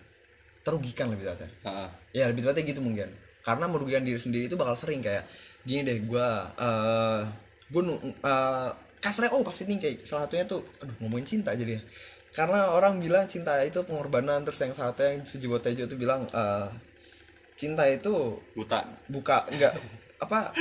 terugikan 0.63 1.11
lebih 1.11 1.27
tepatnya. 1.27 1.51
Heeh. 1.67 1.89
Ya 2.23 2.25
lebih 2.31 2.47
tepatnya 2.47 2.65
gitu 2.71 2.81
mungkin. 2.83 3.11
Karena 3.43 3.67
merugikan 3.67 4.07
diri 4.07 4.21
sendiri 4.21 4.47
itu 4.47 4.55
bakal 4.55 4.79
sering 4.79 5.03
kayak 5.03 5.27
gini 5.67 5.83
deh, 5.83 5.99
gue 6.07 6.29
eh 6.63 7.23
gue 7.69 7.83
uh, 8.25 8.71
kasarnya 9.03 9.35
oh 9.37 9.43
pasti 9.45 9.67
nih 9.69 9.79
kayak 9.83 9.97
salah 10.07 10.25
satunya 10.31 10.47
tuh, 10.47 10.63
aduh 10.81 10.95
ngomongin 11.03 11.27
cinta 11.27 11.51
jadi 11.55 11.79
ya. 11.79 11.83
Karena 12.31 12.71
orang 12.77 13.01
bilang 13.03 13.27
cinta 13.27 13.59
itu 13.65 13.83
pengorbanan 13.83 14.45
terus 14.47 14.61
yang 14.63 14.71
satu 14.77 15.01
yang 15.03 15.25
sejiwa 15.27 15.59
tejo 15.59 15.89
tuh 15.91 15.99
bilang 15.99 16.29
eh 16.31 16.69
cinta 17.59 17.83
itu 17.91 18.39
buta. 18.55 18.87
buka 19.11 19.43
nggak 19.51 19.75
apa 20.23 20.55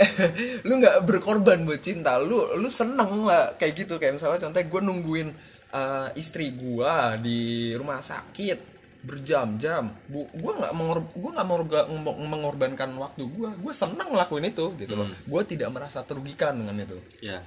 lu 0.68 0.80
nggak 0.80 1.04
berkorban 1.04 1.60
buat 1.68 1.80
cinta. 1.84 2.16
Lu 2.16 2.56
lu 2.56 2.68
seneng 2.72 3.28
lah 3.28 3.52
kayak 3.60 3.84
gitu. 3.84 4.00
Kayak 4.00 4.16
misalnya 4.16 4.40
contohnya 4.40 4.66
gue 4.68 4.80
nungguin 4.80 5.28
eh, 5.76 6.08
istri 6.16 6.56
gua 6.56 7.20
di 7.20 7.70
rumah 7.76 8.00
sakit 8.00 8.72
berjam-jam 9.00 9.88
bu 10.12 10.28
gue 10.28 10.52
nggak 10.60 10.76
mengor 10.76 11.00
gue 11.08 11.30
nggak 11.32 11.48
mengorga- 11.48 11.88
meng- 11.88 12.20
mengorbankan 12.24 12.90
waktu 12.96 13.28
gua. 13.28 13.52
Gue 13.60 13.72
seneng 13.76 14.08
ngelakuin 14.08 14.48
itu 14.48 14.72
gitu 14.80 14.94
loh. 14.96 15.08
Gue 15.28 15.42
tidak 15.44 15.68
merasa 15.68 16.00
terugikan 16.00 16.56
dengan 16.56 16.80
itu. 16.80 16.96
Ya. 17.20 17.44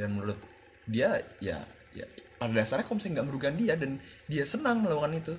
Dan 0.00 0.16
menurut 0.16 0.40
dia 0.88 1.20
ya 1.44 1.60
ya 1.92 2.08
pada 2.40 2.54
dasarnya 2.54 2.86
kalau 2.86 2.96
misalnya 2.96 3.14
nggak 3.20 3.28
merugikan 3.28 3.56
dia 3.60 3.74
dan 3.76 4.00
dia 4.24 4.44
senang 4.48 4.80
melakukan 4.80 5.12
itu. 5.20 5.34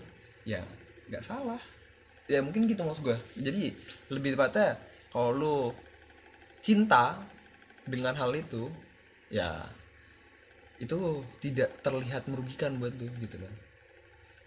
Ya 0.46 0.62
nggak 1.10 1.26
salah 1.26 1.58
ya 2.30 2.46
mungkin 2.46 2.70
gitu 2.70 2.86
maksud 2.86 3.02
gue 3.02 3.18
jadi 3.42 3.74
lebih 4.14 4.38
tepatnya 4.38 4.78
kalau 5.10 5.34
lu 5.34 5.58
cinta 6.62 7.18
dengan 7.90 8.14
hal 8.14 8.30
itu 8.38 8.70
ya 9.34 9.66
itu 10.78 11.26
tidak 11.42 11.82
terlihat 11.82 12.30
merugikan 12.30 12.78
buat 12.78 12.94
lu 13.02 13.10
gitu 13.18 13.42
loh 13.42 13.52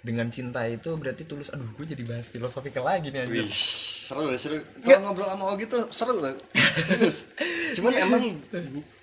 dengan 0.02 0.26
cinta 0.34 0.66
itu 0.66 0.98
berarti 0.98 1.22
tulus. 1.22 1.54
Aduh 1.54 1.70
gue 1.78 1.86
jadi 1.86 2.02
bahas 2.02 2.26
filosofikal 2.26 2.82
lagi 2.82 3.14
nih 3.14 3.22
anjir. 3.22 3.46
Wih, 3.46 3.46
seru 3.46 4.26
deh 4.26 4.34
seru. 4.34 4.58
Kalau 4.82 4.98
ngobrol 5.06 5.30
sama 5.30 5.54
Ogi 5.54 5.70
tuh 5.70 5.86
seru 5.94 6.18
loh. 6.18 6.34
Serius. 6.58 7.30
Cuman 7.78 7.94
emang 7.94 8.22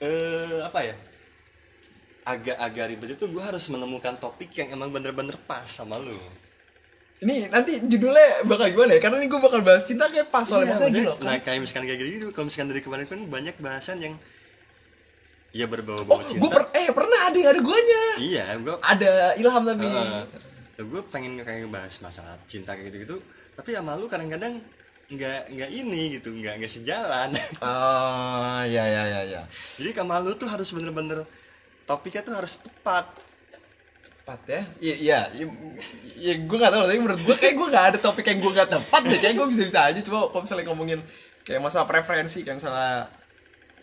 eh, 0.03 0.59
apa 0.59 0.79
ya 0.83 0.95
agak-agak 2.27 2.85
ribet 2.93 3.09
itu 3.15 3.25
gue 3.31 3.41
harus 3.41 3.63
menemukan 3.71 4.19
topik 4.19 4.53
yang 4.53 4.75
emang 4.75 4.93
bener-bener 4.93 5.33
pas 5.49 5.65
sama 5.65 5.97
lu 5.97 6.13
ini 7.19 7.51
nanti 7.51 7.83
judulnya 7.83 8.47
bakal 8.47 8.71
gimana 8.71 8.95
ya? 8.95 9.01
Karena 9.03 9.19
ini 9.19 9.27
gue 9.27 9.41
bakal 9.43 9.59
bahas 9.59 9.83
cinta 9.83 10.07
kayak 10.07 10.31
pas 10.31 10.47
soalnya 10.47 10.71
Iya, 10.71 10.87
gini 10.87 11.03
loh 11.03 11.19
kan? 11.19 11.27
Nah 11.27 11.35
kayak 11.43 11.59
misalkan 11.59 11.83
kayak 11.91 11.99
gini 11.99 12.25
kalau 12.31 12.45
misalkan 12.47 12.67
dari 12.71 12.81
kemarin 12.81 13.05
kan 13.11 13.19
banyak 13.27 13.55
bahasan 13.59 13.97
yang 13.99 14.15
ya 15.51 15.65
oh 15.65 15.69
berbau-bau 15.73 16.21
cinta. 16.23 16.45
gue 16.45 16.49
per 16.53 16.63
eh 16.77 16.87
pernah 16.95 17.19
ada 17.27 17.37
yang 17.37 17.49
ada 17.51 17.61
guanya. 17.61 18.03
Iya 18.23 18.45
gue 18.63 18.75
ada 18.79 19.11
ilham 19.35 19.63
tapi. 19.67 19.87
Gue 20.79 21.01
pengen 21.11 21.43
kayak 21.43 21.67
bahas 21.67 21.99
masalah 21.99 22.39
cinta 22.47 22.71
kayak 22.77 22.87
gitu 22.93 22.97
gitu 23.03 23.17
tapi 23.59 23.75
sama 23.75 23.99
lu 23.99 24.07
kadang-kadang 24.07 24.63
nggak 25.11 25.51
nggak 25.51 25.69
ini 25.75 26.15
gitu 26.15 26.31
nggak 26.31 26.63
nggak 26.63 26.71
sejalan. 26.71 27.35
Ah, 27.59 28.63
ya 28.73 28.87
ya 28.87 29.03
ya 29.03 29.21
ya. 29.27 29.41
jadi 29.75 29.91
sama 29.91 30.23
lu 30.23 30.39
tuh 30.39 30.47
harus 30.47 30.71
bener-bener 30.71 31.27
topiknya 31.83 32.23
tuh 32.23 32.39
harus 32.39 32.55
tepat 32.63 33.11
Tepat 34.29 34.45
ya? 34.45 34.61
Iya, 34.77 34.95
iya. 35.01 35.19
Ya, 35.33 35.45
ya 36.21 36.33
gue 36.37 36.57
gak 36.61 36.69
tau, 36.69 36.85
tapi 36.85 37.01
menurut 37.01 37.17
gue 37.25 37.33
kayak 37.33 37.57
gue 37.57 37.67
gak 37.73 37.85
ada 37.89 37.97
topik 37.97 38.29
yang 38.29 38.37
gue 38.45 38.51
gak 38.53 38.69
tepat 38.69 39.01
deh. 39.09 39.17
Kayak 39.17 39.41
gue 39.41 39.47
bisa-bisa 39.49 39.89
aja. 39.89 39.99
Coba 40.05 40.29
kalau 40.29 40.45
misalnya 40.45 40.65
ngomongin 40.69 40.99
kayak 41.41 41.57
masalah 41.65 41.89
preferensi, 41.89 42.45
kayak 42.45 42.61
misalnya 42.61 43.09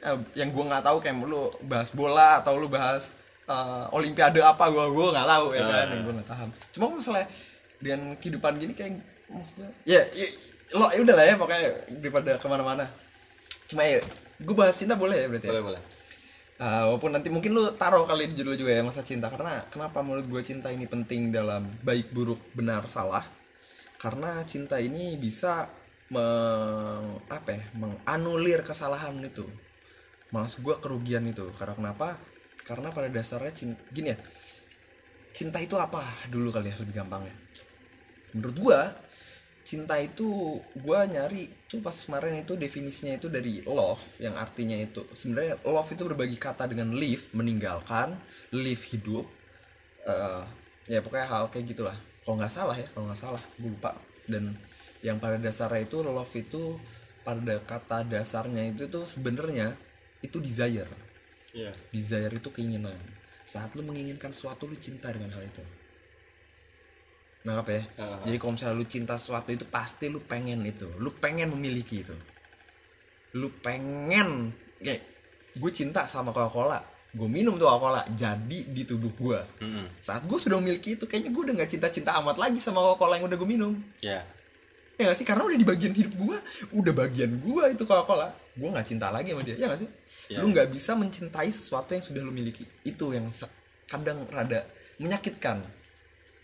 eh, 0.07 0.19
yang 0.39 0.55
gue 0.55 0.65
gak 0.71 0.87
tahu 0.87 1.03
kayak 1.03 1.19
lu 1.19 1.51
bahas 1.67 1.91
bola 1.91 2.39
atau 2.39 2.55
lu 2.63 2.71
bahas 2.71 3.19
eh, 3.51 3.87
olimpiade 3.91 4.39
apa 4.39 4.71
gue 4.71 4.87
gue 4.87 5.07
gak 5.19 5.27
tahu 5.27 5.47
ya 5.51 5.63
kan, 5.67 5.87
yang 5.91 6.03
gue 6.07 6.15
gak 6.23 6.29
paham. 6.31 6.49
Cuma 6.71 6.83
kalau 6.87 6.99
misalnya 7.03 7.27
dengan 7.83 8.01
kehidupan 8.23 8.53
gini 8.63 8.73
kayak 8.79 9.03
maksud 9.27 9.59
gue, 9.59 9.71
ya, 9.83 9.99
ya 10.15 10.27
lo 10.79 10.87
ya 10.95 11.03
udah 11.03 11.15
lah 11.19 11.27
ya 11.27 11.35
pokoknya 11.35 11.63
daripada 11.99 12.39
ke 12.39 12.47
mana-mana. 12.47 12.87
Cuma 13.67 13.83
ya, 13.83 13.99
gue 14.39 14.55
bahas 14.55 14.79
cinta 14.79 14.95
boleh 14.95 15.19
ya 15.19 15.27
berarti. 15.27 15.51
ya? 15.51 15.59
boleh 15.59 15.75
boleh 15.75 15.96
Uh, 16.57 16.89
walaupun 16.89 17.13
nanti 17.13 17.29
mungkin 17.29 17.53
lu 17.53 17.69
taruh 17.77 18.09
kali 18.09 18.33
di 18.33 18.35
judul 18.41 18.57
juga 18.57 18.73
ya 18.73 18.83
masa 18.85 19.05
cinta. 19.05 19.29
Karena 19.29 19.61
kenapa 19.69 20.01
menurut 20.01 20.27
gue 20.29 20.43
cinta 20.43 20.73
ini 20.73 20.89
penting 20.89 21.31
dalam 21.31 21.69
baik 21.85 22.13
buruk 22.17 22.41
benar 22.57 22.89
salah? 22.89 23.25
Karena 24.01 24.41
cinta 24.49 24.81
ini 24.81 25.17
bisa 25.21 25.69
meng 26.09 27.21
apa 27.29 27.51
ya 27.53 27.65
menganulir 27.77 28.65
kesalahan 28.65 29.17
itu. 29.21 29.45
Maksud 30.33 30.65
gue 30.65 30.77
kerugian 30.81 31.25
itu. 31.29 31.45
Karena 31.57 31.77
kenapa? 31.77 32.17
Karena 32.65 32.89
pada 32.91 33.13
dasarnya 33.13 33.53
cinta 33.53 33.81
gini 33.93 34.11
ya 34.15 34.19
cinta 35.37 35.61
itu 35.61 35.77
apa? 35.77 36.01
Dulu 36.33 36.49
kali 36.49 36.73
ya 36.73 36.77
lebih 36.81 36.97
gampangnya 36.97 37.37
menurut 38.37 38.57
gue 38.61 38.81
cinta 39.67 39.99
itu 39.99 40.63
gue 40.79 40.99
nyari 41.11 41.51
tuh 41.67 41.83
pas 41.83 41.91
kemarin 41.93 42.47
itu 42.47 42.55
definisinya 42.55 43.19
itu 43.19 43.27
dari 43.27 43.67
love 43.67 44.23
yang 44.23 44.39
artinya 44.39 44.79
itu 44.79 45.03
sebenarnya 45.11 45.59
love 45.67 45.91
itu 45.91 46.07
berbagi 46.07 46.39
kata 46.39 46.71
dengan 46.71 46.95
live 46.95 47.35
meninggalkan 47.35 48.15
live 48.55 48.85
hidup 48.95 49.27
Eh, 50.07 50.43
ya 50.87 51.03
pokoknya 51.03 51.27
hal 51.27 51.45
kayak 51.51 51.67
gitulah. 51.75 51.97
Kalau 52.23 52.39
nggak 52.39 52.53
salah 52.55 52.77
ya 52.79 52.87
kalau 52.95 53.11
nggak 53.11 53.21
salah 53.21 53.43
gue 53.59 53.71
lupa. 53.71 53.93
Dan 54.27 54.55
yang 55.03 55.19
pada 55.19 55.39
dasarnya 55.39 55.87
itu 55.87 56.03
love 56.03 56.35
itu 56.35 56.79
pada 57.27 57.59
kata 57.63 58.07
dasarnya 58.07 58.71
itu 58.71 58.87
tuh 58.87 59.03
sebenarnya 59.07 59.75
itu 60.23 60.39
desire. 60.39 60.91
Iya. 61.51 61.75
Desire 61.91 62.35
itu 62.39 62.49
keinginan. 62.55 62.95
Saat 63.47 63.75
lu 63.75 63.83
menginginkan 63.87 64.31
sesuatu 64.31 64.67
lu 64.67 64.79
cinta 64.79 65.11
dengan 65.11 65.35
hal 65.35 65.43
itu 65.43 65.63
apa 67.55 67.71
ya? 67.71 67.83
Ah. 68.03 68.19
jadi 68.27 68.37
kalau 68.43 68.53
misalnya 68.59 68.75
lu 68.75 68.87
cinta 68.91 69.15
sesuatu 69.15 69.55
itu 69.55 69.63
pasti 69.71 70.11
lu 70.11 70.19
pengen 70.25 70.67
itu. 70.67 70.91
Lu 70.99 71.15
pengen 71.15 71.55
memiliki 71.55 72.03
itu. 72.03 72.17
Lu 73.39 73.53
pengen 73.63 74.51
kayak 74.83 75.03
gue 75.57 75.71
cinta 75.73 76.05
sama 76.05 76.31
Coca 76.37 76.53
Cola 76.53 76.81
gue 77.17 77.29
minum 77.33 77.57
tuh 77.57 77.65
Coca 77.65 77.81
Cola 77.81 78.01
jadi 78.13 78.61
di 78.69 78.83
tubuh 78.85 79.09
gue 79.17 79.41
Mm-mm. 79.65 79.87
saat 79.97 80.29
gue 80.29 80.37
sudah 80.37 80.61
memiliki 80.61 81.01
itu 81.01 81.09
kayaknya 81.09 81.33
gue 81.33 81.43
udah 81.49 81.55
nggak 81.57 81.71
cinta-cinta 81.73 82.13
amat 82.21 82.37
lagi 82.37 82.61
sama 82.61 82.85
Coca 82.85 82.97
Cola 83.01 83.17
yang 83.17 83.27
udah 83.27 83.39
gue 83.41 83.49
minum. 83.49 83.73
Ya. 84.05 84.21
Ya 84.97 85.13
gak 85.13 85.17
sih? 85.21 85.29
Karena 85.29 85.45
udah 85.45 85.61
di 85.61 85.69
bagian 85.69 85.93
hidup 85.93 86.13
gue 86.17 86.39
udah 86.73 86.93
bagian 86.93 87.41
gue 87.41 87.65
itu 87.73 87.85
Coca 87.89 88.05
Cola 88.05 88.29
gue 88.57 88.69
nggak 88.69 88.87
cinta 88.89 89.13
lagi 89.13 89.33
sama 89.33 89.45
dia 89.45 89.57
ya 89.57 89.69
gak 89.69 89.81
sih? 89.81 89.91
Ya. 90.33 90.41
lu 90.41 90.49
nggak 90.49 90.73
bisa 90.73 90.97
mencintai 90.97 91.49
sesuatu 91.53 91.97
yang 91.97 92.05
sudah 92.05 92.21
lu 92.21 92.33
miliki. 92.33 92.69
Itu 92.85 93.17
yang 93.17 93.29
kadang 93.89 94.29
rada 94.29 94.69
menyakitkan. 95.01 95.65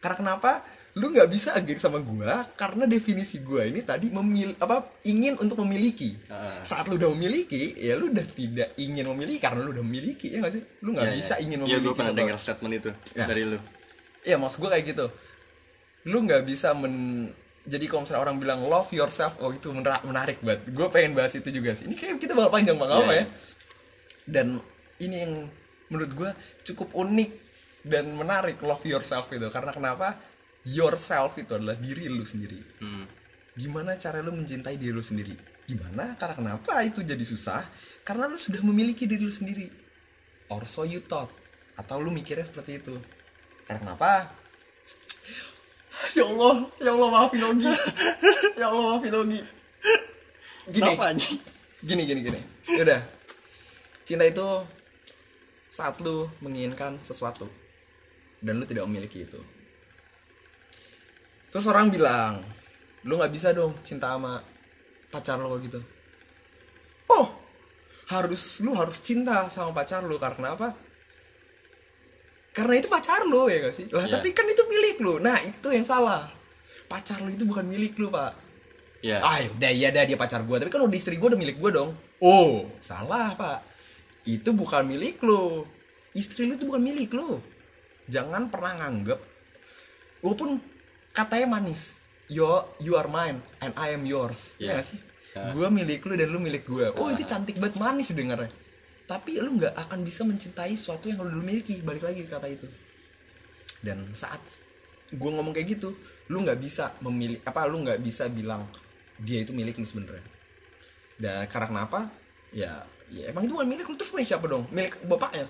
Karena 0.00 0.16
kenapa 0.16 0.64
lu 0.92 1.08
nggak 1.08 1.24
bisa 1.26 1.56
agree 1.56 1.74
sama 1.74 1.98
gue 1.98 2.28
karena 2.52 2.84
definisi 2.84 3.40
gue 3.40 3.64
ini 3.64 3.80
tadi 3.80 4.12
memil 4.12 4.52
apa 4.58 5.00
ingin 5.02 5.40
untuk 5.40 5.56
memiliki 5.58 6.12
Ah. 6.28 6.60
saat 6.60 6.84
lu 6.84 6.94
udah 6.94 7.08
memiliki 7.08 7.72
ya 7.74 7.96
lu 7.96 8.12
udah 8.12 8.26
tidak 8.28 8.76
ingin 8.76 9.08
memiliki 9.08 9.40
karena 9.40 9.60
lu 9.60 9.72
udah 9.72 9.80
memiliki 9.80 10.28
ya 10.28 10.38
gak 10.38 10.52
sih 10.52 10.62
lu 10.80 10.92
nggak 10.92 11.08
Ya, 11.08 11.12
bisa 11.14 11.34
ya. 11.34 11.40
ingin 11.40 11.58
Iya, 11.58 11.64
memiliki 11.66 11.80
gue 11.82 11.94
pernah 11.94 12.04
sesuatu. 12.06 12.20
dengar 12.20 12.36
statement 12.38 12.74
itu 12.76 12.90
Ya. 13.12 13.24
dari 13.24 13.42
lu 13.46 13.58
Iya 14.22 14.36
maksud 14.36 14.58
gue 14.58 14.70
kayak 14.70 14.86
gitu 14.86 15.06
Lu 16.04 16.18
nggak 16.20 16.42
bisa 16.42 16.70
men 16.72 17.26
Jadi 17.62 17.84
kalau 17.86 18.02
misalnya 18.02 18.22
orang 18.22 18.36
bilang 18.36 18.60
love 18.62 18.90
yourself 18.92 19.34
Oh 19.38 19.50
itu 19.50 19.72
menarik, 19.72 20.38
banget 20.38 20.66
Gue 20.68 20.86
pengen 20.88 21.12
bahas 21.12 21.32
itu 21.32 21.48
juga 21.48 21.72
sih 21.72 21.86
Ini 21.86 21.94
kayak 21.94 22.18
kita 22.18 22.32
bakal 22.32 22.52
panjang 22.52 22.76
banget 22.76 22.92
Iya, 22.92 23.02
apa 23.02 23.12
iya. 23.12 23.18
ya 23.18 23.26
Dan 24.24 24.46
ini 24.98 25.16
yang 25.16 25.32
menurut 25.88 26.12
gue 26.12 26.30
cukup 26.64 26.92
unik 26.92 27.30
Dan 27.82 28.12
menarik 28.12 28.60
love 28.60 28.84
yourself 28.84 29.26
itu 29.28 29.46
Karena 29.48 29.70
kenapa? 29.70 30.14
Yourself 30.62 31.42
itu 31.42 31.58
adalah 31.58 31.74
diri 31.74 32.06
lu 32.06 32.22
sendiri. 32.22 32.58
Hmm. 32.78 33.06
Gimana 33.58 33.98
cara 33.98 34.22
lu 34.22 34.30
mencintai 34.30 34.78
diri 34.78 34.94
lu 34.94 35.02
sendiri? 35.02 35.34
Gimana? 35.66 36.14
Karena 36.14 36.34
kenapa 36.38 36.86
itu 36.86 37.02
jadi 37.02 37.22
susah? 37.26 37.66
Karena 38.06 38.30
lu 38.30 38.38
sudah 38.38 38.62
memiliki 38.62 39.10
diri 39.10 39.26
lu 39.26 39.34
sendiri. 39.34 39.66
Or 40.54 40.62
so 40.62 40.86
you 40.86 41.02
thought. 41.02 41.30
Atau 41.74 41.98
lu 41.98 42.14
mikirnya 42.14 42.46
seperti 42.46 42.78
itu. 42.78 42.94
Karena 43.66 43.82
kenapa? 43.82 44.30
Ya 46.12 46.28
Allah, 46.28 46.56
ya 46.82 46.90
Allah 46.92 47.08
maafin 47.08 47.42
Ogi. 47.46 47.72
Ya 48.60 48.66
Allah 48.68 48.84
maafin 48.96 49.14
Ogi. 49.16 49.40
Gini, 50.70 50.92
Kenapa 50.94 51.10
gini, 51.82 52.02
gini, 52.06 52.20
gini. 52.22 52.40
Yaudah. 52.78 53.00
Cinta 54.06 54.26
itu 54.26 54.46
Saat 55.72 56.04
lu 56.04 56.28
menginginkan 56.44 57.00
sesuatu 57.00 57.48
Dan 58.38 58.60
lu 58.60 58.66
tidak 58.68 58.84
memiliki 58.86 59.24
itu 59.24 59.40
Terus 61.52 61.68
orang 61.68 61.92
bilang 61.92 62.40
Lu 63.04 63.20
gak 63.20 63.30
bisa 63.34 63.52
dong 63.52 63.76
cinta 63.84 64.16
sama 64.16 64.40
pacar 65.12 65.36
lo 65.36 65.52
gitu 65.60 65.78
Oh 67.12 67.42
harus 68.12 68.60
lu 68.60 68.76
harus 68.76 68.98
cinta 69.00 69.48
sama 69.48 69.72
pacar 69.72 70.04
lu 70.04 70.20
karena 70.20 70.52
apa? 70.52 70.74
Karena 72.52 72.76
itu 72.76 72.88
pacar 72.92 73.24
lu 73.24 73.48
ya 73.48 73.64
gak 73.64 73.74
sih? 73.76 73.88
Lah 73.88 74.04
Iya. 74.04 74.20
tapi 74.20 74.36
kan 74.36 74.44
itu 74.44 74.62
milik 74.68 74.96
lu. 75.00 75.16
Nah 75.22 75.36
itu 75.40 75.68
yang 75.72 75.86
salah. 75.86 76.28
Pacar 76.90 77.24
lu 77.24 77.32
itu 77.32 77.48
bukan 77.48 77.64
milik 77.64 77.96
lu 77.96 78.12
pak. 78.12 78.36
ya 79.02 79.18
Ah 79.18 79.42
udah 79.42 79.72
iya 79.74 79.90
dah 79.90 80.06
dia 80.06 80.14
pacar 80.14 80.46
gua 80.46 80.62
tapi 80.62 80.70
kan 80.70 80.78
udah 80.78 80.94
istri 80.94 81.18
gua 81.18 81.34
udah 81.34 81.40
milik 81.40 81.56
gua 81.58 81.70
dong. 81.72 81.90
Oh 82.20 82.68
salah 82.84 83.32
pak. 83.34 83.64
Itu 84.28 84.52
bukan 84.52 84.84
milik 84.86 85.18
lu. 85.24 85.64
Istri 86.12 86.46
lu 86.46 86.54
itu 86.60 86.68
bukan 86.68 86.82
milik 86.84 87.10
lu. 87.16 87.40
Jangan 88.12 88.52
pernah 88.52 88.78
nganggep. 88.78 89.18
Walaupun 90.22 90.60
katanya 91.12 91.60
manis. 91.60 91.96
Yo, 92.32 92.64
you 92.80 92.96
are 92.96 93.08
mine 93.08 93.44
and 93.60 93.76
I 93.76 93.92
am 93.92 94.08
yours. 94.08 94.56
Iya 94.56 94.64
Iya. 94.64 94.74
gak 94.80 94.86
sih? 94.88 95.00
Ya. 95.32 95.52
Gua 95.52 95.68
milik 95.72 96.04
lu 96.04 96.12
dan 96.16 96.28
lu 96.28 96.40
milik 96.40 96.64
gua. 96.68 96.92
Oh 96.96 97.08
itu 97.08 97.24
cantik 97.24 97.56
banget 97.56 97.80
manis 97.80 98.12
dengarnya. 98.12 98.52
Tapi 99.04 99.40
lu 99.40 99.60
nggak 99.60 99.76
akan 99.76 100.00
bisa 100.04 100.24
mencintai 100.24 100.72
sesuatu 100.72 101.08
yang 101.12 101.20
lu 101.20 101.44
miliki. 101.44 101.84
Balik 101.84 102.04
lagi 102.08 102.24
kata 102.24 102.48
itu. 102.48 102.68
Dan 103.84 104.08
saat 104.16 104.40
gue 105.12 105.28
ngomong 105.28 105.52
kayak 105.52 105.76
gitu, 105.76 105.92
lu 106.32 106.40
nggak 106.40 106.56
bisa 106.56 106.96
memilih 107.04 107.36
apa 107.44 107.68
lu 107.68 107.84
nggak 107.84 108.00
bisa 108.00 108.30
bilang 108.32 108.64
dia 109.20 109.44
itu 109.44 109.52
milik 109.52 109.76
lu 109.76 109.84
sebenarnya. 109.84 110.24
Dan 111.20 111.44
karena 111.50 111.66
kenapa? 111.68 112.08
Ya, 112.54 112.84
ya 113.12 113.28
emang 113.28 113.44
itu 113.44 113.52
bukan 113.52 113.68
milik 113.68 113.84
lu 113.90 113.96
terus 113.98 114.08
punya 114.08 114.24
siapa 114.24 114.48
dong? 114.48 114.64
Milik 114.72 114.96
bapaknya. 115.04 115.44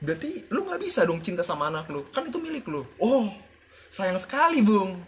Berarti 0.00 0.48
lu 0.48 0.64
nggak 0.64 0.80
bisa 0.80 1.04
dong 1.04 1.20
cinta 1.20 1.44
sama 1.44 1.68
anak 1.68 1.90
lu. 1.92 2.06
Kan 2.14 2.24
itu 2.24 2.40
milik 2.40 2.64
lu. 2.70 2.86
Oh, 2.96 3.28
sayang 3.94 4.18
sekali, 4.18 4.58
Bung. 4.60 4.98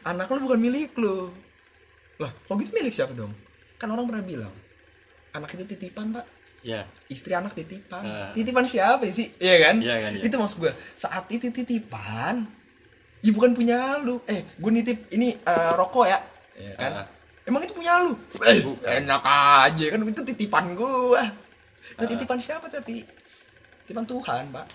Anak 0.00 0.30
lu 0.30 0.40
bukan 0.40 0.56
milik 0.56 0.96
lu. 0.96 1.28
Lah, 2.16 2.32
kalau 2.42 2.56
gitu 2.56 2.72
milik 2.72 2.88
siapa 2.90 3.12
dong? 3.12 3.32
Kan 3.76 3.88
orang 3.88 4.06
pernah 4.06 4.24
bilang, 4.24 4.54
anak 5.30 5.52
itu 5.52 5.64
titipan, 5.66 6.12
Pak 6.12 6.26
ya 6.60 6.84
istri 7.08 7.32
anak 7.32 7.56
titipan 7.56 8.04
Ah. 8.04 8.36
titipan 8.36 8.68
siapa 8.68 9.08
sih 9.08 9.32
iya 9.40 9.64
kan 9.64 9.80
Iya 9.80 9.96
kan, 9.96 10.12
iya. 10.12 10.28
itu 10.28 10.36
maksud 10.36 10.60
gue 10.60 10.68
saat 10.92 11.24
itu 11.32 11.48
titipan 11.48 12.44
ya 13.24 13.32
bukan 13.32 13.56
punya 13.56 13.96
lu 13.96 14.20
eh 14.28 14.44
gue 14.60 14.68
nitip 14.70 15.08
ini 15.08 15.32
eh, 15.32 15.72
rokok 15.72 16.04
ya 16.04 16.20
Iya 16.60 16.72
kan 16.76 16.92
Ah. 17.00 17.06
emang 17.48 17.64
itu 17.64 17.72
punya 17.72 18.04
lu 18.04 18.12
eh 18.44 18.60
Bukan. 18.60 18.84
enak 18.92 19.22
aja 19.24 19.84
kan 19.88 19.98
itu 20.04 20.20
titipan 20.22 20.76
gue 20.76 21.16
nah 21.16 21.32
Ah. 21.96 22.04
titipan 22.04 22.36
siapa 22.36 22.68
tapi 22.68 23.08
titipan 23.80 24.04
Tuhan 24.04 24.52
pak 24.52 24.66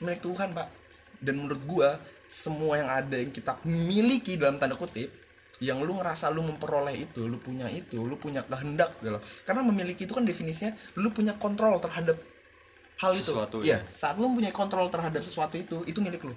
milik 0.00 0.20
Tuhan 0.24 0.56
pak 0.56 0.68
dan 1.20 1.34
menurut 1.36 1.60
gue 1.60 1.88
semua 2.30 2.78
yang 2.78 2.86
ada 2.86 3.18
yang 3.18 3.34
kita 3.34 3.58
miliki 3.66 4.38
dalam 4.38 4.62
tanda 4.62 4.78
kutip 4.78 5.10
yang 5.60 5.82
lu 5.82 5.98
ngerasa 5.98 6.32
lu 6.32 6.40
memperoleh 6.40 6.96
itu, 7.04 7.28
lu 7.28 7.36
punya 7.36 7.68
itu, 7.68 8.00
lu 8.00 8.16
punya 8.16 8.40
kehendak 8.48 8.96
dalam. 9.04 9.20
Karena 9.44 9.60
memiliki 9.60 10.08
itu 10.08 10.14
kan 10.16 10.24
definisinya 10.24 10.72
lu 10.96 11.12
punya 11.12 11.36
kontrol 11.36 11.76
terhadap 11.82 12.16
hal 12.96 13.12
itu. 13.12 13.28
Sesuatu, 13.34 13.60
Iya, 13.60 13.76
ya. 13.76 13.78
saat 13.92 14.16
lu 14.16 14.32
punya 14.32 14.48
kontrol 14.56 14.88
terhadap 14.88 15.20
sesuatu 15.20 15.60
itu, 15.60 15.84
itu 15.84 16.00
milik 16.00 16.24
lu. 16.24 16.32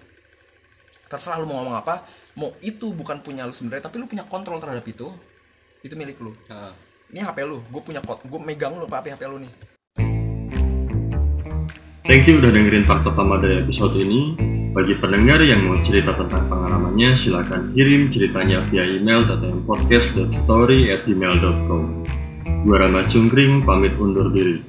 Terserah 1.08 1.39
lu 1.39 1.48
mau 1.48 1.64
ngomong 1.64 1.78
apa, 1.80 2.04
mau 2.36 2.52
itu 2.60 2.91
bukan 2.91 3.24
punya 3.24 3.48
lu 3.48 3.56
sebenarnya, 3.56 3.88
tapi 3.88 4.02
lu 4.02 4.12
punya 4.12 4.28
kontrol 4.28 4.60
terhadap 4.60 4.84
itu, 4.84 5.08
itu 5.88 5.96
milik 5.96 6.20
lu. 6.20 6.36
Ah. 6.52 6.76
Ini 7.14 7.24
HP 7.24 7.48
lu, 7.48 7.64
gue 7.64 7.82
punya 7.86 8.04
kod, 8.04 8.26
gue 8.28 8.39
megang 8.44 8.76
lu 8.76 8.89
apa 8.89 9.08
HP 9.08 9.24
lu 9.30 9.39
nih. 9.39 9.73
Thank 12.04 12.28
you 12.28 12.43
udah 12.43 12.51
dengerin 12.51 12.84
part 12.84 13.08
pertama 13.08 13.39
dari 13.39 13.64
episode 13.64 13.95
ini. 13.95 14.36
Bagi 14.76 14.99
pendengar 14.99 15.39
yang 15.39 15.64
mau 15.64 15.80
cerita 15.80 16.12
tentang 16.12 16.51
pengalamannya, 16.51 17.16
silakan 17.16 17.72
kirim 17.72 18.12
ceritanya 18.12 18.60
via 18.68 18.84
email 18.84 19.24
ttmpodcast.story@gmail.com. 19.24 21.84
Gua 22.68 22.78
Rama 22.84 23.08
Cungkring, 23.08 23.64
pamit 23.64 23.95
undur 23.95 24.36
diri. 24.36 24.60